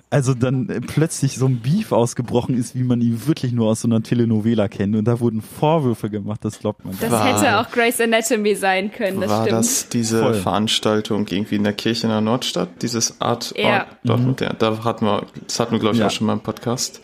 also 0.09 0.33
dann 0.33 0.69
äh, 0.69 0.79
plötzlich 0.81 1.37
so 1.37 1.45
ein 1.47 1.59
Beef 1.61 1.91
ausgebrochen 1.91 2.57
ist, 2.57 2.75
wie 2.75 2.83
man 2.83 3.01
ihn 3.01 3.25
wirklich 3.27 3.51
nur 3.51 3.69
aus 3.69 3.81
so 3.81 3.87
einer 3.87 4.03
Telenovela 4.03 4.67
kennt. 4.67 4.95
Und 4.95 5.05
da 5.05 5.19
wurden 5.19 5.41
Vorwürfe 5.41 6.09
gemacht, 6.09 6.39
das 6.43 6.59
glaubt 6.59 6.85
man. 6.85 6.95
Das 7.01 7.09
War- 7.11 7.25
hätte 7.25 7.59
auch 7.59 7.71
Grey's 7.71 7.99
Anatomy 7.99 8.55
sein 8.55 8.91
können, 8.91 9.21
das 9.21 9.29
war 9.29 9.41
stimmt. 9.43 9.59
das 9.59 9.89
diese 9.89 10.19
Voll. 10.19 10.33
Veranstaltung 10.35 11.27
irgendwie 11.29 11.55
in 11.55 11.63
der 11.63 11.73
Kirche 11.73 12.03
in 12.07 12.09
der 12.11 12.21
Nordstadt? 12.21 12.69
Dieses 12.81 13.19
Art, 13.21 13.53
Ja. 13.57 13.79
Art 13.81 13.87
Dortmund, 14.03 14.41
ja, 14.41 14.53
da 14.53 14.83
hatten 14.83 15.05
wir, 15.05 15.25
das 15.47 15.59
hatten 15.59 15.71
wir, 15.73 15.79
glaube 15.79 15.95
ich, 15.95 15.99
Ja. 16.01 16.07
auch 16.07 16.11
schon 16.11 16.27
mal 16.27 16.33
im 16.33 16.41
Podcast. 16.41 17.01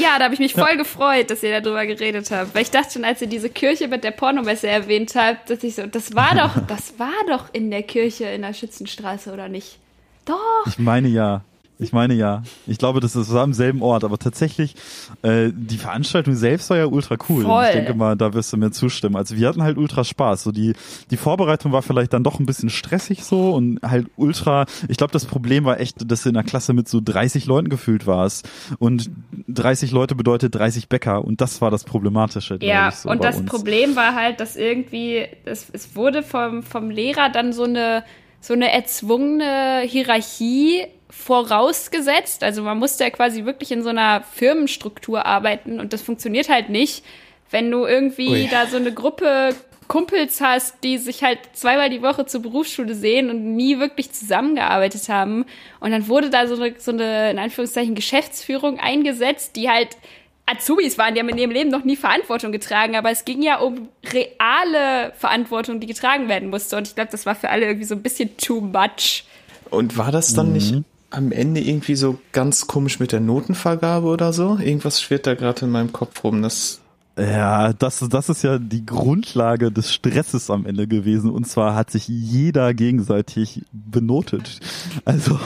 Ja, 0.00 0.18
da 0.18 0.24
habe 0.24 0.34
ich 0.34 0.40
mich 0.40 0.54
voll 0.54 0.76
gefreut, 0.76 1.30
dass 1.30 1.42
ihr 1.42 1.60
darüber 1.60 1.84
geredet 1.86 2.30
habt. 2.30 2.54
Weil 2.54 2.62
ich 2.62 2.70
dachte 2.70 2.92
schon, 2.92 3.04
als 3.04 3.20
ihr 3.20 3.28
diese 3.28 3.50
Kirche 3.50 3.88
mit 3.88 4.04
der 4.04 4.12
Pornomesse 4.12 4.68
erwähnt 4.68 5.14
habt, 5.16 5.50
dass 5.50 5.62
ich 5.64 5.74
so, 5.74 5.86
das 5.86 6.14
war 6.14 6.34
doch, 6.34 6.62
das 6.68 6.98
war 6.98 7.08
doch 7.28 7.46
in 7.52 7.70
der 7.70 7.82
Kirche 7.82 8.24
in 8.26 8.42
der 8.42 8.52
Schützenstraße, 8.54 9.32
oder 9.32 9.48
nicht? 9.48 9.78
Doch. 10.24 10.36
Ich 10.66 10.78
meine 10.78 11.08
ja. 11.08 11.42
Ich 11.80 11.92
meine 11.92 12.14
ja. 12.14 12.42
Ich 12.66 12.78
glaube, 12.78 13.00
das 13.00 13.14
ist- 13.14 13.32
am 13.32 13.52
selben 13.52 13.82
Ort, 13.82 14.02
aber 14.02 14.18
tatsächlich, 14.18 14.74
äh, 15.22 15.50
die 15.54 15.78
Veranstaltung 15.78 16.34
selbst 16.34 16.70
war 16.70 16.76
ja 16.76 16.86
ultra 16.86 17.16
cool. 17.28 17.44
Voll. 17.44 17.64
Ich 17.66 17.72
denke 17.72 17.94
mal, 17.94 18.16
da 18.16 18.34
wirst 18.34 18.52
du 18.52 18.56
mir 18.56 18.70
zustimmen. 18.72 19.14
Also 19.16 19.36
wir 19.36 19.46
hatten 19.48 19.62
halt 19.62 19.78
ultra 19.78 20.02
Spaß. 20.02 20.42
So 20.42 20.50
die, 20.52 20.72
die 21.10 21.16
Vorbereitung 21.16 21.70
war 21.72 21.82
vielleicht 21.82 22.12
dann 22.12 22.24
doch 22.24 22.40
ein 22.40 22.46
bisschen 22.46 22.68
stressig 22.70 23.22
so 23.22 23.52
und 23.54 23.80
halt 23.82 24.08
ultra, 24.16 24.66
ich 24.88 24.96
glaube, 24.96 25.12
das 25.12 25.24
Problem 25.24 25.64
war 25.64 25.78
echt, 25.78 26.10
dass 26.10 26.24
du 26.24 26.30
in 26.30 26.36
einer 26.36 26.44
Klasse 26.44 26.72
mit 26.72 26.88
so 26.88 27.00
30 27.04 27.46
Leuten 27.46 27.68
gefühlt 27.68 28.06
warst. 28.06 28.48
Und 28.78 29.10
30 29.46 29.92
Leute 29.92 30.14
bedeutet 30.16 30.54
30 30.56 30.88
Bäcker 30.88 31.24
und 31.24 31.40
das 31.40 31.60
war 31.60 31.70
das 31.70 31.84
Problematische. 31.84 32.58
Ja, 32.60 32.88
ich, 32.88 32.96
so 32.96 33.08
und 33.08 33.22
das 33.22 33.36
uns. 33.38 33.48
Problem 33.50 33.94
war 33.94 34.14
halt, 34.16 34.40
dass 34.40 34.56
irgendwie, 34.56 35.26
es, 35.44 35.68
es 35.72 35.94
wurde 35.94 36.22
vom, 36.24 36.62
vom 36.64 36.90
Lehrer 36.90 37.30
dann 37.30 37.52
so 37.52 37.62
eine, 37.64 38.02
so 38.40 38.54
eine 38.54 38.72
erzwungene 38.72 39.82
Hierarchie 39.86 40.82
vorausgesetzt. 41.10 42.42
Also 42.42 42.62
man 42.62 42.78
musste 42.78 43.04
ja 43.04 43.10
quasi 43.10 43.44
wirklich 43.44 43.72
in 43.72 43.82
so 43.82 43.88
einer 43.88 44.22
Firmenstruktur 44.22 45.24
arbeiten 45.24 45.80
und 45.80 45.92
das 45.92 46.02
funktioniert 46.02 46.48
halt 46.48 46.68
nicht, 46.68 47.04
wenn 47.50 47.70
du 47.70 47.86
irgendwie 47.86 48.28
Ui. 48.28 48.48
da 48.50 48.66
so 48.66 48.76
eine 48.76 48.92
Gruppe 48.92 49.54
Kumpels 49.88 50.42
hast, 50.42 50.84
die 50.84 50.98
sich 50.98 51.22
halt 51.22 51.38
zweimal 51.54 51.88
die 51.88 52.02
Woche 52.02 52.26
zur 52.26 52.42
Berufsschule 52.42 52.94
sehen 52.94 53.30
und 53.30 53.56
nie 53.56 53.78
wirklich 53.78 54.12
zusammengearbeitet 54.12 55.08
haben. 55.08 55.46
Und 55.80 55.90
dann 55.90 56.08
wurde 56.08 56.28
da 56.28 56.46
so 56.46 56.56
eine, 56.56 56.74
so 56.78 56.92
eine 56.92 57.30
in 57.30 57.38
Anführungszeichen, 57.38 57.94
Geschäftsführung 57.94 58.78
eingesetzt, 58.78 59.56
die 59.56 59.70
halt 59.70 59.96
Azubis 60.44 60.96
waren, 60.96 61.14
die 61.14 61.20
haben 61.20 61.28
in 61.30 61.38
ihrem 61.38 61.50
Leben 61.50 61.70
noch 61.70 61.84
nie 61.84 61.96
Verantwortung 61.96 62.52
getragen, 62.52 62.96
aber 62.96 63.10
es 63.10 63.24
ging 63.24 63.42
ja 63.42 63.58
um 63.58 63.88
reale 64.12 65.12
Verantwortung, 65.16 65.80
die 65.80 65.86
getragen 65.86 66.28
werden 66.28 66.48
musste. 66.48 66.76
Und 66.76 66.88
ich 66.88 66.94
glaube, 66.94 67.10
das 67.10 67.26
war 67.26 67.34
für 67.34 67.50
alle 67.50 67.66
irgendwie 67.66 67.84
so 67.84 67.94
ein 67.94 68.02
bisschen 68.02 68.36
too 68.36 68.60
much. 68.60 69.24
Und 69.70 69.98
war 69.98 70.12
das 70.12 70.34
dann 70.34 70.52
nicht 70.52 70.74
am 71.10 71.32
Ende 71.32 71.60
irgendwie 71.60 71.96
so 71.96 72.18
ganz 72.32 72.66
komisch 72.66 73.00
mit 73.00 73.12
der 73.12 73.20
Notenvergabe 73.20 74.06
oder 74.06 74.32
so? 74.32 74.58
Irgendwas 74.58 75.00
schwirrt 75.00 75.26
da 75.26 75.34
gerade 75.34 75.64
in 75.66 75.70
meinem 75.70 75.92
Kopf 75.92 76.22
rum. 76.24 76.42
Das 76.42 76.80
Ja, 77.18 77.72
das, 77.72 78.00
das 78.08 78.28
ist 78.28 78.42
ja 78.42 78.58
die 78.58 78.86
Grundlage 78.86 79.72
des 79.72 79.92
Stresses 79.92 80.50
am 80.50 80.66
Ende 80.66 80.86
gewesen. 80.86 81.30
Und 81.30 81.46
zwar 81.46 81.74
hat 81.74 81.90
sich 81.90 82.06
jeder 82.08 82.74
gegenseitig 82.74 83.62
benotet. 83.72 84.60
Also, 85.04 85.38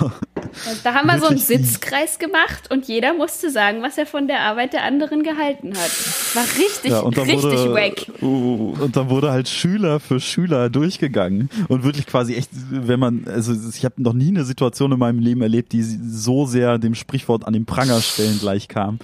Da 0.85 0.95
haben 0.95 1.07
wir 1.07 1.19
so 1.19 1.27
einen? 1.27 1.39
Sitzkreis 1.39 2.19
gemacht 2.19 2.71
und 2.71 2.87
jeder 2.87 3.15
musste 3.15 3.51
sagen, 3.51 3.83
was 3.83 3.99
er 3.99 4.07
von 4.07 4.27
der 4.27 4.41
Arbeit 4.41 4.73
der 4.73 4.85
anderen 4.85 5.23
gehalten 5.23 5.71
hat. 5.71 5.91
Das 5.91 6.37
war 6.37 6.45
richtig, 6.45 6.91
ja, 6.91 7.01
richtig 7.01 7.43
wurde, 7.43 7.75
wack. 7.75 8.07
uh, 8.23 8.75
und 8.81 8.97
dann 8.97 9.11
wurde 9.11 9.31
halt 9.31 9.49
Schüler 9.49 10.01
für 10.01 10.21
Schüler 10.21 10.71
durchgegangen 10.71 11.51
und 11.69 11.85
wirklich 11.85 12.07
quasi 12.07 12.35
echt, 12.35 12.51
wenn 12.71 13.01
man, 13.01 13.25
also 13.27 13.53
ich 13.69 13.85
habe 13.85 14.03
noch 14.03 14.13
nie 14.13 14.29
eine 14.29 14.45
Situation 14.45 14.93
in 14.93 14.99
meinem 14.99 15.19
Leben 15.19 15.43
erlebt, 15.43 15.73
die 15.73 15.83
so 15.83 16.47
sehr 16.47 16.79
dem 16.79 16.95
Sprichwort 16.95 17.47
an 17.47 17.53
den 17.53 17.67
Pranger 17.67 18.01
stellen 18.01 18.39
gleich 18.39 18.69
kam. 18.69 18.99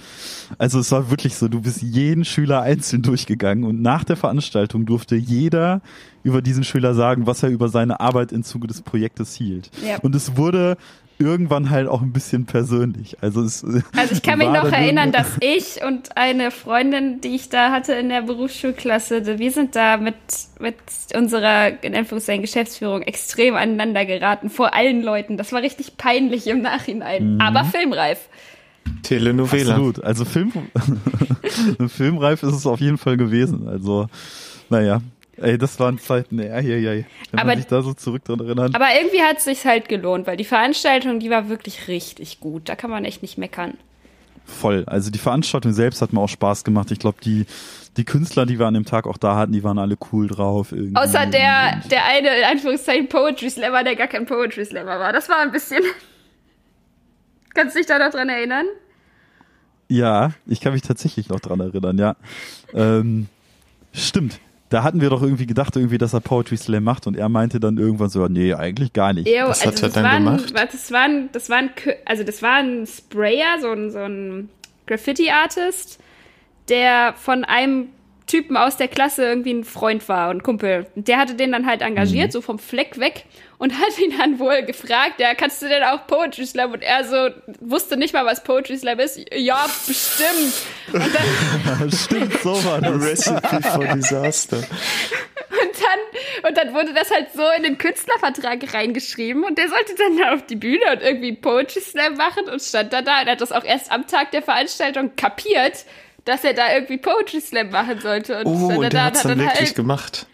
Also 0.57 0.79
es 0.79 0.91
war 0.91 1.09
wirklich 1.09 1.35
so, 1.35 1.47
du 1.47 1.61
bist 1.61 1.81
jeden 1.81 2.25
Schüler 2.25 2.61
einzeln 2.61 3.01
durchgegangen 3.01 3.63
und 3.63 3.81
nach 3.81 4.03
der 4.03 4.17
Veranstaltung 4.17 4.85
durfte 4.85 5.15
jeder 5.15 5.81
über 6.23 6.41
diesen 6.41 6.63
Schüler 6.63 6.93
sagen, 6.93 7.27
was 7.27 7.43
er 7.43 7.49
über 7.49 7.69
seine 7.69 7.99
Arbeit 7.99 8.31
im 8.31 8.43
Zuge 8.43 8.67
des 8.67 8.81
Projektes 8.81 9.35
hielt. 9.35 9.69
Ja. 9.85 9.97
Und 9.99 10.15
es 10.15 10.35
wurde 10.37 10.77
irgendwann 11.19 11.69
halt 11.69 11.87
auch 11.87 12.01
ein 12.01 12.13
bisschen 12.13 12.45
persönlich. 12.45 13.17
Also 13.21 13.43
es 13.43 13.63
Also 13.63 14.13
ich 14.13 14.21
kann 14.23 14.39
mich 14.39 14.47
noch 14.47 14.71
erinnern, 14.71 15.11
dass 15.11 15.27
ich 15.41 15.83
und 15.85 16.15
eine 16.17 16.49
Freundin, 16.49 17.19
die 17.21 17.35
ich 17.35 17.49
da 17.49 17.71
hatte 17.71 17.93
in 17.93 18.07
der 18.09 18.21
Berufsschulklasse, 18.21 19.37
wir 19.37 19.51
sind 19.51 19.75
da 19.75 19.97
mit, 19.97 20.15
mit 20.59 20.75
unserer, 21.15 21.83
in 21.83 21.93
Anführungszeichen, 21.93 22.41
Geschäftsführung 22.41 23.01
extrem 23.01 23.55
aneinander 23.55 24.05
geraten, 24.05 24.49
vor 24.49 24.73
allen 24.73 25.03
Leuten. 25.03 25.35
Das 25.37 25.51
war 25.51 25.61
richtig 25.61 25.97
peinlich 25.97 26.47
im 26.47 26.61
Nachhinein, 26.61 27.35
Mhm. 27.35 27.41
aber 27.41 27.65
filmreif. 27.65 28.29
Telenovela. 29.03 29.73
Absolut. 29.75 30.03
Also 30.03 30.25
Film, 30.25 30.51
filmreif 31.87 32.43
ist 32.43 32.53
es 32.55 32.65
auf 32.65 32.79
jeden 32.79 32.97
Fall 32.97 33.17
gewesen. 33.17 33.67
Also, 33.67 34.07
naja. 34.69 35.01
Ey, 35.41 35.57
das 35.57 35.79
waren 35.79 35.97
Zeiten, 35.99 36.39
ey, 36.39 36.49
ey, 36.49 36.85
ey. 36.87 37.05
Wenn 37.31 37.39
Aber- 37.39 37.47
man 37.49 37.57
sich 37.57 37.67
da 37.67 37.81
so 37.81 37.93
zurück 37.93 38.25
dran 38.25 38.39
erinnert. 38.39 38.75
Aber 38.75 38.87
irgendwie 38.99 39.21
hat 39.21 39.37
es 39.37 39.45
sich 39.45 39.65
halt 39.65 39.87
gelohnt, 39.89 40.27
weil 40.27 40.37
die 40.37 40.43
Veranstaltung, 40.45 41.19
die 41.19 41.29
war 41.29 41.47
wirklich 41.49 41.87
richtig 41.87 42.39
gut. 42.39 42.67
Da 42.69 42.75
kann 42.75 42.89
man 42.89 43.05
echt 43.05 43.21
nicht 43.21 43.37
meckern. 43.37 43.77
voll. 44.45 44.83
Also 44.87 45.11
die 45.11 45.19
Veranstaltung 45.19 45.73
selbst 45.73 46.01
hat 46.01 46.11
mir 46.11 46.19
auch 46.21 46.27
Spaß 46.29 46.63
gemacht. 46.63 46.89
Ich 46.89 46.97
glaube, 46.97 47.19
die, 47.23 47.45
die 47.97 48.03
Künstler, 48.03 48.47
die 48.47 48.57
wir 48.57 48.65
an 48.65 48.73
dem 48.73 48.83
Tag 48.85 49.05
auch 49.05 49.17
da 49.17 49.35
hatten, 49.35 49.51
die 49.51 49.63
waren 49.63 49.77
alle 49.77 49.95
cool 50.11 50.27
drauf. 50.27 50.71
Irgendwie. 50.71 50.95
Außer 50.95 51.27
der, 51.27 51.81
der 51.91 52.05
eine, 52.05 52.35
in 52.35 52.43
Anführungszeichen, 52.45 53.07
Poetry 53.09 53.51
Slammer, 53.51 53.83
der 53.83 53.95
gar 53.95 54.07
kein 54.07 54.25
Poetry 54.25 54.65
Slammer 54.65 54.99
war. 54.99 55.13
Das 55.13 55.29
war 55.29 55.37
ein 55.41 55.51
bisschen. 55.51 55.83
Kannst 57.53 57.75
du 57.75 57.79
dich 57.79 57.87
da 57.87 57.99
noch 57.99 58.09
dran 58.11 58.27
erinnern? 58.29 58.65
Ja, 59.87 60.31
ich 60.47 60.61
kann 60.61 60.73
mich 60.73 60.81
tatsächlich 60.81 61.29
noch 61.29 61.39
dran 61.39 61.59
erinnern, 61.59 61.97
ja. 61.97 62.15
Ähm, 62.73 63.27
stimmt. 63.93 64.39
Da 64.69 64.83
hatten 64.83 65.01
wir 65.01 65.09
doch 65.09 65.23
irgendwie 65.23 65.47
gedacht, 65.47 65.75
irgendwie, 65.75 65.97
dass 65.97 66.13
er 66.13 66.21
Poetry 66.21 66.55
Slam 66.55 66.83
macht 66.83 67.07
und 67.07 67.17
er 67.17 67.27
meinte 67.27 67.59
dann 67.59 67.77
irgendwann 67.77 68.09
so, 68.09 68.27
nee, 68.27 68.53
eigentlich 68.53 68.93
gar 68.93 69.13
nicht. 69.13 69.27
Ew, 69.27 69.47
Was 69.47 69.65
also 69.65 69.87
hat 69.87 69.95
er 69.95 70.03
dann 70.03 70.23
gemacht? 70.25 70.53
Das 70.55 70.91
war, 70.91 71.01
ein, 71.01 71.29
das 71.31 71.49
war 71.49 71.57
ein, 71.57 71.71
also 72.05 72.23
das 72.23 72.41
war 72.41 72.57
ein 72.57 72.85
Sprayer, 72.85 73.59
so 73.59 73.71
ein, 73.71 73.89
so 73.89 73.99
ein 73.99 74.49
Graffiti-Artist, 74.85 75.99
der 76.69 77.13
von 77.17 77.43
einem 77.43 77.87
Typen 78.29 78.57
aus 78.57 78.77
der 78.77 78.87
Klasse 78.87 79.25
irgendwie 79.25 79.53
ein 79.53 79.63
Freund 79.63 80.07
war 80.07 80.29
und 80.29 80.43
Kumpel. 80.43 80.85
Der 80.93 81.17
hatte 81.17 81.33
den 81.33 81.51
dann 81.51 81.65
halt 81.65 81.81
engagiert, 81.81 82.27
mhm. 82.27 82.31
so 82.31 82.41
vom 82.41 82.59
Fleck 82.59 82.99
weg 82.99 83.25
und 83.57 83.73
hat 83.73 83.97
ihn 83.99 84.15
dann 84.17 84.37
wohl 84.37 84.61
gefragt, 84.61 85.19
ja, 85.19 85.33
kannst 85.33 85.63
du 85.63 85.67
denn 85.67 85.83
auch 85.83 86.05
Poetry 86.05 86.45
Slam? 86.45 86.71
Und 86.71 86.83
er 86.83 87.03
so 87.03 87.29
wusste 87.59 87.97
nicht 87.97 88.13
mal, 88.13 88.25
was 88.25 88.43
Poetry 88.43 88.77
Slam 88.77 88.99
ist. 88.99 89.19
Ja, 89.33 89.65
bestimmt. 89.87 90.53
Und 90.93 91.15
dann, 91.15 91.91
Stimmt, 92.05 92.39
so 92.41 92.63
war 92.65 92.79
das. 92.81 93.03
Recipe 93.03 93.61
for 93.63 93.85
Disaster. 93.85 94.57
Und 94.57 94.67
dann, 95.81 96.49
und 96.49 96.57
dann 96.57 96.73
wurde 96.75 96.93
das 96.93 97.09
halt 97.09 97.29
so 97.33 97.43
in 97.57 97.63
den 97.63 97.79
Künstlervertrag 97.79 98.73
reingeschrieben 98.73 99.43
und 99.43 99.57
der 99.57 99.69
sollte 99.69 99.95
dann 99.95 100.17
da 100.17 100.33
auf 100.35 100.45
die 100.45 100.55
Bühne 100.55 100.83
und 100.93 101.01
irgendwie 101.01 101.33
Poetry 101.33 101.81
Slam 101.81 102.15
machen 102.15 102.47
und 102.47 102.61
stand 102.61 102.93
da 102.93 103.01
da 103.01 103.21
und 103.21 103.27
hat 103.27 103.41
das 103.41 103.51
auch 103.51 103.63
erst 103.63 103.91
am 103.91 104.05
Tag 104.05 104.29
der 104.31 104.43
Veranstaltung 104.43 105.15
kapiert 105.15 105.85
dass 106.25 106.43
er 106.43 106.53
da 106.53 106.73
irgendwie 106.73 106.97
Poetry 106.97 107.41
Slam 107.41 107.69
machen 107.69 107.99
sollte. 107.99 108.39
Und 108.39 108.47
oh, 108.47 108.79
und 108.79 108.93
der 108.93 109.03
hat 109.03 109.15
es 109.15 109.23
dann, 109.23 109.37
dann 109.37 109.47
wirklich 109.47 109.69
halt, 109.69 109.75
gemacht. 109.75 110.27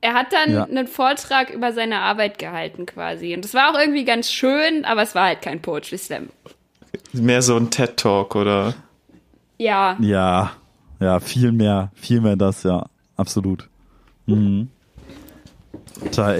Er 0.00 0.14
hat 0.14 0.32
dann 0.32 0.52
ja. 0.52 0.64
einen 0.64 0.86
Vortrag 0.86 1.50
über 1.50 1.72
seine 1.72 2.00
Arbeit 2.00 2.38
gehalten 2.38 2.84
quasi. 2.84 3.34
Und 3.34 3.44
das 3.44 3.54
war 3.54 3.70
auch 3.70 3.78
irgendwie 3.78 4.04
ganz 4.04 4.30
schön, 4.30 4.84
aber 4.84 5.02
es 5.02 5.14
war 5.14 5.26
halt 5.26 5.42
kein 5.42 5.62
Poetry 5.62 5.96
Slam. 5.96 6.28
Mehr 7.12 7.42
so 7.42 7.56
ein 7.56 7.70
TED 7.70 7.96
Talk, 7.96 8.34
oder? 8.34 8.74
Ja. 9.58 9.96
Ja, 10.00 10.52
ja, 11.00 11.20
viel 11.20 11.52
mehr, 11.52 11.90
viel 11.94 12.20
mehr 12.20 12.36
das, 12.36 12.62
ja, 12.64 12.86
absolut. 13.16 13.68
Mhm. 14.26 14.68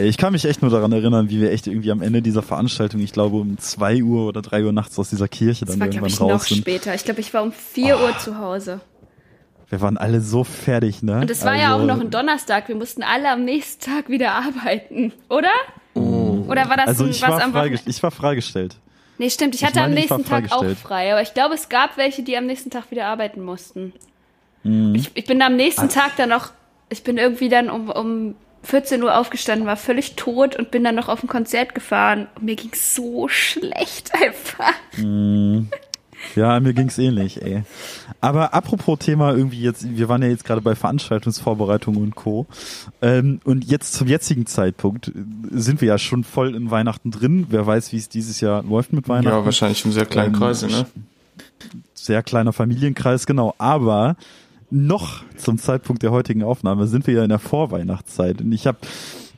Ich 0.03 0.17
kann 0.17 0.33
mich 0.33 0.45
echt 0.45 0.63
nur 0.63 0.71
daran 0.71 0.93
erinnern, 0.93 1.31
wie 1.31 1.41
wir 1.41 1.53
echt 1.53 1.67
irgendwie 1.67 1.93
am 1.93 2.03
Ende 2.03 2.23
dieser 2.23 2.43
Veranstaltung, 2.43 3.01
ich 3.01 3.13
glaube 3.13 3.37
um 3.37 3.57
zwei 3.59 4.03
Uhr 4.03 4.27
oder 4.27 4.43
drei 4.43 4.65
Uhr 4.65 4.73
nachts 4.73 4.99
aus 4.99 5.11
dieser 5.11 5.29
Kirche 5.29 5.65
dann 5.65 5.79
das 5.79 5.81
war, 5.81 5.95
irgendwann 5.95 6.29
raus 6.29 6.47
sind. 6.47 6.59
noch 6.59 6.63
später. 6.63 6.95
Ich 6.95 7.05
glaube, 7.05 7.21
ich 7.21 7.33
war 7.33 7.43
um 7.43 7.53
vier 7.53 7.99
oh. 7.99 8.05
Uhr 8.05 8.19
zu 8.19 8.39
Hause. 8.39 8.81
Wir 9.69 9.81
waren 9.81 9.97
alle 9.97 10.21
so 10.21 10.45
fertig, 10.45 11.03
ne? 11.03 11.21
Und 11.21 11.31
es 11.31 11.43
war 11.43 11.53
also, 11.53 11.63
ja 11.63 11.69
auch 11.71 11.81
also 11.81 11.87
noch 11.87 12.01
ein 12.01 12.11
Donnerstag. 12.11 12.69
Wir 12.69 12.77
mussten 12.77 13.03
alle 13.03 13.31
am 13.31 13.45
nächsten 13.45 13.85
Tag 13.85 14.09
wieder 14.09 14.33
arbeiten, 14.33 15.13
oder? 15.29 15.51
Oh. 15.95 16.45
Oder 16.49 16.69
war 16.69 16.77
das 16.77 16.89
also 16.89 17.07
ich 17.07 17.23
was 17.23 17.31
war 17.31 17.43
am 17.43 17.55
Wochenende? 17.55 17.81
Ich 17.87 18.03
war 18.03 18.11
freigestellt. 18.11 18.77
Nee, 19.19 19.31
stimmt. 19.31 19.55
Ich, 19.55 19.63
ich 19.63 19.67
hatte 19.67 19.81
meine, 19.81 19.95
am 19.95 19.95
nächsten 19.95 20.25
Tag 20.25 20.53
auch 20.53 20.65
frei. 20.77 21.13
Aber 21.13 21.23
ich 21.23 21.35
glaube, 21.35 21.55
es 21.55 21.69
gab 21.69 21.97
welche, 21.97 22.23
die 22.23 22.37
am 22.37 22.47
nächsten 22.47 22.71
Tag 22.71 22.91
wieder 22.91 23.07
arbeiten 23.07 23.43
mussten. 23.43 23.93
Mhm. 24.65 24.95
Ich, 24.95 25.11
ich 25.15 25.25
bin 25.25 25.41
am 25.41 25.57
nächsten 25.57 25.87
Ach. 25.87 25.93
Tag 25.93 26.17
dann 26.17 26.31
noch, 26.31 26.51
ich 26.89 27.05
bin 27.05 27.17
irgendwie 27.17 27.49
dann 27.49 27.71
um, 27.71 27.91
um 27.91 28.35
14 28.65 29.03
Uhr 29.03 29.19
aufgestanden, 29.19 29.67
war 29.67 29.77
völlig 29.77 30.17
tot 30.17 30.57
und 30.57 30.71
bin 30.71 30.85
dann 30.85 30.95
noch 30.95 31.09
auf 31.09 31.23
ein 31.23 31.29
Konzert 31.29 31.75
gefahren. 31.75 32.27
Und 32.35 32.45
mir 32.45 32.57
ging 32.57 32.73
so 32.75 33.29
schlecht 33.29 34.13
einfach. 34.21 34.75
Mm. 34.97 35.69
Ja, 36.35 36.59
mir 36.59 36.73
ging's 36.73 36.99
ähnlich, 36.99 37.43
ey. 37.43 37.63
Aber 38.21 38.55
apropos 38.55 38.99
Thema 38.99 39.35
irgendwie 39.35 39.61
jetzt, 39.61 39.87
wir 39.97 40.09
waren 40.09 40.23
ja 40.23 40.29
jetzt 40.29 40.45
gerade 40.45 40.61
bei 40.61 40.75
Veranstaltungsvorbereitungen 40.75 42.03
und 42.03 42.15
Co. 42.15 42.47
Ähm, 43.03 43.41
und 43.45 43.65
jetzt 43.65 43.93
zum 43.93 44.09
jetzigen 44.09 44.47
Zeitpunkt 44.47 45.13
sind 45.51 45.81
wir 45.81 45.89
ja 45.89 45.99
schon 45.99 46.25
voll 46.25 46.55
in 46.55 46.71
Weihnachten 46.71 47.11
drin. 47.11 47.47
Wer 47.51 47.67
weiß, 47.67 47.93
wie 47.93 47.99
es 47.99 48.09
dieses 48.09 48.41
Jahr 48.41 48.63
läuft 48.63 48.93
mit 48.93 49.09
Weihnachten. 49.09 49.37
Ja, 49.37 49.45
wahrscheinlich 49.45 49.85
im 49.85 49.93
sehr 49.93 50.07
kleinen 50.07 50.35
ähm, 50.35 50.41
Kreise, 50.41 50.67
ne? 50.67 50.87
Sehr 51.95 52.23
kleiner 52.23 52.53
Familienkreis, 52.53 53.27
genau. 53.27 53.55
Aber 53.59 54.17
noch 54.75 55.23
zum 55.37 55.59
Zeitpunkt 55.59 56.03
der 56.03 56.11
heutigen 56.11 56.43
Aufnahme 56.43 56.87
sind 56.87 57.07
wir 57.07 57.15
ja 57.15 57.23
in 57.23 57.29
der 57.29 57.39
Vorweihnachtszeit. 57.39 58.41
Und 58.41 58.53
ich 58.53 58.67
habe 58.67 58.79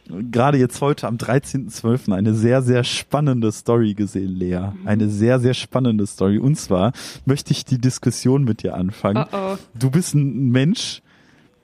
gerade 0.09 0.59
jetzt 0.59 0.81
heute 0.81 1.07
am 1.07 1.17
13.12. 1.17 2.13
eine 2.13 2.35
sehr, 2.35 2.63
sehr 2.63 2.85
spannende 2.85 3.53
Story 3.53 3.95
gesehen, 3.95 4.35
Lea. 4.37 4.73
Mhm. 4.73 4.87
Eine 4.89 5.09
sehr, 5.09 5.39
sehr 5.39 5.55
spannende 5.55 6.07
Story. 6.07 6.39
Und 6.39 6.57
zwar 6.57 6.93
möchte 7.25 7.53
ich 7.53 7.65
die 7.65 7.79
Diskussion 7.79 8.45
mit 8.45 8.63
dir 8.63 8.75
anfangen. 8.75 9.27
Oh 9.33 9.37
oh. 9.37 9.57
Du 9.75 9.91
bist 9.91 10.15
ein 10.15 10.51
Mensch, 10.51 11.03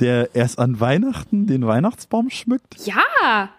der 0.01 0.35
erst 0.35 0.59
an 0.59 0.81
Weihnachten 0.81 1.47
den 1.47 1.67
Weihnachtsbaum 1.67 2.31
schmückt? 2.31 2.77
Ja! 2.85 3.51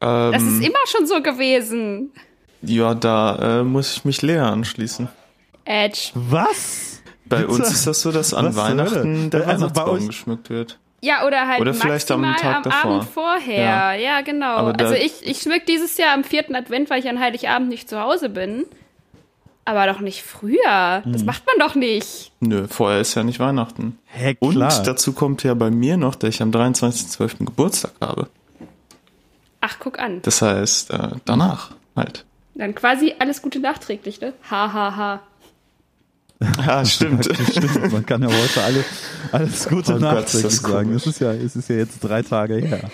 Ähm, 0.00 0.32
das 0.32 0.42
ist 0.42 0.64
immer 0.64 0.78
schon 0.86 1.06
so 1.06 1.20
gewesen. 1.20 2.10
Ja, 2.62 2.94
da 2.94 3.60
äh, 3.60 3.64
muss 3.64 3.96
ich 3.96 4.04
mich 4.04 4.22
Lea 4.22 4.38
anschließen. 4.38 5.08
Edge. 5.64 6.10
Was? 6.14 6.87
Bei 7.28 7.46
uns 7.46 7.70
ist 7.70 7.86
das 7.86 8.00
so, 8.00 8.12
dass 8.12 8.34
an 8.34 8.46
Was 8.46 8.56
Weihnachten 8.56 9.30
der 9.30 9.46
also 9.46 9.62
Weihnachtsbaum 9.62 10.06
geschmückt 10.06 10.50
wird. 10.50 10.78
Ja, 11.00 11.26
oder 11.26 11.46
halt 11.46 11.60
oder 11.60 11.74
vielleicht 11.74 12.10
am, 12.10 12.22
Tag 12.22 12.56
am 12.56 12.62
davor. 12.64 12.90
Abend 12.92 13.04
vorher. 13.10 13.64
Ja, 13.64 13.92
ja 13.92 14.20
genau. 14.22 14.66
also 14.66 14.94
ich, 14.94 15.24
ich 15.26 15.38
schmück 15.38 15.64
dieses 15.66 15.96
Jahr 15.96 16.12
am 16.14 16.24
vierten 16.24 16.56
Advent, 16.56 16.90
weil 16.90 16.98
ich 16.98 17.08
an 17.08 17.20
Heiligabend 17.20 17.68
nicht 17.68 17.88
zu 17.88 18.00
Hause 18.00 18.28
bin. 18.28 18.64
Aber 19.64 19.86
doch 19.86 20.00
nicht 20.00 20.22
früher. 20.22 21.02
Das 21.04 21.20
hm. 21.20 21.26
macht 21.26 21.44
man 21.46 21.68
doch 21.68 21.74
nicht. 21.74 22.32
Nö, 22.40 22.66
vorher 22.68 23.00
ist 23.00 23.14
ja 23.14 23.22
nicht 23.22 23.38
Weihnachten. 23.38 23.98
Hä, 24.06 24.34
klar. 24.34 24.78
Und 24.78 24.86
dazu 24.86 25.12
kommt 25.12 25.44
ja 25.44 25.52
bei 25.52 25.70
mir 25.70 25.98
noch, 25.98 26.14
dass 26.14 26.30
ich 26.30 26.42
am 26.42 26.50
23.12. 26.50 27.44
Geburtstag 27.44 27.92
habe. 28.00 28.28
Ach, 29.60 29.76
guck 29.78 29.98
an. 29.98 30.22
Das 30.22 30.40
heißt, 30.40 30.90
äh, 30.90 31.10
danach 31.26 31.72
halt. 31.94 32.24
Dann 32.54 32.74
quasi 32.74 33.14
alles 33.18 33.42
Gute 33.42 33.60
nachträglich, 33.60 34.20
ne? 34.20 34.32
Ha, 34.50 34.72
ha, 34.72 34.96
ha. 34.96 35.20
Ja, 36.40 36.84
stimmt. 36.86 37.24
stimmt. 37.50 37.92
Man 37.92 38.06
kann 38.06 38.22
ja 38.22 38.28
heute 38.28 38.62
alle, 38.62 38.84
alles 39.32 39.68
Gute 39.68 39.94
oh 39.94 39.98
nachträglich 39.98 40.60
sagen. 40.60 40.94
Es 40.94 41.06
ist, 41.06 41.20
ja, 41.20 41.32
es 41.32 41.56
ist 41.56 41.68
ja 41.68 41.76
jetzt 41.76 42.00
drei 42.00 42.22
Tage 42.22 42.56
her. 42.56 42.80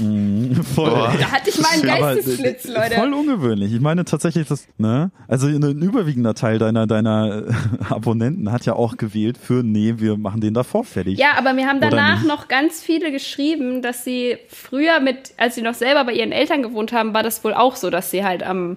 Mhm, 0.00 0.62
voll. 0.62 0.92
Oh, 0.92 1.08
da 1.18 1.32
hatte 1.32 1.50
ich 1.50 1.58
mal 1.58 1.70
einen 1.72 1.82
Geistesblitz, 1.82 2.68
Leute. 2.68 2.94
Voll 2.94 3.12
ungewöhnlich. 3.12 3.72
Ich 3.72 3.80
meine 3.80 4.04
tatsächlich, 4.04 4.46
das, 4.46 4.68
ne? 4.78 5.10
Also 5.26 5.48
ein 5.48 5.82
überwiegender 5.82 6.34
Teil 6.34 6.60
deiner, 6.60 6.86
deiner 6.86 7.42
Abonnenten 7.90 8.52
hat 8.52 8.64
ja 8.64 8.74
auch 8.74 8.96
gewählt 8.96 9.36
für, 9.38 9.64
nee, 9.64 9.94
wir 9.96 10.16
machen 10.16 10.40
den 10.40 10.54
davor 10.54 10.84
fertig. 10.84 11.18
Ja, 11.18 11.30
aber 11.36 11.52
mir 11.52 11.66
haben 11.66 11.80
danach 11.80 12.22
noch 12.22 12.46
ganz 12.46 12.80
viele 12.80 13.10
geschrieben, 13.10 13.82
dass 13.82 14.04
sie 14.04 14.38
früher 14.46 15.00
mit, 15.00 15.32
als 15.36 15.56
sie 15.56 15.62
noch 15.62 15.74
selber 15.74 16.04
bei 16.04 16.12
ihren 16.12 16.30
Eltern 16.30 16.62
gewohnt 16.62 16.92
haben, 16.92 17.12
war 17.12 17.24
das 17.24 17.42
wohl 17.42 17.54
auch 17.54 17.74
so, 17.74 17.90
dass 17.90 18.12
sie 18.12 18.24
halt 18.24 18.44
am, 18.44 18.76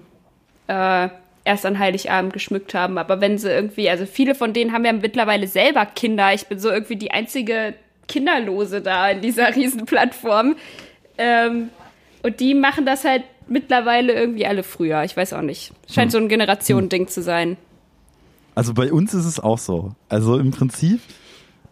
äh, 0.66 1.08
erst 1.44 1.66
an 1.66 1.78
Heiligabend 1.78 2.32
geschmückt 2.32 2.74
haben. 2.74 2.98
Aber 2.98 3.20
wenn 3.20 3.38
sie 3.38 3.50
irgendwie, 3.50 3.88
also 3.88 4.06
viele 4.06 4.34
von 4.34 4.52
denen 4.52 4.72
haben 4.72 4.84
ja 4.84 4.92
mittlerweile 4.92 5.46
selber 5.46 5.86
Kinder. 5.86 6.32
Ich 6.34 6.46
bin 6.46 6.58
so 6.58 6.70
irgendwie 6.70 6.96
die 6.96 7.10
einzige 7.10 7.74
Kinderlose 8.08 8.80
da 8.80 9.10
in 9.10 9.20
dieser 9.20 9.48
Riesenplattform. 9.56 10.56
Ähm, 11.18 11.70
und 12.22 12.40
die 12.40 12.54
machen 12.54 12.86
das 12.86 13.04
halt 13.04 13.24
mittlerweile 13.48 14.12
irgendwie 14.12 14.46
alle 14.46 14.62
früher. 14.62 15.02
Ich 15.04 15.16
weiß 15.16 15.32
auch 15.32 15.42
nicht. 15.42 15.72
Scheint 15.88 16.06
hm. 16.06 16.10
so 16.10 16.18
ein 16.18 16.28
Generationending 16.28 17.02
hm. 17.02 17.08
zu 17.08 17.22
sein. 17.22 17.56
Also 18.54 18.74
bei 18.74 18.92
uns 18.92 19.14
ist 19.14 19.24
es 19.24 19.40
auch 19.40 19.58
so. 19.58 19.94
Also 20.08 20.38
im 20.38 20.50
Prinzip 20.50 21.00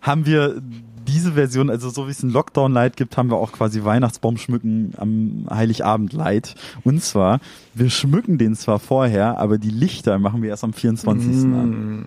haben 0.01 0.27
wir 0.27 0.61
diese 1.07 1.33
Version, 1.33 1.71
also 1.71 1.91
so 1.91 2.07
wie 2.07 2.11
es 2.11 2.23
ein 2.23 2.31
Lockdown 2.31 2.73
Light 2.73 2.97
gibt, 2.97 3.17
haben 3.17 3.31
wir 3.31 3.37
auch 3.37 3.53
quasi 3.53 3.85
Weihnachtsbaum 3.85 4.37
schmücken 4.37 4.95
am 4.97 5.47
Heiligabend 5.51 6.13
Light. 6.13 6.55
Und 6.85 7.03
zwar, 7.03 7.41
wir 7.75 7.91
schmücken 7.91 8.39
den 8.39 8.55
zwar 8.55 8.79
vorher, 8.79 9.39
aber 9.39 9.59
die 9.59 9.71
Lichter 9.71 10.19
machen 10.19 10.43
wir 10.43 10.51
erst 10.51 10.65
am 10.65 10.73
24. 10.73 11.29
Mm. 11.29 11.55
an. 11.55 12.07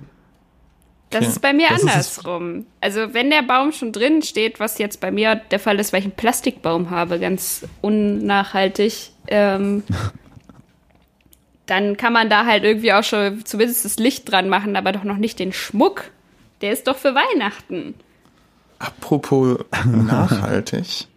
Das 1.10 1.28
ist 1.28 1.41
bei 1.41 1.54
mir 1.54 1.68
das 1.70 1.82
andersrum. 1.82 2.66
Also 2.82 3.14
wenn 3.14 3.30
der 3.30 3.44
Baum 3.44 3.72
schon 3.72 3.91
drin 3.91 4.24
steht, 4.24 4.60
was 4.60 4.80
jetzt 4.80 5.00
bei 5.00 5.12
mir 5.12 5.36
der 5.36 5.60
Fall 5.60 5.80
ist, 5.80 5.94
weil 5.94 6.00
ich 6.00 6.06
einen 6.06 6.16
Plastikbaum 6.16 6.89
habe, 6.89 7.20
ganz 7.20 7.66
unnachhaltig, 7.82 9.12
ähm, 9.28 9.84
dann 11.66 11.98
kann 11.98 12.14
man 12.14 12.30
da 12.30 12.46
halt 12.46 12.64
irgendwie 12.64 12.94
auch 12.94 13.04
schon 13.04 13.46
zumindest 13.46 13.86
das 13.86 13.98
Licht 13.98 14.32
dran 14.32 14.50
machen, 14.50 14.76
aber 14.76 14.91
doch 14.91 15.04
noch 15.04 15.18
nicht 15.18 15.39
den 15.39 15.54
Schmuck. 15.54 16.06
Der 16.62 16.72
ist 16.74 16.88
doch 16.88 16.98
für 16.98 17.14
Weihnachten. 17.14 17.94
Apropos 18.84 19.60
nachhaltig. 19.86 21.08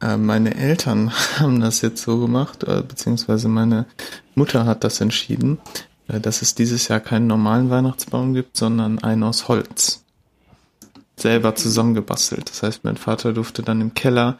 äh, 0.00 0.16
meine 0.16 0.54
Eltern 0.54 1.12
haben 1.38 1.60
das 1.60 1.82
jetzt 1.82 2.02
so 2.02 2.18
gemacht, 2.18 2.64
äh, 2.64 2.82
beziehungsweise 2.82 3.48
meine 3.48 3.84
Mutter 4.34 4.64
hat 4.64 4.84
das 4.84 5.02
entschieden, 5.02 5.58
äh, 6.08 6.18
dass 6.18 6.40
es 6.40 6.54
dieses 6.54 6.88
Jahr 6.88 7.00
keinen 7.00 7.26
normalen 7.26 7.68
Weihnachtsbaum 7.68 8.32
gibt, 8.32 8.56
sondern 8.56 9.00
einen 9.00 9.22
aus 9.22 9.48
Holz. 9.48 10.02
Selber 11.16 11.54
zusammengebastelt. 11.54 12.48
Das 12.48 12.62
heißt, 12.62 12.84
mein 12.84 12.96
Vater 12.96 13.34
durfte 13.34 13.62
dann 13.62 13.82
im 13.82 13.92
Keller 13.92 14.38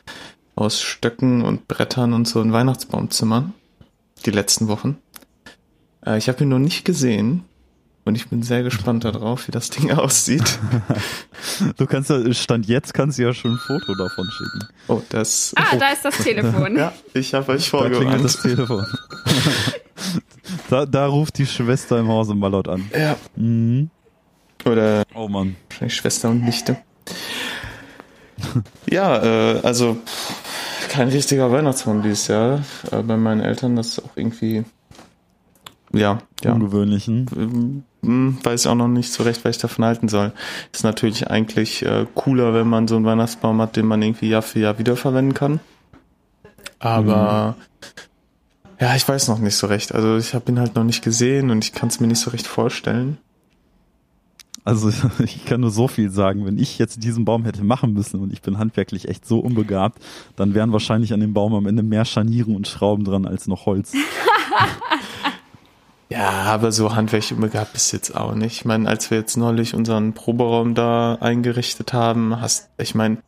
aus 0.56 0.80
Stöcken 0.80 1.42
und 1.42 1.68
Brettern 1.68 2.14
und 2.14 2.26
so 2.26 2.40
einen 2.40 2.52
Weihnachtsbaum 2.52 3.10
zimmern. 3.10 3.52
Die 4.24 4.30
letzten 4.30 4.68
Wochen. 4.68 4.98
Ich 6.16 6.28
habe 6.28 6.42
ihn 6.42 6.48
noch 6.48 6.58
nicht 6.58 6.84
gesehen, 6.84 7.44
Und 8.06 8.16
ich 8.16 8.28
bin 8.28 8.42
sehr 8.42 8.62
gespannt 8.62 9.04
darauf, 9.04 9.48
wie 9.48 9.52
das 9.52 9.70
Ding 9.70 9.90
aussieht. 9.98 10.58
du 11.76 11.86
kannst 11.86 12.10
ja, 12.10 12.32
Stand 12.34 12.66
jetzt 12.66 12.92
kannst 12.92 13.18
du 13.18 13.22
ja 13.22 13.32
schon 13.32 13.52
ein 13.52 13.58
Foto 13.58 13.94
davon 13.94 14.26
schicken. 14.30 14.68
Oh, 14.88 15.02
das. 15.08 15.52
Ah, 15.56 15.64
oh. 15.72 15.76
da 15.78 15.88
ist 15.88 16.04
das 16.04 16.18
Telefon. 16.18 16.76
ja, 16.76 16.92
ich 17.14 17.32
habe 17.32 17.52
euch 17.52 17.70
Da 17.70 17.78
klingelt 17.88 17.96
vorgewarnt. 17.96 18.24
das 18.24 18.42
Telefon. 18.42 18.86
da, 20.70 20.84
da 20.86 21.06
ruft 21.06 21.38
die 21.38 21.46
Schwester 21.46 21.98
im 21.98 22.08
Hause 22.08 22.34
mal 22.34 22.48
laut 22.48 22.68
an. 22.68 22.90
Ja. 22.94 23.16
Mhm. 23.36 23.88
Oder 24.66 25.04
Oh 25.14 25.28
Mann. 25.28 25.56
wahrscheinlich 25.70 25.96
Schwester 25.96 26.28
und 26.30 26.42
Nichte. 26.44 26.76
ja, 28.90 29.22
äh, 29.54 29.60
also 29.62 29.96
kein 30.88 31.08
richtiger 31.08 31.50
Weihnachtsmann 31.50 32.02
dieses 32.02 32.28
Jahr. 32.28 32.62
Äh, 32.90 33.02
bei 33.02 33.16
meinen 33.16 33.40
Eltern, 33.40 33.76
das 33.76 33.88
ist 33.88 33.98
auch 34.04 34.16
irgendwie. 34.16 34.64
Ja, 35.92 36.18
ja. 36.42 36.52
Ungewöhnlichen. 36.52 37.26
Ähm, 37.36 37.84
hm, 38.04 38.38
weiß 38.42 38.62
ich 38.62 38.68
auch 38.68 38.74
noch 38.74 38.88
nicht 38.88 39.12
so 39.12 39.22
recht, 39.22 39.44
was 39.44 39.56
ich 39.56 39.62
davon 39.62 39.84
halten 39.84 40.08
soll. 40.08 40.32
Ist 40.72 40.84
natürlich 40.84 41.28
eigentlich 41.28 41.84
äh, 41.84 42.06
cooler, 42.14 42.54
wenn 42.54 42.68
man 42.68 42.88
so 42.88 42.96
einen 42.96 43.04
Weihnachtsbaum 43.04 43.60
hat, 43.60 43.76
den 43.76 43.86
man 43.86 44.02
irgendwie 44.02 44.28
Jahr 44.28 44.42
für 44.42 44.60
Jahr 44.60 44.78
wiederverwenden 44.78 45.34
kann. 45.34 45.60
Aber 46.78 47.56
ja, 48.80 48.94
ich 48.94 49.06
weiß 49.08 49.28
noch 49.28 49.38
nicht 49.38 49.56
so 49.56 49.66
recht. 49.66 49.94
Also 49.94 50.16
ich 50.16 50.34
habe 50.34 50.50
ihn 50.50 50.58
halt 50.58 50.74
noch 50.74 50.84
nicht 50.84 51.02
gesehen 51.02 51.50
und 51.50 51.64
ich 51.64 51.72
kann 51.72 51.88
es 51.88 52.00
mir 52.00 52.06
nicht 52.06 52.20
so 52.20 52.30
recht 52.30 52.46
vorstellen. 52.46 53.18
Also 54.64 54.90
ich 55.24 55.44
kann 55.44 55.60
nur 55.60 55.70
so 55.70 55.88
viel 55.88 56.10
sagen. 56.10 56.44
Wenn 56.46 56.58
ich 56.58 56.78
jetzt 56.78 57.02
diesen 57.04 57.24
Baum 57.24 57.44
hätte 57.44 57.62
machen 57.64 57.92
müssen 57.92 58.20
und 58.20 58.32
ich 58.32 58.42
bin 58.42 58.58
handwerklich 58.58 59.08
echt 59.08 59.26
so 59.26 59.38
unbegabt, 59.38 60.02
dann 60.36 60.54
wären 60.54 60.72
wahrscheinlich 60.72 61.12
an 61.12 61.20
dem 61.20 61.34
Baum 61.34 61.54
am 61.54 61.66
Ende 61.66 61.82
mehr 61.82 62.04
Scharniere 62.04 62.50
und 62.50 62.66
Schrauben 62.66 63.04
dran 63.04 63.26
als 63.26 63.46
noch 63.46 63.66
Holz. 63.66 63.92
Ja, 66.10 66.30
aber 66.44 66.70
so 66.70 66.94
handwerklich 66.94 67.32
unbegabt 67.32 67.72
bis 67.72 67.90
jetzt 67.92 68.14
auch 68.14 68.34
nicht. 68.34 68.56
Ich 68.56 68.64
meine, 68.64 68.88
als 68.88 69.10
wir 69.10 69.18
jetzt 69.18 69.36
neulich 69.36 69.74
unseren 69.74 70.12
Proberaum 70.12 70.74
da 70.74 71.16
eingerichtet 71.16 71.92
haben, 71.92 72.40
hast, 72.40 72.68
ich 72.78 72.94
meine, 72.94 73.18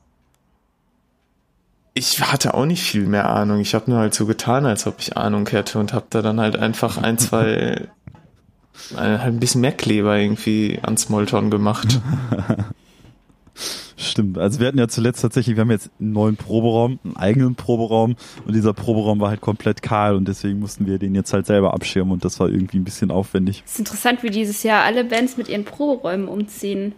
ich 1.95 2.21
hatte 2.21 2.53
auch 2.53 2.67
nicht 2.67 2.83
viel 2.83 3.07
mehr 3.07 3.31
Ahnung. 3.31 3.59
Ich 3.61 3.75
habe 3.75 3.91
nur 3.91 4.01
halt 4.01 4.15
so 4.15 4.27
getan, 4.27 4.67
als 4.67 4.87
ob 4.87 5.01
ich 5.01 5.17
Ahnung 5.17 5.49
hätte 5.49 5.79
und 5.79 5.95
habe 5.95 6.07
da 6.11 6.21
dann 6.21 6.39
halt 6.39 6.57
einfach 6.57 6.99
ein, 6.99 7.17
zwei, 7.17 7.47
äh, 8.93 8.97
halt 8.97 9.23
ein 9.23 9.41
bisschen 9.41 9.63
mehr 9.63 9.73
Kleber 9.73 10.19
irgendwie 10.19 10.79
ans 10.83 11.09
Molton 11.09 11.51
gemacht. 11.51 11.99
Stimmt. 13.97 14.37
Also 14.37 14.61
wir 14.61 14.67
hatten 14.69 14.79
ja 14.79 14.89
zuletzt 14.89 15.23
tatsächlich, 15.23 15.57
wir 15.57 15.63
haben 15.63 15.71
jetzt 15.71 15.91
einen 15.99 16.13
neuen 16.13 16.37
Proberaum, 16.37 16.99
einen 17.03 17.17
eigenen 17.17 17.55
Proberaum 17.55 18.17
und 18.47 18.55
dieser 18.55 18.75
Proberaum 18.75 19.21
war 19.21 19.31
halt 19.31 19.41
komplett 19.41 19.81
kahl 19.83 20.15
und 20.17 20.29
deswegen 20.29 20.59
mussten 20.59 20.87
wir 20.87 20.99
den 20.99 21.15
jetzt 21.15 21.33
halt 21.33 21.47
selber 21.47 21.73
abschirmen 21.73 22.13
und 22.13 22.25
das 22.25 22.39
war 22.39 22.49
irgendwie 22.49 22.79
ein 22.79 22.85
bisschen 22.85 23.11
aufwendig. 23.11 23.63
Es 23.65 23.73
ist 23.73 23.79
interessant, 23.79 24.23
wie 24.23 24.31
dieses 24.31 24.63
Jahr 24.63 24.85
alle 24.85 25.05
Bands 25.05 25.39
mit 25.39 25.49
ihren 25.49 25.65
Proberäumen 25.65 26.29
umziehen. 26.29 26.93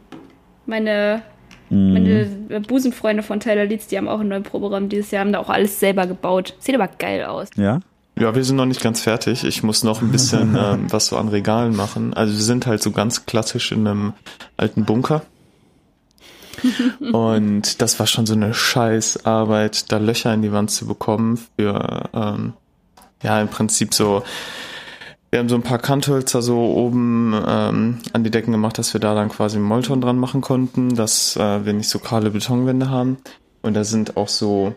Meine, 0.67 1.23
Mhm. 1.71 1.93
meine 1.93 2.61
Busenfreunde 2.67 3.23
von 3.23 3.41
Tyler 3.41 3.67
Leeds, 3.67 3.89
die 3.89 3.99
haben 3.99 4.09
auch 4.09 4.21
einen 4.21 4.31
neuen 4.31 4.43
Proberaum 4.43 4.89
dieses 4.89 5.11
Jahr, 5.11 5.21
haben 5.25 5.33
da 5.33 5.39
auch 5.39 5.51
alles 5.51 5.79
selber 5.79 6.07
gebaut. 6.07 6.55
Sieht 6.61 6.75
aber 6.75 6.89
geil 6.89 7.25
aus. 7.25 7.49
Ja? 7.57 7.81
Ja, 8.19 8.35
wir 8.35 8.43
sind 8.43 8.57
noch 8.57 8.67
nicht 8.67 8.81
ganz 8.83 9.03
fertig. 9.03 9.45
Ich 9.45 9.63
muss 9.63 9.85
noch 9.85 10.03
ein 10.03 10.11
bisschen 10.11 10.57
ähm, 10.61 10.87
was 10.91 11.07
so 11.09 11.17
an 11.17 11.29
Regalen 11.29 11.77
machen. 11.77 12.15
Also 12.15 12.33
wir 12.33 12.43
sind 12.43 12.67
halt 12.67 12.83
so 12.83 12.91
ganz 12.91 13.27
klassisch 13.27 13.71
in 13.71 13.87
einem 13.87 14.15
alten 14.57 14.85
Bunker. 14.85 15.23
Und 17.13 17.81
das 17.83 17.99
war 17.99 18.07
schon 18.07 18.27
so 18.27 18.35
eine 18.35 18.55
Scheißarbeit, 18.55 19.91
da 19.93 19.99
Löcher 19.99 20.33
in 20.33 20.43
die 20.43 20.53
Wand 20.53 20.71
zu 20.71 20.87
bekommen 20.87 21.39
für, 21.57 22.11
ähm, 22.13 22.53
ja, 23.23 23.41
im 23.41 23.49
Prinzip 23.49 23.95
so, 23.95 24.23
wir 25.31 25.41
haben 25.41 25.49
so 25.49 25.57
ein 25.57 25.63
paar 25.63 25.79
Kanthölzer 25.79 26.41
so 26.41 26.59
oben 26.59 27.35
ähm, 27.47 27.99
an 28.13 28.25
die 28.25 28.31
Decken 28.31 28.53
gemacht, 28.53 28.79
dass 28.79 28.95
wir 28.95 29.01
da 29.01 29.15
dann 29.15 29.29
quasi 29.29 29.57
einen 29.57 29.67
Molton 29.67 30.01
dran 30.01 30.19
machen 30.19 30.41
konnten, 30.41 30.95
dass 30.95 31.37
äh, 31.37 31.65
wir 31.65 31.73
nicht 31.75 31.91
so 31.91 31.99
kahle 31.99 32.31
Betonwände 32.31 32.89
haben. 32.89 33.19
Und 33.61 33.75
da 33.75 33.85
sind 33.85 34.17
auch 34.17 34.29
so, 34.29 34.75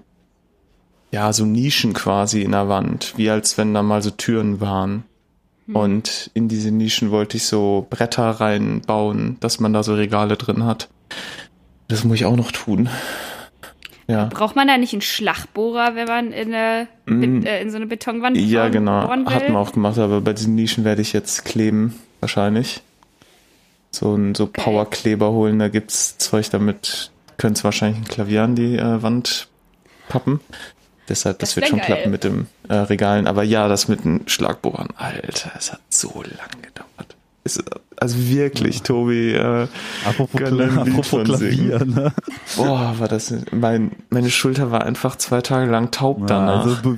ja, 1.11 1.32
so 1.32 1.45
Nischen 1.45 1.93
quasi 1.93 2.41
in 2.41 2.51
der 2.51 2.67
Wand, 2.67 3.13
wie 3.15 3.29
als 3.29 3.57
wenn 3.57 3.73
da 3.73 3.84
mal 3.84 4.01
so 4.01 4.11
Türen 4.11 4.59
waren. 4.59 5.03
Und 5.73 6.32
in 6.34 6.47
diese 6.47 6.71
Nischen 6.71 7.11
wollte 7.11 7.38
ich 7.38 7.45
so 7.45 7.88
Bretter 7.89 8.29
reinbauen, 8.29 9.38
dass 9.39 9.59
man 9.59 9.73
da 9.73 9.84
so 9.84 9.93
Regale 9.93 10.36
drin 10.36 10.65
hat. 10.65 10.89
Das 11.91 12.03
muss 12.05 12.15
ich 12.15 12.25
auch 12.25 12.35
noch 12.37 12.51
tun. 12.51 12.89
Ja. 14.07 14.25
Braucht 14.25 14.55
man 14.55 14.67
da 14.67 14.77
nicht 14.77 14.93
einen 14.93 15.01
Schlagbohrer, 15.01 15.95
wenn 15.95 16.07
man 16.07 16.31
in, 16.31 16.53
eine, 16.53 16.87
Mm. 17.05 17.45
äh, 17.45 17.61
in 17.61 17.69
so 17.69 17.77
eine 17.77 17.85
Betonwand 17.85 18.37
Ja, 18.37 18.69
genau. 18.69 19.09
Hatten 19.09 19.53
wir 19.53 19.59
auch 19.59 19.73
gemacht, 19.73 19.97
aber 19.97 20.21
bei 20.21 20.33
diesen 20.33 20.55
Nischen 20.55 20.83
werde 20.83 21.01
ich 21.01 21.13
jetzt 21.13 21.45
kleben, 21.45 21.99
wahrscheinlich. 22.19 22.81
So 23.91 24.15
ein 24.15 24.35
so 24.35 24.45
Okay. 24.45 24.61
Powerkleber 24.61 25.31
holen, 25.31 25.59
da 25.59 25.67
gibt's 25.67 26.17
Zeug 26.17 26.49
damit, 26.49 27.11
könnt's 27.37 27.63
wahrscheinlich 27.63 27.99
ein 27.99 28.05
Klavier 28.07 28.43
an 28.43 28.55
die 28.55 28.77
äh, 28.77 29.01
Wand 29.03 29.47
pappen. 30.09 30.39
Deshalb, 31.09 31.39
das, 31.39 31.49
Das 31.49 31.55
wird 31.57 31.67
schon 31.67 31.79
geil. 31.79 31.87
klappen 31.87 32.11
mit 32.11 32.23
dem 32.23 32.47
äh, 32.69 32.73
Regalen. 32.75 33.27
Aber 33.27 33.43
ja, 33.43 33.67
das 33.67 33.87
mit 33.89 34.03
den 34.05 34.21
Schlagbohrern, 34.27 34.89
Alter, 34.97 35.51
es 35.57 35.71
hat 35.73 35.81
so 35.89 36.21
lang 36.23 36.61
gedauert. 36.61 37.15
Es, 37.43 37.63
also 37.97 38.17
wirklich, 38.19 38.83
Tobi, 38.83 39.33
äh, 39.33 39.67
Apropos, 40.05 40.41
apropos 40.41 41.23
Klavier, 41.23 41.85
ne? 41.85 42.13
boah, 42.55 42.95
war 42.99 43.07
das, 43.07 43.33
mein, 43.51 43.91
meine 44.09 44.29
Schulter 44.29 44.71
war 44.71 44.83
einfach 44.83 45.15
zwei 45.15 45.41
Tage 45.41 45.69
lang 45.69 45.91
taub 45.91 46.19
Ja, 46.21 46.25
danach. 46.27 46.65
also, 46.65 46.97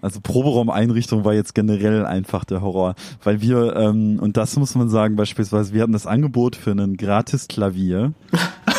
also 0.00 0.20
Proberaumeinrichtung 0.22 1.24
war 1.24 1.32
jetzt 1.34 1.54
generell 1.54 2.04
einfach 2.04 2.44
der 2.44 2.60
Horror, 2.60 2.94
weil 3.22 3.40
wir 3.40 3.74
ähm, 3.76 4.18
und 4.20 4.36
das 4.36 4.56
muss 4.56 4.74
man 4.74 4.88
sagen 4.90 5.16
beispielsweise, 5.16 5.72
wir 5.72 5.82
hatten 5.82 5.92
das 5.92 6.06
Angebot 6.06 6.56
für 6.56 6.72
einen 6.72 6.96
gratis 6.96 7.48
Klavier 7.48 8.12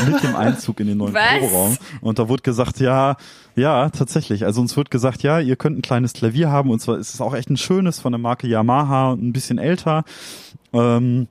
mit 0.05 0.23
dem 0.23 0.35
Einzug 0.35 0.79
in 0.79 0.87
den 0.87 0.97
neuen 0.97 1.13
Was? 1.13 1.39
Proberaum 1.39 1.77
und 2.01 2.19
da 2.19 2.29
wurde 2.29 2.43
gesagt, 2.43 2.79
ja, 2.79 3.17
ja, 3.55 3.89
tatsächlich. 3.89 4.45
Also 4.45 4.61
uns 4.61 4.75
wird 4.75 4.91
gesagt, 4.91 5.23
ja, 5.23 5.39
ihr 5.39 5.55
könnt 5.55 5.77
ein 5.77 5.81
kleines 5.81 6.13
Klavier 6.13 6.51
haben 6.51 6.69
und 6.69 6.79
zwar 6.79 6.97
ist 6.97 7.13
es 7.13 7.21
auch 7.21 7.33
echt 7.33 7.49
ein 7.49 7.57
schönes 7.57 7.99
von 7.99 8.11
der 8.11 8.19
Marke 8.19 8.47
Yamaha, 8.47 9.13
ein 9.13 9.33
bisschen 9.33 9.57
älter. 9.57 10.03
Ähm, 10.73 11.27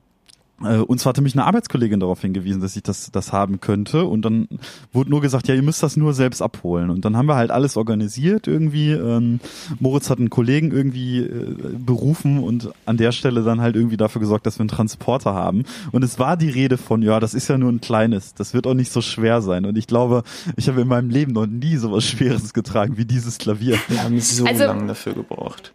äh, 0.63 0.77
uns 0.77 1.05
hatte 1.05 1.21
mich 1.21 1.33
eine 1.33 1.43
Arbeitskollegin 1.45 1.99
darauf 1.99 2.21
hingewiesen, 2.21 2.61
dass 2.61 2.75
ich 2.75 2.83
das, 2.83 3.11
das 3.11 3.33
haben 3.33 3.59
könnte. 3.59 4.05
Und 4.05 4.23
dann 4.23 4.47
wurde 4.93 5.09
nur 5.09 5.21
gesagt, 5.21 5.47
ja, 5.47 5.55
ihr 5.55 5.61
müsst 5.61 5.83
das 5.83 5.97
nur 5.97 6.13
selbst 6.13 6.41
abholen. 6.41 6.89
Und 6.89 7.03
dann 7.05 7.17
haben 7.17 7.25
wir 7.27 7.35
halt 7.35 7.51
alles 7.51 7.75
organisiert 7.77 8.47
irgendwie. 8.47 8.91
Ähm, 8.91 9.39
Moritz 9.79 10.09
hat 10.09 10.19
einen 10.19 10.29
Kollegen 10.29 10.71
irgendwie 10.71 11.19
äh, 11.19 11.55
berufen 11.77 12.39
und 12.39 12.69
an 12.85 12.97
der 12.97 13.11
Stelle 13.11 13.43
dann 13.43 13.59
halt 13.61 13.75
irgendwie 13.75 13.97
dafür 13.97 14.21
gesorgt, 14.21 14.45
dass 14.45 14.57
wir 14.57 14.61
einen 14.61 14.69
Transporter 14.69 15.33
haben. 15.33 15.63
Und 15.91 16.03
es 16.03 16.19
war 16.19 16.37
die 16.37 16.49
Rede 16.49 16.77
von, 16.77 17.01
ja, 17.01 17.19
das 17.19 17.33
ist 17.33 17.47
ja 17.49 17.57
nur 17.57 17.71
ein 17.71 17.81
kleines, 17.81 18.33
das 18.33 18.53
wird 18.53 18.65
auch 18.67 18.73
nicht 18.75 18.91
so 18.91 19.01
schwer 19.01 19.41
sein. 19.41 19.65
Und 19.65 19.77
ich 19.77 19.87
glaube, 19.87 20.23
ich 20.55 20.67
habe 20.69 20.81
in 20.81 20.87
meinem 20.87 21.09
Leben 21.09 21.33
noch 21.33 21.47
nie 21.47 21.75
so 21.77 21.91
was 21.91 22.05
Schweres 22.05 22.53
getragen 22.53 22.97
wie 22.97 23.05
dieses 23.05 23.37
Klavier. 23.37 23.77
Wir 23.89 24.03
haben 24.03 24.19
so 24.19 24.45
Also- 24.45 24.63
lange 24.65 24.87
dafür 24.87 25.13
gebraucht. 25.13 25.73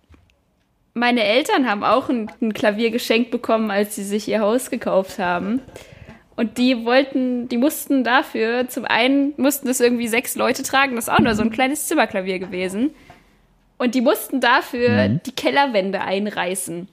Meine 0.95 1.23
Eltern 1.23 1.69
haben 1.69 1.85
auch 1.85 2.09
ein, 2.09 2.31
ein 2.41 2.53
Klavier 2.53 2.91
geschenkt 2.91 3.31
bekommen, 3.31 3.71
als 3.71 3.95
sie 3.95 4.05
sich 4.05 4.29
ihr 4.29 4.41
Haus 4.41 4.71
gekauft 4.71 5.19
haben. 5.19 5.61
Und 6.37 6.59
die 6.59 6.85
wollten, 6.85 7.49
die 7.49 7.59
mussten 7.59 8.03
dafür, 8.03 8.69
zum 8.69 8.87
einen 8.87 9.35
mussten 9.37 9.69
das 9.69 9.81
irgendwie 9.81 10.09
sechs 10.09 10.37
Leute 10.37 10.63
tragen, 10.63 10.97
das 10.97 11.05
ist 11.09 11.13
auch 11.13 11.19
nur 11.19 11.35
so 11.35 11.43
ein 11.43 11.51
kleines 11.51 11.87
Zimmerklavier 11.87 12.39
gewesen. 12.39 12.95
Und 13.79 13.95
die 13.95 14.01
mussten 14.01 14.41
dafür 14.41 15.09
die 15.09 15.33
Kellerwände 15.33 16.01
einreißen. 16.01 16.89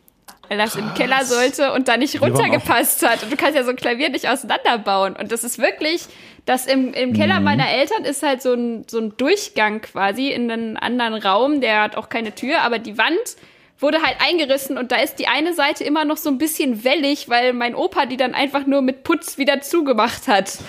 Weil 0.47 0.57
das 0.57 0.75
im 0.75 0.93
Keller 0.93 1.25
sollte 1.25 1.73
und 1.73 1.89
da 1.89 1.97
nicht 1.97 2.21
runtergepasst 2.21 3.05
hat. 3.05 3.23
Und 3.23 3.31
du 3.31 3.35
kannst 3.35 3.55
ja 3.55 3.63
so 3.63 3.71
ein 3.71 3.75
Klavier 3.75 4.09
nicht 4.09 4.29
auseinanderbauen. 4.29 5.15
Und 5.15 5.31
das 5.31 5.43
ist 5.43 5.59
wirklich, 5.59 6.05
das 6.45 6.65
im, 6.65 6.93
im 6.93 7.11
Keller 7.13 7.41
meiner 7.41 7.69
Eltern 7.69 8.05
ist 8.05 8.23
halt 8.23 8.41
so 8.41 8.53
ein, 8.53 8.85
so 8.87 8.99
ein 8.99 9.13
Durchgang 9.17 9.81
quasi 9.81 10.29
in 10.29 10.49
einen 10.49 10.77
anderen 10.77 11.15
Raum, 11.15 11.59
der 11.59 11.81
hat 11.81 11.97
auch 11.97 12.07
keine 12.07 12.33
Tür, 12.33 12.61
aber 12.61 12.79
die 12.79 12.97
Wand 12.97 13.35
wurde 13.79 14.01
halt 14.01 14.17
eingerissen 14.19 14.77
und 14.77 14.91
da 14.91 14.97
ist 14.97 15.15
die 15.15 15.27
eine 15.27 15.53
Seite 15.53 15.83
immer 15.83 16.05
noch 16.05 16.17
so 16.17 16.29
ein 16.29 16.37
bisschen 16.37 16.83
wellig, 16.83 17.29
weil 17.29 17.53
mein 17.53 17.75
Opa 17.75 18.05
die 18.05 18.17
dann 18.17 18.33
einfach 18.33 18.65
nur 18.65 18.81
mit 18.81 19.03
Putz 19.03 19.37
wieder 19.37 19.61
zugemacht 19.61 20.27
hat. 20.27 20.57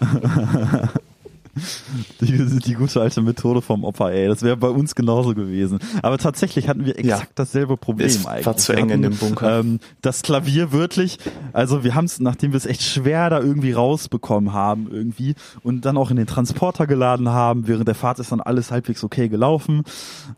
Die, 2.20 2.58
die 2.60 2.74
gute 2.74 3.00
alte 3.00 3.20
Methode 3.22 3.60
vom 3.62 3.84
Opa, 3.84 4.10
ey. 4.10 4.28
Das 4.28 4.42
wäre 4.42 4.56
bei 4.56 4.68
uns 4.68 4.94
genauso 4.94 5.34
gewesen. 5.34 5.78
Aber 6.02 6.18
tatsächlich 6.18 6.68
hatten 6.68 6.84
wir 6.86 6.98
exakt 6.98 7.22
Ja. 7.22 7.28
dasselbe 7.34 7.76
Problem 7.76 8.06
Es 8.06 8.24
war 8.24 8.32
eigentlich. 8.32 8.56
zu 8.56 8.72
Wir 8.72 8.78
eng 8.78 8.90
in 8.90 8.92
hatten, 8.92 9.02
dem 9.02 9.16
Bunker. 9.16 9.60
Ähm, 9.60 9.80
das 10.02 10.22
Klavier 10.22 10.72
wirklich, 10.72 11.18
also 11.52 11.84
wir 11.84 11.94
haben 11.94 12.06
es, 12.06 12.20
nachdem 12.20 12.52
wir 12.52 12.56
es 12.58 12.66
echt 12.66 12.82
schwer 12.82 13.30
da 13.30 13.40
irgendwie 13.40 13.72
rausbekommen 13.72 14.52
haben 14.52 14.88
irgendwie 14.90 15.34
und 15.62 15.84
dann 15.84 15.96
auch 15.96 16.10
in 16.10 16.16
den 16.16 16.26
Transporter 16.26 16.86
geladen 16.86 17.28
haben, 17.28 17.66
während 17.68 17.88
der 17.88 17.94
Fahrt 17.94 18.18
ist 18.18 18.32
dann 18.32 18.40
alles 18.40 18.70
halbwegs 18.70 19.04
okay 19.04 19.28
gelaufen. 19.28 19.82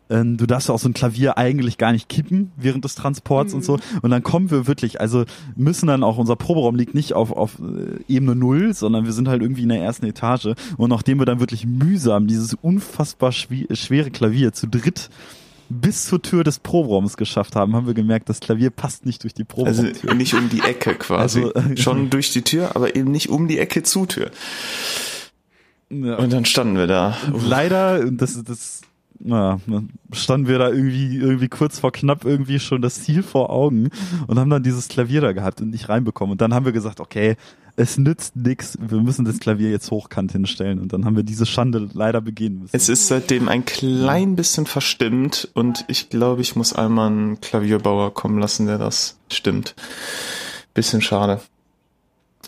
Ähm, 0.09 0.37
du 0.37 0.45
darfst 0.45 0.69
ja 0.69 0.75
auch 0.75 0.79
so 0.79 0.89
ein 0.89 0.93
Klavier 0.93 1.37
eigentlich 1.37 1.77
gar 1.77 1.91
nicht 1.91 2.09
kippen 2.09 2.51
während 2.57 2.83
des 2.85 2.95
Transports 2.95 3.53
und 3.53 3.63
so. 3.63 3.79
Und 4.01 4.09
dann 4.11 4.23
kommen 4.23 4.51
wir 4.51 4.67
wirklich, 4.67 4.99
also 5.01 5.25
müssen 5.55 5.87
dann 5.87 6.03
auch, 6.03 6.17
unser 6.17 6.35
Proberaum 6.35 6.75
liegt 6.75 6.95
nicht 6.95 7.13
auf, 7.13 7.31
auf 7.31 7.59
äh, 7.59 8.01
Ebene 8.13 8.35
Null, 8.35 8.73
sondern 8.73 9.05
wir 9.05 9.11
sind 9.13 9.27
halt 9.27 9.41
irgendwie 9.41 9.63
in 9.63 9.69
der 9.69 9.81
ersten 9.81 10.05
Etage. 10.05 10.49
Und 10.77 10.89
nachdem 11.09 11.19
wir 11.19 11.25
dann 11.25 11.39
wirklich 11.39 11.65
mühsam 11.65 12.27
dieses 12.27 12.53
unfassbar 12.53 13.31
schwere 13.31 14.11
Klavier 14.11 14.53
zu 14.53 14.67
dritt 14.67 15.09
bis 15.67 16.05
zur 16.05 16.21
Tür 16.21 16.43
des 16.43 16.59
Proberaums 16.59 17.17
geschafft 17.17 17.55
haben, 17.55 17.75
haben 17.75 17.87
wir 17.87 17.95
gemerkt, 17.95 18.29
das 18.29 18.39
Klavier 18.39 18.69
passt 18.69 19.07
nicht 19.07 19.23
durch 19.23 19.33
die 19.33 19.43
Also 19.43 19.83
Proberaumtür. 19.83 20.13
nicht 20.15 20.33
um 20.35 20.49
die 20.49 20.61
Ecke 20.61 20.93
quasi. 20.95 21.43
Also, 21.43 21.53
äh, 21.53 21.77
Schon 21.77 22.09
durch 22.11 22.31
die 22.31 22.43
Tür, 22.43 22.75
aber 22.75 22.95
eben 22.95 23.11
nicht 23.11 23.29
um 23.29 23.47
die 23.47 23.57
Ecke 23.57 23.81
zu 23.81 24.05
Tür. 24.05 24.29
ja. 25.89 26.15
Und 26.17 26.31
dann 26.31 26.45
standen 26.45 26.75
wir 26.77 26.87
da. 26.87 27.17
Leider, 27.47 28.09
das, 28.11 28.43
das, 28.43 28.81
na, 29.19 29.59
standen 30.11 30.47
wir 30.47 30.59
da 30.59 30.69
irgendwie, 30.69 31.17
irgendwie 31.17 31.49
kurz 31.49 31.79
vor 31.79 31.91
knapp 31.91 32.23
irgendwie 32.23 32.59
schon 32.59 32.81
das 32.81 33.03
Ziel 33.03 33.21
vor 33.21 33.49
Augen 33.49 33.89
und 34.27 34.39
haben 34.39 34.49
dann 34.49 34.63
dieses 34.63 34.87
Klavier 34.87 35.21
da 35.21 35.33
gehabt 35.33 35.61
und 35.61 35.71
nicht 35.71 35.89
reinbekommen. 35.89 36.31
Und 36.33 36.41
dann 36.41 36.53
haben 36.53 36.65
wir 36.65 36.71
gesagt, 36.71 36.99
okay, 36.99 37.35
es 37.79 37.97
nützt 37.97 38.35
nix, 38.35 38.77
wir 38.79 38.99
müssen 38.99 39.23
das 39.23 39.39
Klavier 39.39 39.71
jetzt 39.71 39.89
hochkant 39.89 40.33
hinstellen. 40.33 40.79
Und 40.79 40.91
dann 40.91 41.05
haben 41.05 41.15
wir 41.15 41.23
diese 41.23 41.45
Schande 41.45 41.89
leider 41.93 42.19
begehen 42.19 42.59
müssen. 42.59 42.75
Es 42.75 42.89
ist 42.89 43.07
seitdem 43.07 43.47
ein 43.47 43.63
klein 43.65 44.35
bisschen 44.35 44.65
verstimmt 44.65 45.47
und 45.53 45.85
ich 45.87 46.09
glaube, 46.09 46.41
ich 46.41 46.55
muss 46.57 46.73
einmal 46.73 47.07
einen 47.07 47.39
Klavierbauer 47.41 48.13
kommen 48.13 48.37
lassen, 48.39 48.67
der 48.67 48.77
das 48.77 49.17
stimmt. 49.31 49.75
Bisschen 50.73 51.01
schade. 51.01 51.39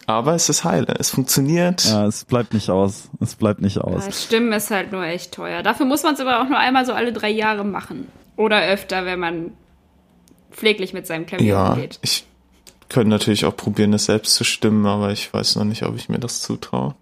Aber 0.06 0.36
es 0.36 0.50
ist 0.50 0.64
heile. 0.66 0.96
Es 1.00 1.10
funktioniert. 1.12 1.86
ja, 1.86 2.06
es 2.06 2.26
bleibt 2.26 2.54
nicht 2.54 2.70
aus. 2.70 3.10
Es 3.22 3.36
bleibt 3.36 3.62
nicht 3.62 3.78
aus. 3.78 4.06
Ja, 4.06 4.12
Stimmen 4.12 4.52
ist 4.52 4.70
halt 4.70 4.92
nur 4.92 5.06
echt 5.06 5.34
teuer. 5.34 5.64
Dafür 5.64 5.86
muss 5.86 6.04
man 6.04 6.16
es 6.16 6.20
aber 6.20 6.42
auch 6.42 6.50
nur 6.50 6.58
einmal 6.58 6.86
so 6.86 6.92
alle 6.94 7.14
drei 7.14 7.30
Jahre 7.30 7.64
machen. 7.64 8.08
Oder 8.36 8.62
öfter, 8.68 9.06
wenn 9.06 9.20
man 9.20 9.52
pfleglich 10.52 10.92
mit 10.94 11.08
seinem 11.08 11.26
Klavier 11.26 11.48
Ja, 11.48 11.74
umgeht. 11.74 12.00
ich 12.02 12.26
könnte 12.92 13.10
natürlich 13.10 13.46
auch 13.46 13.56
probieren, 13.56 13.94
es 13.94 14.06
selbst 14.06 14.36
zu 14.36 14.44
stimmen, 14.44 14.86
aber 14.86 15.12
ich 15.12 15.34
weiß 15.34 15.56
noch 15.56 15.64
nicht, 15.66 15.84
ob 15.84 15.96
ich 15.96 16.10
mir 16.10 16.20
das 16.20 16.42
zutraue. 16.42 16.94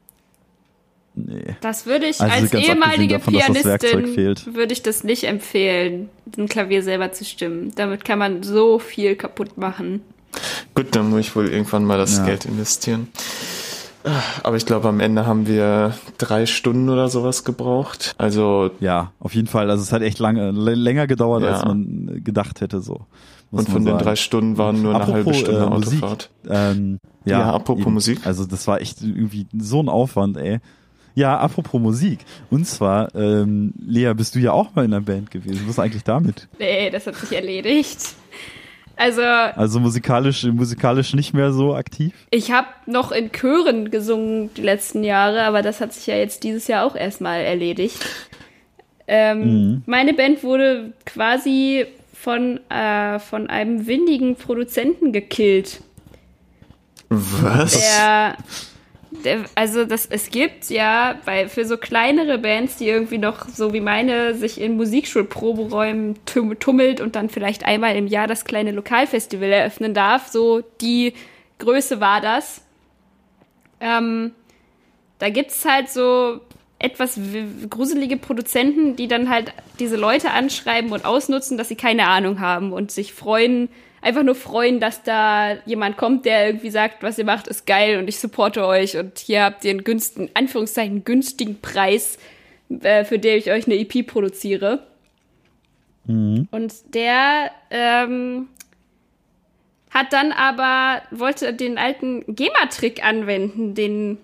Nee. 1.15 1.55
Das 1.61 1.85
würde 1.85 2.05
ich 2.05 2.21
Also 2.21 2.33
als 2.33 2.53
ehemalige 2.53 3.15
davon, 3.15 3.33
Pianistin 3.33 4.07
fehlt. 4.13 4.53
würde 4.55 4.71
ich 4.71 4.83
das 4.83 5.03
nicht 5.03 5.25
empfehlen, 5.25 6.09
ein 6.37 6.47
Klavier 6.47 6.81
selber 6.83 7.11
zu 7.11 7.25
stimmen. 7.25 7.73
Damit 7.75 8.05
kann 8.05 8.19
man 8.19 8.43
so 8.43 8.79
viel 8.79 9.15
kaputt 9.15 9.57
machen. 9.57 10.01
Gut, 10.75 10.95
dann 10.95 11.09
muss 11.09 11.21
ich 11.21 11.35
wohl 11.35 11.49
irgendwann 11.49 11.83
mal 11.83 11.97
das 11.97 12.17
Ja. 12.17 12.25
Geld 12.25 12.45
investieren. 12.45 13.07
Aber 14.43 14.55
ich 14.55 14.65
glaube, 14.65 14.87
am 14.87 14.99
Ende 14.99 15.25
haben 15.25 15.45
wir 15.47 15.93
drei 16.17 16.45
Stunden 16.45 16.89
oder 16.89 17.09
sowas 17.09 17.43
gebraucht. 17.43 18.13
Also, 18.17 18.71
Ja, 18.79 19.11
auf 19.19 19.35
jeden 19.35 19.47
Fall. 19.47 19.69
Also 19.69 19.83
es 19.83 19.91
hat 19.91 20.01
echt 20.01 20.19
lange, 20.19 20.51
länger 20.51 21.05
gedauert, 21.07 21.43
Ja. 21.43 21.49
als 21.51 21.65
man 21.65 22.21
gedacht 22.23 22.61
hätte, 22.61 22.81
so. 22.81 23.01
Und 23.51 23.67
von 23.67 23.83
den 23.83 23.97
drei 23.97 24.15
Stunden 24.15 24.57
waren 24.57 24.81
nur 24.81 24.93
eine 24.93 25.03
Apropos, 25.03 25.25
halbe 25.25 25.33
Stunde 25.33 25.61
äh, 25.65 25.69
Musik. 25.69 26.03
Autofahrt. 26.03 26.29
Ähm, 26.49 26.99
ja, 27.25 27.39
Ja, 27.39 27.51
apropos 27.53 27.87
Musik. 27.87 28.25
Also 28.25 28.45
das 28.45 28.67
war 28.67 28.79
echt 28.79 29.01
irgendwie 29.01 29.47
so 29.57 29.81
ein 29.81 29.89
Aufwand, 29.89 30.37
ey. 30.37 30.59
Ja, 31.15 31.37
apropos 31.39 31.81
Musik. 31.81 32.19
Und 32.51 32.65
zwar, 32.67 33.13
ähm, 33.15 33.73
Lea, 33.83 34.13
bist 34.13 34.35
du 34.35 34.39
ja 34.39 34.51
auch 34.53 34.75
mal 34.75 34.85
in 34.85 34.93
einer 34.93 35.01
Band 35.01 35.31
gewesen. 35.31 35.61
Was 35.63 35.71
ist 35.71 35.79
eigentlich 35.79 36.03
damit? 36.03 36.47
Nee, 36.59 36.89
das 36.91 37.07
hat 37.07 37.15
sich 37.15 37.33
erledigt. 37.35 38.13
Also, 38.99 39.21
Also 39.21 39.79
musikalisch, 39.79 40.43
musikalisch 40.43 41.13
nicht 41.13 41.33
mehr 41.33 41.51
so 41.53 41.73
aktiv? 41.73 42.13
ich 42.31 42.51
habe 42.51 42.67
noch 42.85 43.11
in 43.13 43.31
Chören 43.31 43.89
gesungen 43.91 44.49
die 44.55 44.61
letzten 44.61 45.03
Jahre, 45.05 45.43
aber 45.43 45.61
das 45.61 45.79
hat 45.79 45.93
sich 45.93 46.05
ja 46.07 46.15
jetzt 46.15 46.43
dieses 46.43 46.67
Jahr 46.67 46.85
auch 46.85 46.95
erstmal 46.95 47.39
erledigt. 47.41 47.97
Ähm, 49.07 49.39
Mhm. 49.41 49.83
Meine 49.85 50.13
Band 50.13 50.43
wurde 50.43 50.91
quasi 51.05 51.85
von, 52.13 52.59
äh, 52.69 53.19
von 53.19 53.49
einem 53.49 53.87
windigen 53.87 54.35
Produzenten 54.35 55.13
gekillt. 55.13 55.81
Was? 57.09 57.71
Der, 57.79 58.35
der, 58.35 58.37
also 59.55 59.86
das, 59.86 60.05
es 60.05 60.30
gibt 60.30 60.70
ja 60.70 61.20
bei, 61.26 61.47
für 61.49 61.66
so 61.66 61.78
kleinere 61.78 62.38
Bands, 62.38 62.78
die 62.78 62.88
irgendwie 62.88 63.18
noch 63.18 63.47
so 63.49 63.74
wie 63.74 63.82
meine 63.82 64.36
sich 64.36 64.62
in 64.62 64.78
Musikschulproberäumen 64.78 66.20
tum- 66.26 66.60
tummelt 66.60 67.01
und 67.01 67.16
dann 67.16 67.30
vielleicht 67.30 67.66
einmal 67.66 67.95
im 67.95 68.07
Jahr 68.07 68.28
das 68.28 68.45
kleine 68.45 68.72
Lokalfestival 68.72 69.51
eröffnen 69.51 69.93
darf, 69.93 70.28
so 70.28 70.62
die 70.82 71.14
Größe 71.57 71.99
war 71.99 72.22
das. 72.22 72.62
Ähm, 73.80 74.32
da 75.18 75.30
gibt's 75.30 75.66
halt 75.66 75.89
so 75.89 76.41
etwas 76.78 77.20
gruselige 77.70 78.16
Produzenten, 78.16 78.95
die 78.95 79.07
dann 79.07 79.30
halt 79.30 79.53
diese 79.80 79.97
Leute 79.97 80.32
anschreiben 80.32 80.91
und 80.91 81.03
ausnutzen, 81.03 81.57
dass 81.57 81.68
sie 81.68 81.76
keine 81.76 82.07
Ahnung 82.07 82.39
haben 82.39 82.72
und 82.72 82.91
sich 82.91 83.14
freuen, 83.14 83.70
einfach 84.01 84.23
nur 84.23 84.35
freuen, 84.35 84.79
dass 84.79 85.03
da 85.03 85.57
jemand 85.65 85.97
kommt, 85.97 86.25
der 86.25 86.47
irgendwie 86.47 86.69
sagt, 86.69 87.03
was 87.03 87.17
ihr 87.17 87.25
macht, 87.25 87.47
ist 87.47 87.65
geil 87.65 87.97
und 87.97 88.07
ich 88.07 88.19
supporte 88.19 88.65
euch 88.65 88.97
und 88.97 89.19
hier 89.19 89.43
habt 89.43 89.65
ihr 89.65 89.71
einen 89.71 89.83
günstigen, 89.83 90.29
Anführungszeichen, 90.33 91.03
günstigen 91.03 91.59
Preis, 91.61 92.17
äh, 92.69 93.03
für 93.03 93.19
den 93.19 93.37
ich 93.37 93.51
euch 93.51 93.65
eine 93.65 93.75
EP 93.75 94.05
produziere. 94.05 94.87
Und 96.51 96.73
der 96.95 97.51
ähm, 97.69 98.47
hat 99.91 100.13
dann 100.13 100.31
aber, 100.31 101.01
wollte 101.11 101.53
den 101.53 101.77
alten 101.77 102.23
GEMA-Trick 102.27 103.03
anwenden, 103.03 103.75
den 103.75 104.17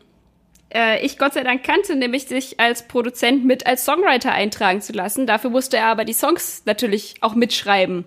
äh, 0.74 1.04
ich 1.06 1.18
Gott 1.18 1.34
sei 1.34 1.44
Dank 1.44 1.64
kannte, 1.64 1.96
nämlich 1.96 2.26
sich 2.26 2.60
als 2.60 2.88
Produzent 2.88 3.46
mit 3.46 3.66
als 3.66 3.86
Songwriter 3.86 4.32
eintragen 4.32 4.82
zu 4.82 4.94
lassen. 4.94 5.28
Dafür 5.28 5.50
musste 5.50 5.78
er 5.78 5.88
aber 5.88 6.06
die 6.06 6.14
Songs 6.14 6.64
natürlich 6.66 7.16
auch 7.22 7.36
mitschreiben. 7.36 8.06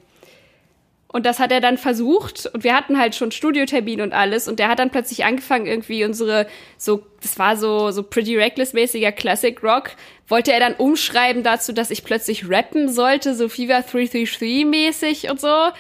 Und 1.11 1.25
das 1.25 1.39
hat 1.39 1.51
er 1.53 1.63
dann 1.63 1.79
versucht 1.79 2.51
und 2.53 2.65
wir 2.65 2.77
hatten 2.77 2.99
halt 2.99 3.15
schon 3.15 3.31
Studiotermin 3.31 4.03
und 4.03 4.13
alles 4.13 4.47
und 4.47 4.59
der 4.59 4.69
hat 4.69 4.79
dann 4.79 4.91
plötzlich 4.91 5.25
angefangen 5.25 5.65
irgendwie 5.65 6.05
unsere 6.05 6.47
so 6.77 7.03
das 7.23 7.39
war 7.39 7.57
so 7.57 7.91
so 7.93 8.03
pretty 8.03 8.37
reckless 8.37 8.75
mäßiger 8.75 9.13
Classic 9.13 9.63
Rock 9.63 9.93
wollte 10.27 10.53
er 10.53 10.61
dann 10.61 10.75
umschreiben 10.75 11.43
dazu, 11.43 11.73
dass 11.73 11.91
ich 11.91 12.05
plötzlich 12.05 12.51
rappen 12.51 12.93
sollte, 12.93 13.35
so 13.35 13.49
Fever 13.49 13.81
333 13.81 14.67
mäßig 14.67 15.31
und 15.31 15.41
so. 15.41 15.71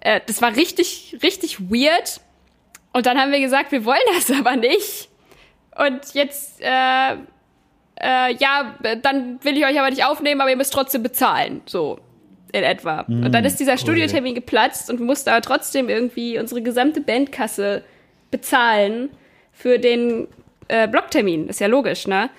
Äh, 0.00 0.20
das 0.26 0.42
war 0.42 0.54
richtig 0.54 1.16
richtig 1.22 1.58
weird. 1.70 2.20
Und 2.92 3.06
dann 3.06 3.18
haben 3.18 3.32
wir 3.32 3.40
gesagt, 3.40 3.72
wir 3.72 3.86
wollen 3.86 3.98
das 4.14 4.30
aber 4.38 4.56
nicht. 4.56 5.08
Und 5.74 6.12
jetzt 6.12 6.60
äh, 6.60 7.16
äh, 7.98 8.34
ja, 8.34 8.74
dann 9.00 9.42
will 9.42 9.56
ich 9.56 9.64
euch 9.64 9.78
aber 9.78 9.88
nicht 9.88 10.04
aufnehmen, 10.04 10.42
aber 10.42 10.50
ihr 10.50 10.56
müsst 10.56 10.74
trotzdem 10.74 11.02
bezahlen. 11.02 11.62
So 11.64 11.98
in 12.52 12.62
etwa. 12.62 13.00
und 13.02 13.32
dann 13.32 13.44
ist 13.44 13.58
dieser 13.60 13.76
Studiotermin 13.76 14.34
geplatzt 14.34 14.88
und 14.90 14.98
wir 14.98 15.06
mussten 15.06 15.28
aber 15.30 15.42
trotzdem 15.42 15.88
irgendwie 15.88 16.38
unsere 16.38 16.62
gesamte 16.62 17.00
Bandkasse 17.00 17.82
bezahlen 18.30 19.10
für 19.52 19.78
den 19.78 20.28
äh, 20.68 20.86
Blocktermin. 20.88 21.48
Ist 21.48 21.60
ja 21.60 21.66
logisch, 21.66 22.06
ne? 22.06 22.30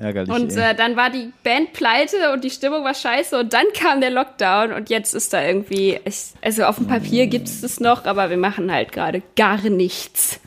Ärgerlich. 0.00 0.32
Und 0.32 0.56
äh, 0.56 0.74
dann 0.76 0.94
war 0.96 1.10
die 1.10 1.32
Band 1.42 1.72
pleite 1.72 2.32
und 2.32 2.44
die 2.44 2.50
Stimmung 2.50 2.84
war 2.84 2.94
scheiße 2.94 3.38
und 3.38 3.52
dann 3.52 3.64
kam 3.74 4.00
der 4.00 4.10
Lockdown 4.10 4.72
und 4.72 4.90
jetzt 4.90 5.12
ist 5.14 5.32
da 5.32 5.44
irgendwie, 5.44 5.98
ich, 6.04 6.26
also 6.40 6.64
auf 6.64 6.76
dem 6.76 6.86
Papier 6.86 7.26
gibt 7.26 7.48
es 7.48 7.62
das 7.62 7.80
noch, 7.80 8.04
aber 8.04 8.30
wir 8.30 8.36
machen 8.36 8.70
halt 8.72 8.92
gerade 8.92 9.22
gar 9.36 9.60
nichts. 9.68 10.40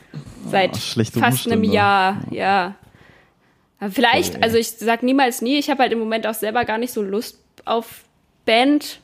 Seit 0.49 0.75
Ah, 0.75 0.79
schlechte 0.79 1.19
fast 1.19 1.45
einem 1.47 1.59
Umstände. 1.59 1.75
Jahr, 1.75 2.21
ja. 2.31 2.75
Aber 3.79 3.91
vielleicht, 3.91 4.35
Okay. 4.35 4.43
also 4.43 4.57
ich 4.57 4.69
sag 4.71 5.03
niemals 5.03 5.41
nie, 5.41 5.57
ich 5.59 5.69
habe 5.69 5.83
halt 5.83 5.91
im 5.91 5.99
Moment 5.99 6.25
auch 6.27 6.33
selber 6.33 6.63
gar 6.65 6.77
nicht 6.77 6.93
so 6.93 7.01
Lust 7.01 7.37
auf 7.65 8.03
Band, 8.45 8.99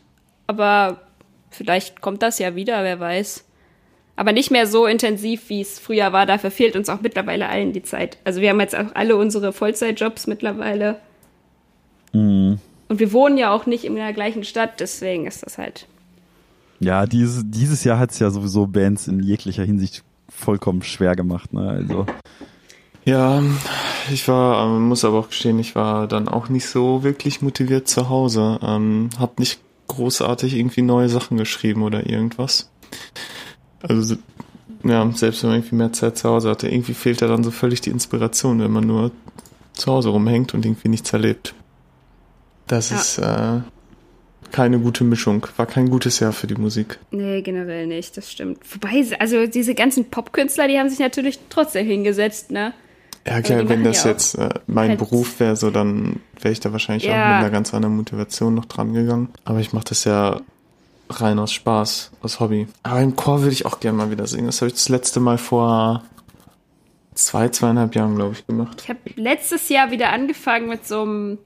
aber 0.48 1.02
vielleicht 1.50 2.02
kommt 2.02 2.22
das 2.22 2.40
ja 2.40 2.56
wieder, 2.56 2.84
wer 2.84 3.00
weiß. 3.00 3.44
Aber 4.16 4.32
nicht 4.32 4.50
mehr 4.50 4.66
so 4.66 4.88
intensiv, 4.88 5.50
wie 5.50 5.62
es 5.62 5.78
früher 5.78 6.12
war. 6.12 6.26
Dafür 6.26 6.50
fehlt 6.50 6.76
uns 6.76 6.90
auch 6.90 7.02
mittlerweile 7.02 7.50
allen 7.50 7.72
die 7.72 7.84
Zeit. 7.84 8.18
Also 8.24 8.42
wir 8.42 8.50
haben 8.50 8.60
jetzt 8.60 8.76
auch 8.76 8.96
alle 8.96 9.16
unsere 9.16 9.54
Vollzeitjobs 9.54 10.26
mittlerweile. 10.26 11.00
Mhm. 12.14 12.60
Und 12.90 13.00
wir 13.00 13.14
wohnen 13.14 13.38
ja 13.38 13.52
auch 13.52 13.66
nicht 13.66 13.84
in 13.84 13.96
der 13.96 14.14
gleichen 14.14 14.44
Stadt, 14.44 14.80
deswegen 14.80 15.28
ist 15.28 15.46
das 15.46 15.58
halt. 15.58 15.88
Ja, 16.80 17.06
dieses, 17.06 17.44
dieses 17.46 17.84
Jahr 17.84 18.00
hat's 18.00 18.18
ja 18.20 18.30
sowieso 18.30 18.66
Bands 18.66 19.08
in 19.08 19.20
jeglicher 19.22 19.64
Hinsicht 19.64 20.04
vollkommen 20.30 20.84
schwer 20.84 21.16
gemacht. 21.16 21.54
Ne? 21.54 21.70
Also 21.70 22.06
Ja, 23.08 23.42
ich 24.12 24.28
war, 24.28 24.66
ähm, 24.66 24.88
muss 24.88 25.06
aber 25.06 25.20
auch 25.20 25.30
gestehen, 25.30 25.60
ich 25.60 25.76
war 25.76 26.08
dann 26.08 26.28
auch 26.28 26.50
nicht 26.50 26.68
so 26.68 27.04
wirklich 27.04 27.42
motiviert 27.42 27.88
zu 27.88 28.10
Hause. 28.10 28.60
Ähm, 28.62 29.10
hab 29.20 29.40
nicht 29.40 29.60
großartig 29.88 30.56
irgendwie 30.56 30.82
neue 30.82 31.10
Sachen 31.10 31.38
geschrieben 31.38 31.84
oder 31.84 32.08
irgendwas. 32.10 32.70
Also, 33.82 34.16
ja, 34.84 35.10
selbst 35.14 35.44
wenn 35.44 35.50
man 35.52 35.60
irgendwie 35.60 35.76
mehr 35.76 35.94
Zeit 35.94 36.18
zu 36.18 36.30
Hause 36.30 36.50
hatte, 36.50 36.68
irgendwie 36.68 36.94
fehlt 36.94 37.22
da 37.22 37.28
dann 37.28 37.44
so 37.44 37.52
völlig 37.52 37.82
die 37.82 37.90
Inspiration, 37.90 38.60
wenn 38.60 38.72
man 38.72 38.86
nur 38.86 39.12
zu 39.74 39.92
Hause 39.92 40.10
rumhängt 40.10 40.54
und 40.54 40.66
irgendwie 40.66 40.90
nichts 40.90 41.14
erlebt. 41.14 41.54
Das 42.68 42.90
Ja. 42.90 42.98
ist 42.98 43.18
äh, 43.20 43.62
keine 44.52 44.80
gute 44.80 45.04
Mischung. 45.04 45.46
War 45.56 45.66
kein 45.66 45.90
gutes 45.90 46.20
Jahr 46.20 46.34
für 46.34 46.48
die 46.48 46.56
Musik. 46.56 47.00
Nee, 47.12 47.42
generell 47.42 47.88
nicht, 47.88 48.18
das 48.18 48.32
stimmt. 48.32 48.60
Wobei, 48.74 49.06
also 49.20 49.46
diese 49.48 49.76
ganzen 49.76 50.06
Popkünstler, 50.10 50.68
die 50.68 50.78
haben 50.80 50.90
sich 50.90 51.00
natürlich 51.00 51.40
trotzdem 51.50 51.86
hingesetzt, 51.86 52.52
ne? 52.52 52.74
Ja, 53.28 53.42
klar, 53.42 53.64
die 53.64 53.70
wenn 53.70 53.84
das 53.84 53.98
ja 53.98 54.04
auch 54.04 54.08
jetzt 54.14 54.36
äh, 54.36 54.50
mein 54.68 54.90
halt- 54.90 55.00
Beruf 55.00 55.40
wäre, 55.40 55.56
so 55.56 55.70
dann 55.70 56.20
wäre 56.40 56.52
ich 56.52 56.60
da 56.60 56.72
wahrscheinlich 56.72 57.06
auch 57.10 57.14
Ja. 57.14 57.28
mit 57.28 57.36
einer 57.38 57.50
ganz 57.50 57.74
anderen 57.74 57.96
Motivation 57.98 58.54
noch 58.56 58.66
dran 58.66 58.94
gegangen. 58.94 59.30
Aber 59.46 59.60
ich 59.60 59.74
mache 59.74 59.86
das 59.90 60.04
ja 60.06 60.40
rein 61.10 61.40
aus 61.40 61.52
Spaß, 61.54 62.12
aus 62.22 62.40
Hobby. 62.40 62.68
Aber 62.84 63.02
im 63.02 63.16
Chor 63.16 63.42
würde 63.42 63.54
ich 63.54 63.66
auch 63.66 63.80
gerne 63.80 63.98
mal 63.98 64.12
wieder 64.12 64.28
singen. 64.28 64.46
Das 64.48 64.62
habe 64.62 64.68
ich 64.68 64.74
das 64.74 64.90
letzte 64.90 65.20
Mal 65.20 65.38
vor 65.38 66.04
zwei, 67.14 67.50
zweieinhalb 67.50 67.96
Jahren, 67.96 68.16
glaube 68.16 68.34
ich, 68.34 68.46
gemacht. 68.46 68.82
Ich 68.84 68.90
habe 68.90 69.00
letztes 69.16 69.70
Jahr 69.70 69.92
wieder 69.92 70.12
angefangen 70.12 70.68
mit 70.70 70.86
so 70.88 71.02
einem 71.04 71.38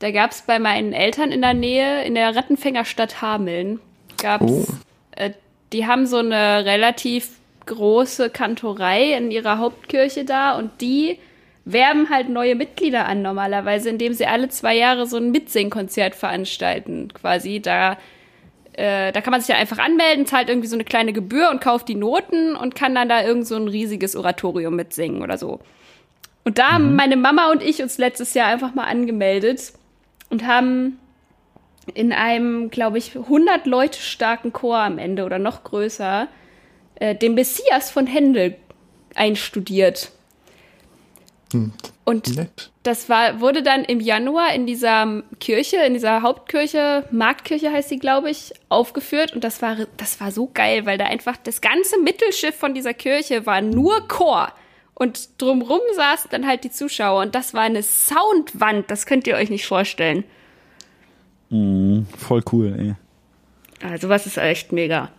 Da 0.00 0.10
gab 0.12 0.30
es 0.30 0.42
bei 0.42 0.58
meinen 0.60 0.92
Eltern 0.92 1.32
in 1.32 1.40
der 1.42 1.54
Nähe, 1.54 2.04
in 2.04 2.14
der 2.14 2.34
Rattenfängerstadt 2.36 3.20
Hameln, 3.20 3.80
gab's, 4.16 4.44
Oh. 4.46 4.64
äh, 5.12 5.30
die 5.72 5.86
haben 5.86 6.06
so 6.06 6.18
eine 6.18 6.64
relativ 6.64 7.30
große 7.68 8.30
Kantorei 8.30 9.12
in 9.12 9.30
ihrer 9.30 9.58
Hauptkirche 9.58 10.24
da 10.24 10.58
und 10.58 10.80
die 10.80 11.18
werben 11.64 12.08
halt 12.10 12.28
neue 12.30 12.54
Mitglieder 12.54 13.06
an 13.06 13.22
normalerweise, 13.22 13.90
indem 13.90 14.14
sie 14.14 14.26
alle 14.26 14.48
zwei 14.48 14.74
Jahre 14.74 15.06
so 15.06 15.18
ein 15.18 15.30
Mitsingkonzert 15.30 16.14
veranstalten, 16.14 17.12
quasi. 17.12 17.60
Da, 17.60 17.98
äh, 18.72 19.12
da 19.12 19.20
kann 19.20 19.32
man 19.32 19.40
sich 19.40 19.50
ja 19.50 19.56
einfach 19.56 19.78
anmelden, 19.78 20.26
zahlt 20.26 20.48
irgendwie 20.48 20.68
so 20.68 20.76
eine 20.76 20.84
kleine 20.84 21.12
Gebühr 21.12 21.50
und 21.50 21.60
kauft 21.60 21.88
die 21.88 21.94
Noten 21.94 22.56
und 22.56 22.74
kann 22.74 22.94
dann 22.94 23.08
da 23.08 23.22
irgend 23.22 23.46
so 23.46 23.56
ein 23.56 23.68
riesiges 23.68 24.16
Oratorium 24.16 24.76
mitsingen 24.76 25.22
oder 25.22 25.36
so. 25.36 25.60
Und 26.44 26.58
da 26.58 26.72
haben 26.72 26.96
meine 26.96 27.16
Mama 27.16 27.50
und 27.50 27.62
ich 27.62 27.82
uns 27.82 27.98
letztes 27.98 28.32
Jahr 28.32 28.48
einfach 28.48 28.74
mal 28.74 28.84
angemeldet 28.84 29.74
und 30.30 30.46
haben 30.46 30.98
in 31.92 32.12
einem, 32.12 32.70
glaube 32.70 32.96
ich, 32.96 33.14
100 33.14 33.66
Leute 33.66 34.00
starken 34.00 34.54
Chor 34.54 34.78
am 34.78 34.96
Ende 34.98 35.24
oder 35.24 35.38
noch 35.38 35.64
größer 35.64 36.28
äh, 36.98 37.14
den 37.14 37.34
Messias 37.34 37.90
von 37.90 38.06
Händel 38.06 38.56
einstudiert. 39.14 40.10
Und 42.04 42.36
Nett. 42.36 42.70
das 42.82 43.08
war, 43.08 43.40
wurde 43.40 43.62
dann 43.62 43.84
im 43.84 44.00
Januar 44.00 44.52
in 44.54 44.66
dieser 44.66 45.22
Kirche, 45.40 45.78
in 45.78 45.94
dieser 45.94 46.22
Hauptkirche, 46.22 47.04
Marktkirche 47.10 47.72
heißt 47.72 47.88
sie, 47.88 47.98
glaube 47.98 48.30
ich, 48.30 48.52
aufgeführt. 48.68 49.34
Und 49.34 49.44
das 49.44 49.62
war, 49.62 49.76
das 49.96 50.20
war 50.20 50.30
so 50.30 50.50
geil, 50.52 50.84
weil 50.86 50.98
da 50.98 51.06
einfach 51.06 51.36
das 51.36 51.60
ganze 51.60 51.98
Mittelschiff 52.00 52.54
von 52.54 52.74
dieser 52.74 52.94
Kirche 52.94 53.46
war 53.46 53.62
nur 53.62 54.06
Chor. 54.08 54.52
Und 54.94 55.40
drumrum 55.40 55.80
saßen 55.94 56.30
dann 56.30 56.46
halt 56.46 56.64
die 56.64 56.70
Zuschauer. 56.70 57.22
Und 57.22 57.34
das 57.34 57.54
war 57.54 57.62
eine 57.62 57.82
Soundwand, 57.82 58.90
das 58.90 59.06
könnt 59.06 59.26
ihr 59.26 59.36
euch 59.36 59.48
nicht 59.48 59.66
vorstellen. 59.66 60.24
Voll 61.50 62.42
cool, 62.52 62.74
ey. 62.78 63.88
Also 63.88 64.08
was 64.08 64.26
ist 64.26 64.38
echt 64.38 64.72
mega. 64.72 65.10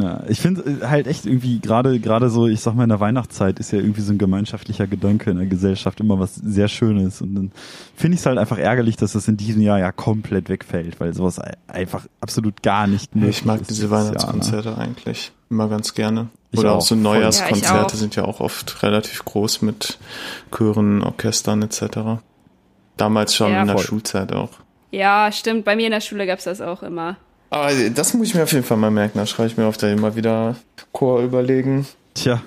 Ja, 0.00 0.22
ich 0.28 0.40
finde 0.40 0.88
halt 0.88 1.06
echt 1.08 1.26
irgendwie 1.26 1.58
gerade 1.60 1.98
gerade 1.98 2.30
so, 2.30 2.46
ich 2.46 2.60
sag 2.60 2.74
mal 2.74 2.84
in 2.84 2.88
der 2.90 3.00
Weihnachtszeit 3.00 3.58
ist 3.58 3.72
ja 3.72 3.78
irgendwie 3.78 4.00
so 4.02 4.12
ein 4.12 4.18
gemeinschaftlicher 4.18 4.86
Gedanke 4.86 5.30
in 5.30 5.38
der 5.38 5.46
Gesellschaft 5.46 5.98
immer 5.98 6.18
was 6.20 6.36
sehr 6.36 6.68
Schönes 6.68 7.20
und 7.20 7.34
dann 7.34 7.52
finde 7.96 8.14
ich 8.14 8.20
es 8.20 8.26
halt 8.26 8.38
einfach 8.38 8.58
ärgerlich, 8.58 8.96
dass 8.96 9.12
das 9.14 9.26
in 9.26 9.36
diesem 9.36 9.60
Jahr 9.62 9.78
ja 9.78 9.90
komplett 9.90 10.48
wegfällt, 10.48 11.00
weil 11.00 11.14
sowas 11.14 11.40
ei- 11.40 11.54
einfach 11.66 12.06
absolut 12.20 12.62
gar 12.62 12.86
nicht 12.86 13.16
möglich 13.16 13.38
Ich 13.38 13.44
mag 13.44 13.60
ist 13.60 13.70
diese 13.70 13.80
dieses 13.86 13.90
Jahr, 13.90 14.00
ne? 14.02 14.06
Weihnachtskonzerte 14.10 14.78
eigentlich 14.78 15.32
immer 15.50 15.68
ganz 15.68 15.94
gerne. 15.94 16.28
Ich 16.50 16.60
Oder 16.60 16.72
auch, 16.72 16.76
auch, 16.76 16.82
so. 16.82 16.94
Ja, 16.94 17.00
Neujahrskonzerte 17.00 17.84
auch. 17.94 17.98
sind 17.98 18.14
ja 18.16 18.24
auch 18.24 18.40
oft 18.40 18.82
relativ 18.82 19.24
groß 19.24 19.62
mit 19.62 19.98
Chören, 20.56 21.02
Orchestern 21.02 21.62
etc. 21.62 22.20
Damals 22.96 23.34
schon 23.34 23.52
Ja. 23.52 23.60
in 23.62 23.66
der 23.66 23.76
Voll. 23.76 23.84
Schulzeit 23.86 24.32
auch. 24.32 24.50
Ja, 24.90 25.30
stimmt. 25.32 25.64
Bei 25.64 25.76
mir 25.76 25.86
in 25.86 25.92
der 25.92 26.00
Schule 26.00 26.26
gab's 26.26 26.44
das 26.44 26.60
auch 26.60 26.82
immer. 26.82 27.16
Aber 27.50 27.72
das 27.94 28.14
muss 28.14 28.28
ich 28.28 28.34
mir 28.34 28.42
auf 28.42 28.52
jeden 28.52 28.64
Fall 28.64 28.76
mal 28.76 28.90
merken. 28.90 29.18
Da 29.18 29.26
schreibe 29.26 29.48
ich 29.48 29.56
mir 29.56 29.66
auf 29.66 29.76
da 29.76 29.88
immer 29.88 30.16
wieder 30.16 30.56
Chor 30.92 31.22
überlegen. 31.22 31.86
Tja, 32.14 32.42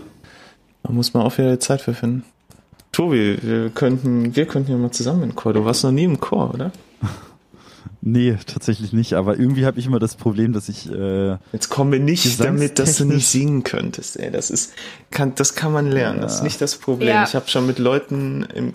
Da 0.84 0.92
muss 0.92 1.14
man 1.14 1.24
auch 1.24 1.38
wieder 1.38 1.54
die 1.54 1.60
Zeit 1.60 1.82
für 1.82 1.94
finden. 1.94 2.24
Tobi, 2.92 3.38
wir 3.42 3.70
könnten, 3.70 4.36
wir 4.36 4.46
könnten 4.46 4.72
ja 4.72 4.78
mal 4.78 4.92
zusammen 4.92 5.24
in 5.24 5.36
Chor. 5.36 5.54
Du 5.54 5.64
warst 5.64 5.84
noch 5.84 5.92
nie 5.92 6.04
im 6.04 6.20
Chor, 6.20 6.54
oder? 6.54 6.72
nee, 8.02 8.38
tatsächlich 8.46 8.92
nicht, 8.92 9.14
aber 9.14 9.40
irgendwie 9.40 9.66
habe 9.66 9.80
ich 9.80 9.86
immer 9.86 10.00
das 10.00 10.16
Problem, 10.16 10.52
dass 10.52 10.68
ich 10.68 10.92
äh, 10.92 11.38
Jetzt 11.54 11.70
kommen 11.70 11.94
wir 11.94 12.00
nicht 12.00 12.40
damit, 12.40 12.80
dass 12.80 12.98
du 12.98 13.06
nicht 13.06 13.28
singen 13.28 13.64
könntest. 13.64 14.20
Ey, 14.20 14.30
das 14.30 14.52
ist, 14.52 14.74
kann, 15.10 15.34
das 15.36 15.56
kann 15.56 15.72
man 15.72 15.90
lernen. 15.90 16.22
Das 16.22 16.36
ist 16.36 16.44
nicht 16.44 16.60
das 16.60 16.76
Problem. 16.76 17.10
Ja. 17.10 17.24
Ich 17.24 17.34
habe 17.34 17.48
schon 17.48 17.66
mit 17.66 17.80
Leuten 17.80 18.46
im, 18.54 18.74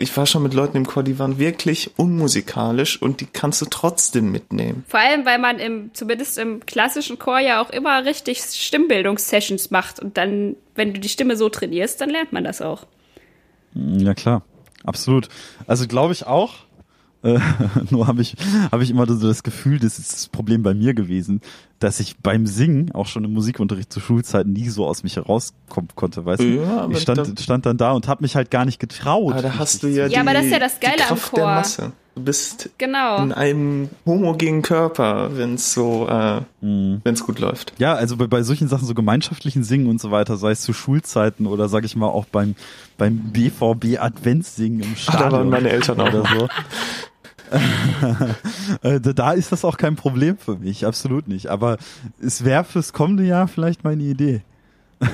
ich 0.00 0.16
war 0.16 0.24
schon 0.24 0.42
mit 0.42 0.54
Leuten 0.54 0.78
im 0.78 0.86
Chor, 0.86 1.02
die 1.02 1.18
waren 1.18 1.38
wirklich 1.38 1.90
unmusikalisch 1.98 3.00
und 3.00 3.20
die 3.20 3.26
kannst 3.26 3.60
du 3.60 3.66
trotzdem 3.66 4.32
mitnehmen. 4.32 4.82
Vor 4.88 4.98
allem, 4.98 5.26
weil 5.26 5.38
man 5.38 5.58
im, 5.58 5.90
zumindest 5.92 6.38
im 6.38 6.64
klassischen 6.64 7.18
Chor 7.18 7.38
ja 7.38 7.62
auch 7.62 7.68
immer 7.68 8.04
richtig 8.06 8.40
Stimmbildungssessions 8.40 9.70
macht. 9.70 10.00
Und 10.00 10.16
dann, 10.16 10.56
wenn 10.74 10.94
du 10.94 11.00
die 11.00 11.10
Stimme 11.10 11.36
so 11.36 11.50
trainierst, 11.50 12.00
dann 12.00 12.08
lernt 12.08 12.32
man 12.32 12.44
das 12.44 12.62
auch. 12.62 12.86
Ja 13.74 14.14
klar, 14.14 14.42
absolut. 14.84 15.28
Also 15.66 15.86
glaube 15.86 16.14
ich 16.14 16.26
auch. 16.26 16.54
Äh, 17.22 17.38
nur 17.90 18.06
habe 18.06 18.22
ich 18.22 18.34
habe 18.72 18.82
ich 18.82 18.90
immer 18.90 19.06
so 19.06 19.26
das 19.28 19.42
Gefühl, 19.42 19.78
das 19.78 19.98
ist 19.98 20.12
das 20.12 20.28
Problem 20.28 20.62
bei 20.62 20.72
mir 20.74 20.94
gewesen, 20.94 21.40
dass 21.78 22.00
ich 22.00 22.16
beim 22.18 22.46
Singen 22.46 22.92
auch 22.92 23.06
schon 23.06 23.24
im 23.24 23.32
Musikunterricht 23.34 23.92
zur 23.92 24.02
Schulzeit 24.02 24.46
nie 24.46 24.68
so 24.68 24.86
aus 24.86 25.02
mich 25.02 25.16
herauskommen 25.16 25.88
konnte, 25.94 26.24
weißt 26.24 26.40
du? 26.42 26.46
Ja, 26.62 26.80
aber 26.82 26.92
ich 26.92 27.00
stand 27.02 27.18
da- 27.18 27.42
stand 27.42 27.66
dann 27.66 27.76
da 27.76 27.92
und 27.92 28.08
habe 28.08 28.22
mich 28.22 28.36
halt 28.36 28.50
gar 28.50 28.64
nicht 28.64 28.80
getraut. 28.80 29.32
Aber 29.32 29.42
da 29.42 29.58
hast 29.58 29.82
du 29.82 29.88
ja, 29.88 30.08
die, 30.08 30.14
Ja, 30.14 30.20
aber 30.22 30.32
das 30.32 30.46
ist 30.46 30.52
ja 30.52 30.58
das 30.58 30.80
Geile 30.80 30.96
die 30.98 31.02
am 31.12 31.18
Chor. 31.20 31.38
der 31.38 31.46
Masse. 31.46 31.92
Du 32.16 32.22
bist 32.24 32.70
Genau. 32.76 33.22
in 33.22 33.32
einem 33.32 33.88
homogenen 34.04 34.62
Körper, 34.62 35.30
wenn 35.36 35.54
es 35.54 35.72
so, 35.72 36.08
äh, 36.08 36.40
Mhm. 36.60 37.00
wenn 37.04 37.14
es 37.14 37.24
gut 37.24 37.38
läuft. 37.38 37.72
Ja, 37.78 37.94
also 37.94 38.16
bei, 38.16 38.26
bei 38.26 38.42
solchen 38.42 38.66
Sachen, 38.68 38.86
so 38.86 38.94
gemeinschaftlichen 38.94 39.62
Singen 39.62 39.86
und 39.86 40.00
so 40.00 40.10
weiter, 40.10 40.36
sei 40.36 40.50
es 40.50 40.60
zu 40.62 40.72
Schulzeiten 40.72 41.46
oder 41.46 41.68
sag 41.68 41.84
ich 41.84 41.94
mal 41.96 42.08
auch 42.08 42.24
beim, 42.26 42.56
beim 42.98 43.16
BVB 43.32 43.98
Adventssingen 43.98 44.80
im 44.80 44.92
Ah, 44.94 44.96
Stadion. 44.96 45.30
da 45.30 45.36
waren 45.36 45.48
meine 45.50 45.70
Eltern 45.70 46.00
auch 46.00 46.08
oder 46.08 46.24
so. 46.36 46.48
Äh, 48.82 49.00
da- 49.00 49.32
ist 49.32 49.52
das 49.52 49.64
auch 49.64 49.76
kein 49.76 49.96
Problem 49.96 50.38
für 50.38 50.56
mich, 50.56 50.86
absolut 50.86 51.28
nicht. 51.28 51.48
Aber 51.48 51.76
es 52.22 52.44
wäre 52.44 52.64
fürs 52.64 52.92
kommende 52.92 53.24
Jahr 53.24 53.48
vielleicht 53.48 53.84
meine 53.84 54.02
Idee. 54.02 54.42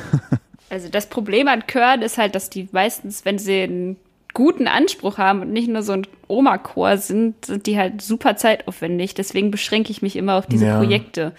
Also 0.68 0.88
das 0.88 1.06
Problem 1.08 1.46
an 1.46 1.62
Chören 1.68 2.02
ist 2.02 2.18
halt, 2.18 2.34
dass 2.34 2.50
die 2.50 2.68
meistens, 2.72 3.24
wenn 3.24 3.38
sie 3.38 3.62
einen 3.62 3.96
guten 4.34 4.66
Anspruch 4.66 5.16
haben 5.16 5.42
und 5.42 5.52
nicht 5.52 5.68
nur 5.68 5.82
so 5.84 5.92
ein 5.92 6.08
Oma-Chor 6.26 6.96
sind, 6.98 7.44
sind 7.44 7.68
die 7.68 7.78
halt 7.78 8.02
super 8.02 8.34
zeitaufwendig. 8.36 9.14
Deswegen 9.14 9.52
beschränke 9.52 9.92
ich 9.92 10.02
mich 10.02 10.16
immer 10.16 10.34
auf 10.34 10.46
diese 10.48 10.66
Ja. 10.66 10.78
Projekte. 10.78 11.32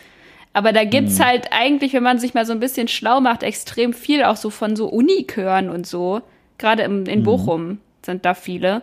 Aber 0.53 0.71
da 0.71 0.85
gibt's 0.85 1.19
halt 1.19 1.49
eigentlich, 1.51 1.91
wenn 1.91 2.03
man 2.03 2.19
sich 2.19 2.35
mal 2.35 2.45
so 2.45 2.53
ein 2.53 2.61
bisschen 2.61 2.87
schlau 2.87 3.19
macht, 3.19 3.43
extrem 3.43 3.91
viel 3.91 4.23
auch 4.23 4.37
so 4.37 4.49
von 4.49 4.77
so 4.77 4.87
Unichören 4.87 5.69
und 5.69 5.85
so. 5.85 6.21
Gerade 6.57 6.83
im, 6.83 7.05
in 7.05 7.23
Bochum 7.23 7.79
sind 8.05 8.23
da 8.23 8.33
viele, 8.33 8.81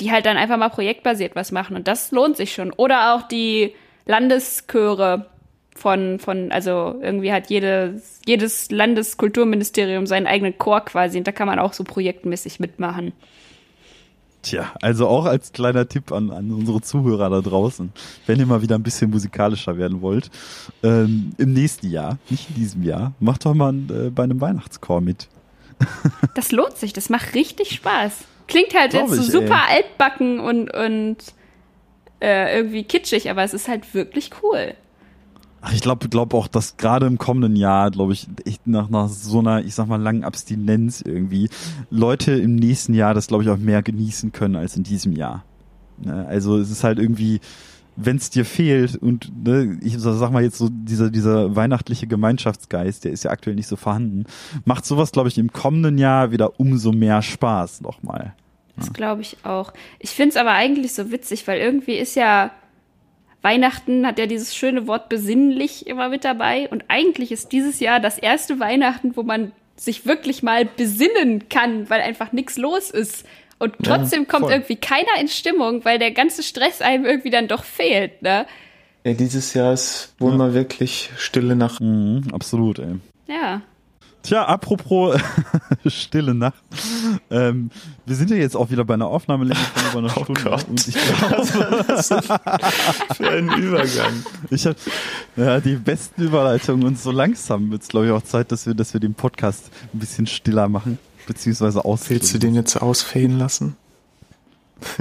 die 0.00 0.12
halt 0.12 0.26
dann 0.26 0.36
einfach 0.36 0.56
mal 0.56 0.68
projektbasiert 0.68 1.34
was 1.34 1.52
machen. 1.52 1.76
Und 1.76 1.88
das 1.88 2.12
lohnt 2.12 2.36
sich 2.36 2.52
schon. 2.52 2.72
Oder 2.72 3.14
auch 3.14 3.22
die 3.22 3.74
Landeschöre 4.06 5.26
von, 5.74 6.18
von, 6.18 6.50
also 6.52 6.98
irgendwie 7.00 7.32
hat 7.32 7.50
jedes, 7.50 8.20
jedes 8.26 8.70
Landeskulturministerium 8.70 10.06
seinen 10.06 10.26
eigenen 10.26 10.58
Chor 10.58 10.80
quasi. 10.80 11.18
Und 11.18 11.26
da 11.26 11.32
kann 11.32 11.46
man 11.46 11.58
auch 11.58 11.72
so 11.72 11.84
projektmäßig 11.84 12.60
mitmachen. 12.60 13.12
Tja, 14.42 14.72
also 14.80 15.08
auch 15.08 15.24
als 15.24 15.52
kleiner 15.52 15.88
Tipp 15.88 16.12
an, 16.12 16.30
an 16.30 16.52
unsere 16.52 16.80
Zuhörer 16.80 17.28
da 17.28 17.40
draußen, 17.40 17.92
wenn 18.26 18.38
ihr 18.38 18.46
mal 18.46 18.62
wieder 18.62 18.76
ein 18.76 18.84
bisschen 18.84 19.10
musikalischer 19.10 19.76
werden 19.76 20.00
wollt, 20.00 20.30
ähm, 20.84 21.32
im 21.38 21.52
nächsten 21.52 21.90
Jahr, 21.90 22.18
nicht 22.30 22.48
in 22.50 22.54
diesem 22.54 22.84
Jahr, 22.84 23.14
macht 23.18 23.44
doch 23.44 23.54
mal 23.54 23.74
äh, 23.74 24.10
bei 24.10 24.22
einem 24.22 24.40
Weihnachtschor 24.40 25.00
mit. 25.00 25.28
Das 26.34 26.52
lohnt 26.52 26.76
sich, 26.76 26.92
das 26.92 27.08
macht 27.08 27.34
richtig 27.34 27.72
Spaß. 27.72 28.24
Klingt 28.48 28.74
halt 28.74 28.90
Glaub 28.90 29.08
jetzt 29.08 29.16
so 29.16 29.22
ich, 29.22 29.30
super 29.30 29.68
altbacken 29.68 30.40
und, 30.40 30.74
und 30.74 31.16
äh, 32.20 32.56
irgendwie 32.56 32.82
kitschig, 32.82 33.30
aber 33.30 33.44
es 33.44 33.54
ist 33.54 33.68
halt 33.68 33.94
wirklich 33.94 34.30
cool. 34.42 34.74
Ach, 35.60 35.72
ich 35.72 35.80
glaube 35.80 36.08
glaub 36.08 36.34
auch, 36.34 36.46
dass 36.46 36.76
gerade 36.76 37.06
im 37.06 37.18
kommenden 37.18 37.56
Jahr, 37.56 37.90
glaube 37.90 38.12
ich, 38.12 38.28
echt 38.44 38.66
nach, 38.66 38.88
nach 38.90 39.08
so 39.08 39.40
einer, 39.40 39.64
ich 39.64 39.74
sag 39.74 39.88
mal, 39.88 40.00
langen 40.00 40.24
Abstinenz 40.24 41.02
irgendwie, 41.04 41.50
Leute 41.90 42.32
im 42.32 42.54
nächsten 42.54 42.94
Jahr 42.94 43.12
das, 43.12 43.26
glaube 43.26 43.42
ich, 43.42 43.50
auch 43.50 43.56
mehr 43.56 43.82
genießen 43.82 44.32
können 44.32 44.56
als 44.56 44.76
in 44.76 44.84
diesem 44.84 45.12
Jahr. 45.12 45.44
Ne? 45.98 46.26
Also 46.26 46.58
es 46.58 46.70
ist 46.70 46.84
halt 46.84 46.98
irgendwie, 46.98 47.40
wenn 48.00 48.16
es 48.16 48.30
dir 48.30 48.44
fehlt 48.44 48.96
und 48.96 49.32
ne, 49.44 49.78
ich 49.82 49.94
sag 49.98 50.30
mal 50.30 50.42
jetzt 50.42 50.58
so, 50.58 50.68
dieser, 50.70 51.10
dieser 51.10 51.56
weihnachtliche 51.56 52.06
Gemeinschaftsgeist, 52.06 53.04
der 53.04 53.12
ist 53.12 53.24
ja 53.24 53.32
aktuell 53.32 53.56
nicht 53.56 53.66
so 53.66 53.76
vorhanden, 53.76 54.24
macht 54.64 54.86
sowas, 54.86 55.10
glaube 55.10 55.28
ich, 55.28 55.36
im 55.36 55.52
kommenden 55.52 55.98
Jahr 55.98 56.30
wieder 56.30 56.60
umso 56.60 56.92
mehr 56.92 57.22
Spaß 57.22 57.80
nochmal. 57.80 58.34
Das 58.76 58.92
glaube 58.92 59.22
ich 59.22 59.38
auch. 59.42 59.72
Ich 59.98 60.10
finde 60.10 60.30
es 60.30 60.36
aber 60.36 60.52
eigentlich 60.52 60.94
so 60.94 61.10
witzig, 61.10 61.48
weil 61.48 61.58
irgendwie 61.58 61.96
ist 61.96 62.14
ja 62.14 62.52
Weihnachten 63.42 64.06
hat 64.06 64.18
ja 64.18 64.26
dieses 64.26 64.54
schöne 64.54 64.86
Wort 64.86 65.08
besinnlich 65.08 65.86
immer 65.86 66.08
mit 66.08 66.24
dabei 66.24 66.68
und 66.68 66.84
eigentlich 66.88 67.32
ist 67.32 67.50
dieses 67.50 67.80
Jahr 67.80 67.98
das 67.98 68.18
erste 68.18 68.60
Weihnachten, 68.60 69.16
wo 69.16 69.24
man 69.24 69.52
sich 69.76 70.06
wirklich 70.06 70.42
mal 70.42 70.64
besinnen 70.64 71.48
kann, 71.48 71.90
weil 71.90 72.00
einfach 72.00 72.32
nichts 72.32 72.56
los 72.56 72.90
ist. 72.90 73.24
Und 73.58 73.74
trotzdem 73.82 74.28
kommt 74.28 74.44
voll. 74.44 74.52
irgendwie 74.52 74.76
keiner 74.76 75.20
in 75.20 75.28
Stimmung, 75.28 75.84
weil 75.84 75.98
der 75.98 76.12
ganze 76.12 76.42
Stress 76.42 76.80
einem 76.80 77.04
irgendwie 77.04 77.30
dann 77.30 77.48
doch 77.48 77.64
fehlt, 77.64 78.22
ne? 78.22 78.46
Ja, 79.04 79.12
dieses 79.14 79.54
Jahr 79.54 79.72
ist 79.72 80.14
wohl 80.18 80.36
mal 80.36 80.54
wirklich 80.54 81.10
stille 81.16 81.56
Nacht. 81.56 81.80
Mhm, 81.80 82.24
absolut, 82.32 82.78
ey. 82.78 82.96
Ja. 83.26 83.62
Tja, 84.22 84.44
apropos 84.44 85.18
stille 85.86 86.34
Nacht. 86.34 86.62
Ähm, 87.30 87.70
wir 88.04 88.16
sind 88.16 88.30
ja 88.30 88.36
jetzt 88.36 88.56
auch 88.56 88.70
wieder 88.70 88.84
bei 88.84 88.94
einer 88.94 89.06
Aufnahmelänge 89.06 89.58
von 89.60 90.04
über 90.04 90.10
einer 90.10 90.16
Oh 90.20 90.24
Stunde. 90.24 90.42
Gott. 90.42 90.68
Und 90.68 90.86
ich 90.88 90.94
glaube, 90.94 91.46
Für 93.14 93.30
einen 93.30 93.52
Übergang. 93.62 94.24
ich 94.50 94.66
habe 94.66 94.76
ja, 95.36 95.60
die 95.60 95.76
besten 95.76 96.22
Überleitungen 96.22 96.84
und 96.86 96.98
so 96.98 97.10
langsam 97.12 97.70
wird 97.70 97.82
es, 97.82 97.88
glaube 97.88 98.06
ich, 98.06 98.12
auch 98.12 98.22
Zeit, 98.22 98.50
dass 98.52 98.66
wir, 98.66 98.74
dass 98.74 98.92
wir 98.92 99.00
den 99.00 99.14
Podcast 99.14 99.70
ein 99.94 99.98
bisschen 100.00 100.26
stiller 100.26 100.68
machen, 100.68 100.98
beziehungsweise 101.28 101.84
ausfällen. 101.84 102.20
Willst 102.20 102.34
du 102.34 102.38
den 102.38 102.54
jetzt 102.54 102.76
ausfäden 102.76 103.38
lassen? 103.38 103.76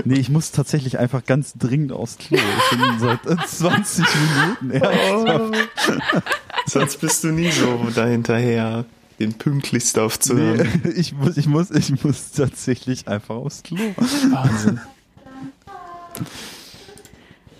Nee, 0.05 0.19
ich 0.19 0.29
muss 0.29 0.51
tatsächlich 0.51 0.99
einfach 0.99 1.25
ganz 1.25 1.53
dringend 1.53 1.91
aufs 1.91 2.17
Klo. 2.17 2.37
Ich 2.37 2.77
bin 2.77 2.99
seit 2.99 3.25
äh, 3.27 3.37
20 3.45 4.05
Minuten 4.05 4.71
ernsthaft. 4.71 6.23
Sonst 6.65 6.97
bist 6.97 7.23
du 7.23 7.27
nie 7.29 7.51
so 7.51 7.87
dahinterher, 7.95 8.85
den 9.19 9.33
pünktlichst 9.33 9.97
aufzuhören. 9.99 10.81
Nee, 10.83 10.91
ich 10.91 11.13
muss, 11.13 11.37
ich 11.37 11.47
muss, 11.47 11.71
ich 11.71 12.03
muss 12.03 12.31
tatsächlich 12.31 13.07
einfach 13.07 13.35
aufs 13.35 13.63
Klo. 13.63 13.77
Wahnsinn. 13.97 14.79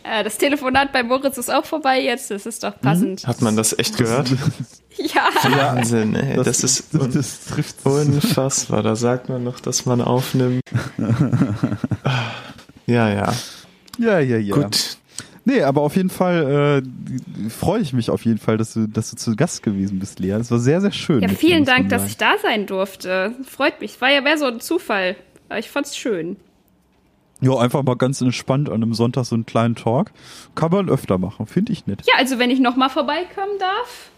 Äh, 0.10 0.24
das 0.24 0.38
Telefonat 0.38 0.92
bei 0.92 1.04
Moritz 1.04 1.38
ist 1.38 1.54
auch 1.54 1.66
vorbei 1.66 2.02
jetzt. 2.02 2.32
Das 2.32 2.46
ist 2.46 2.64
doch 2.64 2.80
passend. 2.80 3.28
Hat 3.28 3.42
man 3.42 3.56
das 3.56 3.78
echt 3.78 3.98
gehört? 3.98 4.30
Ja. 5.00 5.30
Wahnsinn, 5.44 6.16
ey. 6.16 6.38
Das, 6.38 6.64
ist 6.64 6.92
das, 6.92 7.00
un 7.00 7.14
das 7.14 7.46
trifft 7.46 7.86
unfassbar. 7.86 8.82
Da 8.82 8.96
sagt 8.96 9.30
man 9.30 9.44
noch, 9.44 9.60
dass 9.60 9.86
man 9.86 10.02
aufnimmt. 10.02 10.62
Ja, 12.88 13.10
ja. 13.10 13.34
Ja, 14.00 14.20
ja, 14.20 14.38
ja. 14.38 14.56
Gut. 14.56 14.98
Nee, 15.44 15.62
aber 15.62 15.82
auf 15.82 15.96
jeden 15.96 16.10
Fall 16.10 16.84
äh, 16.84 17.50
freue 17.50 17.82
ich 17.82 17.94
mich 17.94 18.10
auf 18.10 18.26
jeden 18.26 18.40
Fall, 18.40 18.58
dass 18.58 18.74
du, 18.74 18.88
dass 18.88 19.12
du 19.12 19.18
zu 19.18 19.36
Gast 19.36 19.62
gewesen 19.62 20.00
bist, 20.00 20.20
Lea. 20.20 20.32
Es 20.32 20.50
war 20.50 20.60
sehr, 20.60 20.82
sehr 20.82 20.92
schön. 20.92 21.22
Ja, 21.22 21.28
vielen 21.28 21.66
Dank, 21.66 21.90
dass 21.90 22.06
ich 22.08 22.18
da 22.18 22.38
sein 22.42 22.66
durfte. 22.66 23.34
Freut 23.46 23.82
mich. 23.82 24.00
War 24.02 24.10
ja 24.10 24.22
mehr 24.22 24.38
so 24.38 24.46
ein 24.46 24.62
Zufall. 24.62 25.16
Aber 25.50 25.60
ich 25.60 25.70
fand's 25.70 25.98
schön. 25.98 26.38
Ja, 27.42 27.56
einfach 27.58 27.84
mal 27.84 27.96
ganz 27.96 28.20
entspannt 28.22 28.68
an 28.70 28.76
einem 28.82 28.94
Sonntag 28.94 29.26
so 29.26 29.36
einen 29.36 29.46
kleinen 29.46 29.76
Talk. 29.76 30.12
Kann 30.56 30.72
man 30.72 30.90
öfter 30.90 31.18
machen, 31.18 31.46
finde 31.46 31.72
ich 31.72 31.86
nett. 31.86 32.02
Ja, 32.08 32.14
also 32.18 32.40
wenn 32.40 32.50
ich 32.50 32.60
nochmal 32.60 32.90
vorbeikommen 32.90 33.60
darf, 33.60 34.10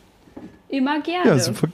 immer 0.69 1.01
gerne. 1.01 1.27
Ja, 1.29 1.39
super, 1.39 1.67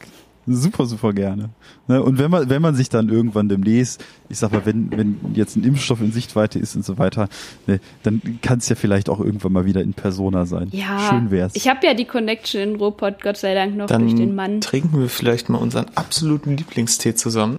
super, 0.48 0.86
super 0.88 1.14
gerne. 1.14 1.50
Ne, 1.88 2.02
und 2.02 2.18
wenn 2.18 2.32
man, 2.32 2.50
wenn 2.50 2.64
man 2.64 2.74
sich 2.74 2.90
dann 2.90 3.10
irgendwann 3.10 3.48
demnächst, 3.48 4.04
ich 4.28 4.40
sag 4.40 4.54
mal, 4.54 4.66
wenn, 4.66 4.90
wenn 4.92 5.18
jetzt 5.36 5.56
ein 5.56 5.64
Impfstoff 5.64 6.02
in 6.02 6.12
Sichtweite 6.12 6.58
ist 6.58 6.76
und 6.76 6.84
so 6.84 6.98
weiter, 6.98 7.30
ne, 7.68 7.80
dann 8.02 8.40
kann 8.42 8.58
es 8.58 8.68
ja 8.70 8.76
vielleicht 8.76 9.08
auch 9.08 9.20
irgendwann 9.20 9.54
mal 9.54 9.66
wieder 9.66 9.82
in 9.82 9.94
Persona 9.94 10.46
sein. 10.48 10.70
Ja, 10.72 11.10
Schön 11.12 11.30
wär's. 11.30 11.56
ich 11.56 11.68
habe 11.68 11.86
ja 11.86 11.94
die 11.94 12.06
Connection 12.06 12.62
in 12.62 12.76
Ruhrpott, 12.78 13.22
Gott 13.22 13.38
sei 13.38 13.54
Dank, 13.54 13.76
noch 13.76 13.86
durch 13.86 14.16
den 14.16 14.30
Dann 14.30 14.36
Mann. 14.36 14.62
trinken 14.62 15.00
wir 15.00 15.10
vielleicht 15.10 15.50
mal 15.50 15.60
unseren 15.60 15.86
absoluten 15.94 16.58
Lieblingstee 16.58 17.14
zusammen. 17.14 17.58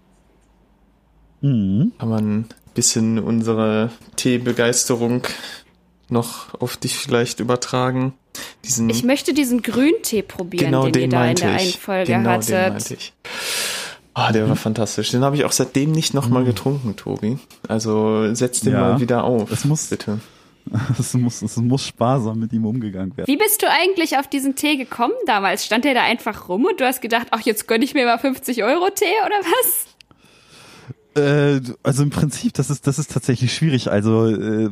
Mhm. 1.40 1.92
Kann 1.98 2.08
man 2.08 2.44
bisschen 2.76 3.18
unsere 3.18 3.90
Teebegeisterung 4.14 5.22
noch 6.08 6.54
auf 6.60 6.76
dich 6.76 6.96
vielleicht 6.96 7.40
übertragen. 7.40 8.14
Diesen, 8.64 8.88
Ich 8.90 9.02
möchte 9.02 9.32
diesen 9.34 9.62
Grüntee 9.62 10.22
probieren, 10.22 10.66
genau 10.66 10.84
den, 10.84 10.92
den 10.92 11.02
ihr 11.02 11.08
da 11.08 11.26
in 11.26 11.36
der 11.36 11.48
einen 11.50 11.58
ich. 11.68 11.78
Folge 11.78 12.12
genau 12.12 12.38
den 12.38 12.56
hattet. 12.56 12.72
meinte 12.72 12.94
ich. 12.94 13.12
Ah, 14.14 14.32
der 14.32 14.48
war 14.48 14.56
fantastisch. 14.56 15.10
Den 15.10 15.22
habe 15.24 15.36
ich 15.36 15.44
auch 15.44 15.52
seitdem 15.52 15.92
nicht 15.92 16.14
nochmal 16.14 16.42
Mhm. 16.42 16.46
getrunken, 16.46 16.96
Tobi. 16.96 17.38
Also 17.68 18.32
setz 18.34 18.60
den 18.60 18.72
Ja. 18.74 18.80
mal 18.80 19.00
wieder 19.00 19.24
auf. 19.24 19.50
Es 19.50 19.64
muss- 19.64 19.86
bitte. 19.88 20.20
Es 20.98 21.14
muss, 21.14 21.42
es 21.42 21.56
muss 21.58 21.84
sparsam 21.86 22.40
mit 22.40 22.52
ihm 22.52 22.66
umgegangen 22.66 23.16
werden. 23.16 23.28
Wie 23.28 23.36
bist 23.36 23.62
du 23.62 23.66
eigentlich 23.70 24.18
auf 24.18 24.26
diesen 24.28 24.56
Tee 24.56 24.76
gekommen 24.76 25.14
damals? 25.26 25.64
Stand 25.64 25.84
der 25.84 25.94
da 25.94 26.02
einfach 26.02 26.48
rum 26.48 26.64
und 26.64 26.80
du 26.80 26.84
hast 26.84 27.00
gedacht, 27.00 27.28
ach, 27.30 27.40
jetzt 27.42 27.68
gönn 27.68 27.82
ich 27.82 27.94
mir 27.94 28.04
mal 28.04 28.18
50 28.18 28.64
Euro 28.64 28.88
Tee 28.90 29.04
oder 29.24 29.36
was? 29.42 29.86
Äh, 31.16 31.60
also 31.82 32.02
im 32.02 32.10
Prinzip, 32.10 32.52
das 32.54 32.70
ist, 32.70 32.86
das 32.86 32.98
ist 32.98 33.10
tatsächlich 33.10 33.54
schwierig. 33.54 33.90
Also 33.90 34.26
äh, 34.26 34.70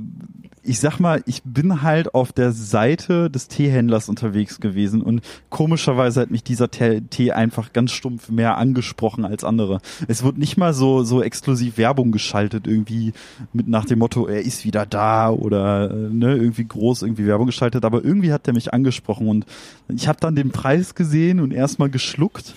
ich 0.67 0.81
sag 0.81 0.99
mal, 0.99 1.23
ich 1.27 1.43
bin 1.45 1.83
halt 1.83 2.15
auf 2.15 2.33
der 2.33 2.53
Seite 2.53 3.31
des 3.31 3.49
Teehändlers 3.49 4.09
unterwegs 4.09 4.61
gewesen 4.61 5.03
und 5.03 5.21
komischerweise 5.51 6.23
hat 6.23 6.31
mich 6.31 6.43
dieser 6.43 6.71
Tee 6.71 7.33
einfach 7.33 7.73
ganz 7.75 7.93
stumpf 7.93 8.31
mehr 8.31 8.57
angesprochen 8.57 9.27
als 9.27 9.45
andere. 9.45 9.81
Es 10.09 10.23
wird 10.23 10.39
nicht 10.39 10.57
mal 10.57 10.73
so 10.73 11.03
so 11.03 11.23
exklusiv 11.23 11.77
Werbung 11.77 12.13
geschaltet 12.13 12.67
irgendwie 12.67 13.13
mit 13.53 13.69
nach 13.69 13.85
dem 13.85 13.99
Motto, 13.99 14.27
er 14.27 14.41
ist 14.41 14.65
wieder 14.65 14.87
da 14.87 15.29
oder 15.31 15.91
äh, 15.91 15.95
ne 15.95 16.35
irgendwie 16.35 16.65
groß 16.65 17.03
irgendwie 17.03 17.27
Werbung 17.27 17.47
geschaltet, 17.47 17.85
aber 17.85 18.03
irgendwie 18.03 18.33
hat 18.33 18.47
der 18.47 18.55
mich 18.55 18.73
angesprochen 18.73 19.29
und 19.29 19.47
ich 19.89 20.09
habe 20.09 20.21
dann 20.21 20.35
den 20.35 20.51
Preis 20.51 20.95
gesehen 20.95 21.41
und 21.41 21.53
erstmal 21.53 21.91
geschluckt, 21.91 22.55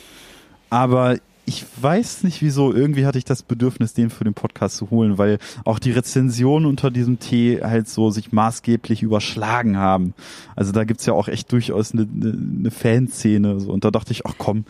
aber 0.69 1.17
ich 1.47 1.65
weiß 1.81 2.23
nicht 2.23 2.41
wieso, 2.41 2.73
irgendwie 2.73 3.05
hatte 3.05 3.17
ich 3.17 3.23
das 3.23 3.41
Bedürfnis, 3.41 3.93
den 3.93 4.09
für 4.09 4.25
den 4.25 4.33
Podcast 4.33 4.75
zu 4.75 4.89
holen, 4.89 5.17
weil 5.17 5.39
auch 5.63 5.79
die 5.79 5.91
Rezensionen 5.91 6.67
unter 6.67 6.91
diesem 6.91 7.19
Tee 7.19 7.61
halt 7.63 7.87
so 7.87 8.09
sich 8.09 8.33
maßgeblich 8.33 9.01
überschlagen 9.01 9.77
haben. 9.77 10.13
Also 10.57 10.73
da 10.73 10.83
gibt's 10.83 11.05
ja 11.05 11.13
auch 11.13 11.29
echt 11.29 11.49
durchaus 11.53 11.93
eine, 11.93 12.01
eine, 12.13 12.37
eine 12.59 12.69
Fanszene. 12.71 13.61
So. 13.61 13.71
Und 13.71 13.85
da 13.85 13.91
dachte 13.91 14.11
ich, 14.11 14.25
ach 14.25 14.33
komm, 14.37 14.65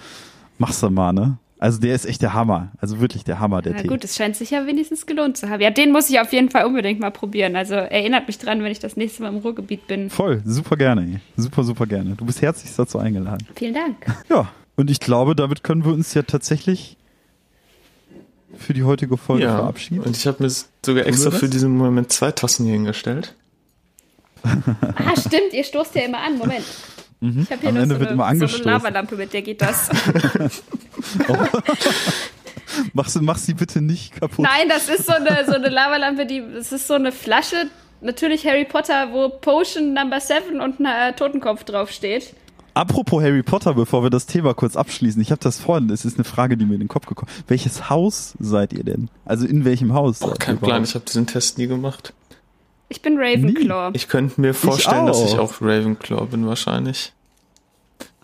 mach's 0.59 0.79
doch 0.79 0.91
mal, 0.91 1.13
ne? 1.13 1.39
Also 1.57 1.79
der 1.79 1.95
ist 1.95 2.05
echt 2.05 2.21
der 2.21 2.35
Hammer. 2.35 2.71
Also 2.79 2.99
wirklich 2.99 3.23
der 3.23 3.39
Hammer, 3.39 3.63
der 3.63 3.73
Na 3.73 3.81
Tee. 3.81 3.87
gut, 3.87 4.03
es 4.03 4.15
scheint 4.15 4.35
sich 4.35 4.51
ja 4.51 4.67
wenigstens 4.67 5.07
gelohnt 5.07 5.37
zu 5.37 5.49
haben. 5.49 5.61
Ja, 5.61 5.71
den 5.71 5.91
muss 5.91 6.07
ich 6.11 6.19
auf 6.19 6.31
jeden 6.31 6.51
Fall 6.51 6.65
unbedingt 6.65 6.99
mal 6.99 7.09
probieren. 7.09 7.55
Also 7.55 7.73
erinnert 7.73 8.27
mich 8.27 8.37
dran, 8.37 8.61
wenn 8.61 8.71
ich 8.71 8.77
das 8.77 8.95
nächste 8.95 9.23
Mal 9.23 9.29
im 9.29 9.37
Ruhrgebiet 9.37 9.87
bin. 9.87 10.11
Voll, 10.11 10.43
super 10.45 10.75
gerne. 10.77 11.21
Super, 11.35 11.63
super 11.63 11.87
gerne. 11.87 12.11
Du 12.11 12.23
bist 12.23 12.43
herzlich 12.43 12.71
dazu 12.75 12.99
eingeladen. 12.99 13.47
Vielen 13.55 13.73
Dank. 13.73 13.95
Ja, 14.29 14.47
und 14.77 14.89
ich 14.89 14.99
glaube, 15.01 15.35
damit 15.35 15.63
können 15.63 15.83
wir 15.83 15.91
uns 15.91 16.13
ja 16.13 16.21
tatsächlich 16.21 16.95
für 18.57 18.73
die 18.73 18.83
heutige 18.83 19.17
Folge 19.17 19.43
Ja, 19.43 19.57
verabschieden. 19.57 20.01
und 20.01 20.15
ich 20.15 20.25
habe 20.25 20.41
mir 20.43 20.49
sogar 20.49 21.05
extra 21.05 21.29
das? 21.31 21.39
für 21.39 21.49
diesen 21.49 21.75
Moment 21.75 22.11
zwei 22.13 22.31
Tassen 22.31 22.65
hier 22.65 22.73
hingestellt. 22.75 23.35
Ah, 24.43 25.19
stimmt, 25.19 25.51
ihr 25.53 25.63
stoßt 25.63 25.93
ja 25.95 26.03
immer 26.03 26.19
an. 26.19 26.37
Moment. 26.37 26.63
Ich 27.19 27.51
habe 27.51 27.61
hier 27.61 27.69
Am 27.69 27.75
noch 27.75 27.81
Ende 27.81 27.95
so, 27.95 27.99
wird 27.99 28.09
eine, 28.11 28.13
immer 28.13 28.23
so 28.23 28.29
eine 28.29 28.41
angestoßen. 28.43 28.65
Lavalampe, 28.65 29.15
mit 29.15 29.33
der 29.33 29.41
geht 29.41 29.61
das. 29.61 29.89
Mach 32.93 33.09
sie, 33.09 33.21
mach 33.21 33.37
sie 33.37 33.53
bitte 33.55 33.81
nicht 33.81 34.19
kaputt. 34.19 34.45
Nein, 34.45 34.69
das 34.69 34.87
ist 34.89 35.07
so 35.07 35.13
eine, 35.13 35.43
so 35.45 35.53
eine 35.53 35.69
Lavalampe, 35.69 36.25
die, 36.25 36.43
das 36.53 36.71
ist 36.71 36.87
so 36.87 36.93
eine 36.93 37.11
Flasche, 37.11 37.69
natürlich 38.01 38.45
Harry 38.45 38.65
Potter, 38.65 39.11
wo 39.11 39.29
Potion 39.29 39.93
Number 39.93 40.19
7 40.19 40.61
und 40.61 40.79
ein 40.79 40.85
äh, 40.85 41.13
Totenkopf 41.15 41.63
draufsteht. 41.63 42.33
Apropos 42.77 43.23
Harry 43.23 43.41
Potter, 43.41 43.73
bevor 43.73 44.03
wir 44.03 44.11
das 44.11 44.27
Thema 44.27 44.53
kurz 44.53 44.75
abschließen. 44.75 45.19
Ich 45.19 45.31
habe 45.31 45.41
das 45.41 45.59
vorhin, 45.59 45.89
es 45.89 46.05
ist 46.05 46.17
eine 46.17 46.23
Frage, 46.23 46.57
die 46.57 46.65
mir 46.65 46.75
in 46.75 46.81
den 46.81 46.87
Kopf 46.87 47.07
gekommen 47.07 47.31
Welches 47.47 47.89
Haus 47.89 48.35
seid 48.39 48.71
ihr 48.71 48.83
denn? 48.83 49.09
Also 49.25 49.47
in 49.47 49.65
welchem 49.65 49.93
Haus? 49.93 50.19
Boah, 50.19 50.29
seid 50.29 50.39
kein 50.39 50.55
ihr 50.55 50.59
Plan, 50.59 50.69
überhaupt? 50.69 50.87
ich 50.89 50.93
habe 50.93 51.05
diesen 51.05 51.25
Test 51.25 51.57
nie 51.57 51.65
gemacht. 51.65 52.13
Ich 52.89 53.01
bin 53.01 53.17
Ravenclaw. 53.17 53.93
Ich 53.95 54.07
könnte 54.07 54.39
mir 54.39 54.53
vorstellen, 54.53 55.07
dass 55.07 55.23
ich 55.23 55.39
auch. 55.39 55.53
auch 55.53 55.61
Ravenclaw 55.61 56.27
bin 56.27 56.45
wahrscheinlich. 56.45 57.13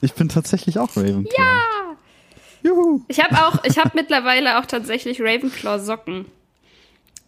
Ich 0.02 0.14
bin 0.14 0.30
tatsächlich 0.30 0.78
auch 0.78 0.96
Ravenclaw. 0.96 1.34
Ja! 1.36 1.96
Juhu! 2.62 3.02
Ich 3.08 3.24
habe 3.24 3.36
auch, 3.36 3.64
ich 3.64 3.80
habe 3.80 3.92
mittlerweile 3.96 4.60
auch 4.60 4.68
tatsächlich 4.68 5.20
Ravenclaw 5.20 5.80
Socken. 5.80 6.26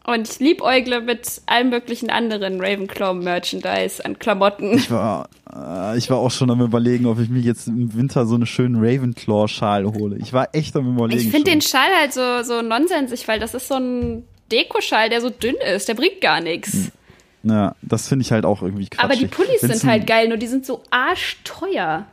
Und 0.07 0.29
ich 0.29 0.39
liebäugle 0.39 1.01
mit 1.01 1.41
allem 1.47 1.71
möglichen 1.71 2.11
anderen 2.11 2.61
Ravenclaw 2.61 3.15
Merchandise 3.15 4.05
an 4.05 4.19
Klamotten. 4.19 4.77
Ich 4.77 4.91
war, 4.91 5.29
äh, 5.51 5.97
ich 5.97 6.09
war 6.11 6.17
auch 6.17 6.29
schon 6.29 6.51
am 6.51 6.61
überlegen, 6.61 7.07
ob 7.07 7.19
ich 7.19 7.29
mir 7.29 7.39
jetzt 7.39 7.67
im 7.67 7.95
Winter 7.95 8.27
so 8.27 8.35
eine 8.35 8.45
schöne 8.45 8.77
Ravenclaw-Schal 8.79 9.85
hole. 9.85 10.17
Ich 10.21 10.31
war 10.31 10.49
echt 10.53 10.75
am 10.75 10.95
überlegen. 10.95 11.21
Ich 11.21 11.31
finde 11.31 11.49
den 11.49 11.61
Schal 11.61 11.89
halt 11.99 12.13
so, 12.13 12.43
so 12.43 12.61
nonsensig, 12.61 13.27
weil 13.27 13.39
das 13.39 13.55
ist 13.55 13.67
so 13.67 13.75
ein 13.75 14.23
Dekoschal, 14.51 15.09
der 15.09 15.21
so 15.21 15.31
dünn 15.31 15.55
ist. 15.73 15.87
Der 15.87 15.95
bringt 15.95 16.21
gar 16.21 16.39
nichts. 16.39 16.91
Ja, 17.41 17.75
das 17.81 18.07
finde 18.07 18.23
ich 18.23 18.31
halt 18.31 18.45
auch 18.45 18.61
irgendwie 18.61 18.87
krass. 18.87 19.03
Aber 19.03 19.15
die 19.15 19.27
Pullis 19.27 19.61
sind 19.61 19.83
halt 19.85 20.05
geil, 20.05 20.27
nur 20.27 20.37
die 20.37 20.47
sind 20.47 20.65
so 20.65 20.83
arschteuer. 20.91 22.05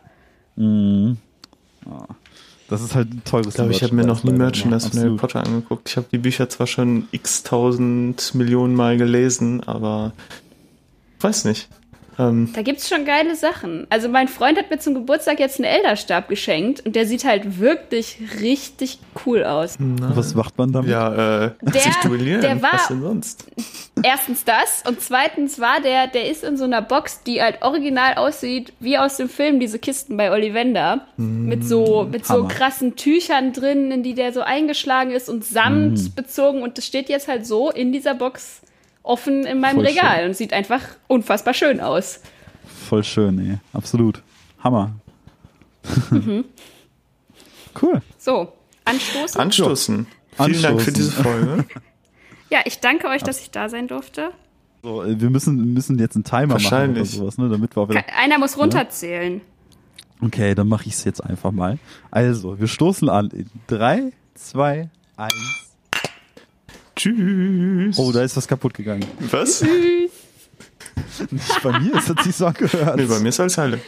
Das 2.73 2.81
ist 2.81 2.95
halt 2.95 3.13
ein 3.13 3.23
teures 3.25 3.49
Ich 3.49 3.55
glaube, 3.55 3.73
ich 3.73 3.83
habe 3.83 3.95
mir 3.95 4.07
noch 4.07 4.25
nie 4.25 4.33
Merchandise, 4.33 4.89
von 4.89 4.99
Harry. 4.99 5.17
Potter 5.17 5.45
angeguckt. 5.45 5.91
Ich 5.91 5.99
habe 5.99 6.07
die 6.11 6.17
Bücher 6.17 6.49
zwar 6.49 6.67
schon 6.67 7.07
x 7.13 7.43
tausend 7.43 8.35
Millionen 8.35 8.75
Mal 8.75 8.97
gelesen, 8.97 9.63
aber 9.63 10.13
weiß 11.21 11.45
nicht. 11.45 11.69
Ähm, 12.19 12.51
Da 12.55 12.63
gibt's 12.63 12.89
schon 12.89 13.05
geile 13.05 13.35
Sachen. 13.37 13.87
Also 13.91 14.09
mein 14.09 14.29
Freund 14.29 14.59
hat 14.59 14.71
mir 14.71 14.79
zum 14.79 14.95
Geburtstag 14.95 15.41
jetzt 15.41 15.59
einen 15.59 15.65
Elderstab 15.65 16.29
geschenkt 16.29 16.85
und 16.85 16.95
der 16.97 17.07
sieht 17.07 17.25
halt 17.25 17.59
wirklich 17.59 18.19
richtig 18.41 18.99
cool 19.25 19.45
aus. 19.45 19.77
Was 19.79 20.35
macht 20.35 20.59
man 20.59 20.73
damit? 20.73 20.91
ja, 20.91 21.45
äh, 21.47 21.51
sich 21.73 21.95
duellieren. 22.03 22.41
der 22.43 22.61
war- 22.63 22.73
Was 22.75 22.89
denn 22.89 23.03
sonst? 23.03 23.45
Erstens 24.03 24.45
das 24.45 24.83
und 24.89 25.01
zweitens 25.01 25.59
war 25.61 25.81
der, 25.81 26.07
der 26.07 26.31
ist 26.31 26.45
in 26.45 26.57
so 26.57 26.65
einer 26.65 26.83
Box, 26.83 27.23
die 27.23 27.41
halt 27.43 27.63
original 27.63 28.15
aussieht 28.15 28.73
wie 28.81 28.99
aus 28.99 29.17
dem 29.17 29.29
Film, 29.29 29.61
diese 29.61 29.79
Kisten 29.79 30.17
bei 30.17 30.31
Ollivander. 30.31 31.07
mit 31.17 31.65
so, 31.67 32.09
mit 32.11 32.27
so 32.27 32.45
krassen 32.49 32.97
Tüchern 32.97 33.53
drin, 33.53 33.91
in 33.91 34.03
die 34.03 34.15
der 34.15 34.33
so 34.33 34.41
eingeschlagen 34.41 35.11
ist 35.13 35.29
und 35.29 35.45
Samt 35.45 36.15
bezogen 36.17 36.63
und 36.63 36.79
das 36.79 36.87
steht 36.87 37.09
jetzt 37.09 37.29
halt 37.29 37.47
so 37.47 37.71
in 37.71 37.93
dieser 37.93 38.15
Box 38.15 38.61
offen 39.03 39.45
in 39.45 39.61
meinem 39.61 39.77
Voll 39.77 39.87
Regal 39.87 40.19
schön. 40.19 40.27
und 40.29 40.37
sieht 40.37 40.53
einfach 40.53 40.81
unfassbar 41.09 41.55
schön 41.55 41.81
aus. 41.81 42.21
Voll 42.89 43.05
schön, 43.05 43.39
ey. 43.39 43.59
Absolut. 43.73 44.23
Hammer. 44.63 44.93
Mhm. 46.11 46.45
cool. 47.83 48.03
So, 48.19 48.53
anstoßen. 48.85 49.41
Anstoßen. 49.41 50.07
Vielen 50.37 50.63
Dank 50.63 50.81
für 50.81 50.91
Anstoßen. 50.91 50.95
diese 50.95 51.11
Folge. 51.23 51.65
ja, 52.51 52.61
ich 52.65 52.81
danke 52.81 53.09
euch, 53.09 53.23
dass 53.23 53.41
ich 53.41 53.51
da 53.51 53.69
sein 53.69 53.89
durfte. 53.89 54.31
So, 54.83 55.03
äh, 55.05 55.21
wir 55.21 55.31
müssen, 55.31 55.75
müssen 55.75 55.99
jetzt 55.99 56.17
einen 56.17 56.25
Timer 56.25 56.59
machen 56.59 56.91
oder 56.93 57.05
sowas, 57.05 57.39
ne? 57.39 57.49
Damit 57.49 57.77
wir 57.77 57.83
auch 57.83 57.89
wieder. 57.89 58.05
Einer 58.17 58.39
muss 58.39 58.57
runterzählen. 58.57 59.41
Okay, 60.21 60.55
dann 60.55 60.69
mache 60.69 60.87
ich 60.87 60.95
es 60.95 61.05
jetzt 61.05 61.21
einfach 61.21 61.51
mal. 61.51 61.79
Also, 62.11 62.59
wir 62.59 62.69
stoßen 62.69 63.09
an 63.09 63.31
in 63.31 63.51
drei, 63.67 64.13
zwei, 64.35 64.89
eins. 65.17 65.72
Tschüss. 67.03 67.99
Oh, 67.99 68.13
da 68.13 68.23
ist 68.23 68.37
was 68.37 68.47
kaputt 68.47 68.75
gegangen. 68.75 69.05
Was? 69.31 69.61
Tschüss. 69.61 70.11
Nicht 71.31 71.63
bei 71.63 71.79
mir, 71.79 71.95
es 71.97 72.09
hat 72.09 72.23
sich 72.23 72.37
so 72.37 72.47
angehört. 72.47 72.97
Nee, 72.97 73.05
bei 73.07 73.19
mir 73.19 73.29
ist 73.31 73.41
alles 73.41 73.59
heile. 73.59 73.79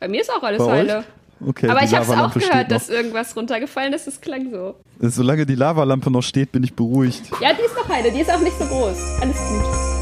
Bei 0.00 0.08
mir 0.08 0.20
ist 0.20 0.30
auch 0.30 0.42
alles 0.42 0.58
Bei 0.58 0.64
euch? 0.64 0.70
heile. 0.72 1.04
Okay, 1.46 1.68
Aber 1.68 1.82
ich 1.82 1.94
habe 1.94 2.04
es 2.04 2.10
auch 2.18 2.32
gehört, 2.32 2.70
dass 2.70 2.88
irgendwas 2.88 3.36
runtergefallen 3.36 3.92
ist. 3.92 4.06
Es 4.06 4.20
klang 4.20 4.50
so. 4.50 4.76
Solange 5.00 5.44
die 5.44 5.56
Lavalampe 5.56 6.10
noch 6.10 6.22
steht, 6.22 6.52
bin 6.52 6.62
ich 6.62 6.74
beruhigt. 6.74 7.22
Ja, 7.40 7.52
die 7.52 7.62
ist 7.62 7.74
noch 7.76 7.88
heile. 7.88 8.10
Die 8.10 8.20
ist 8.20 8.30
auch 8.30 8.40
nicht 8.40 8.58
so 8.58 8.64
groß. 8.64 8.96
Alles 9.20 9.36
gut. 9.36 9.93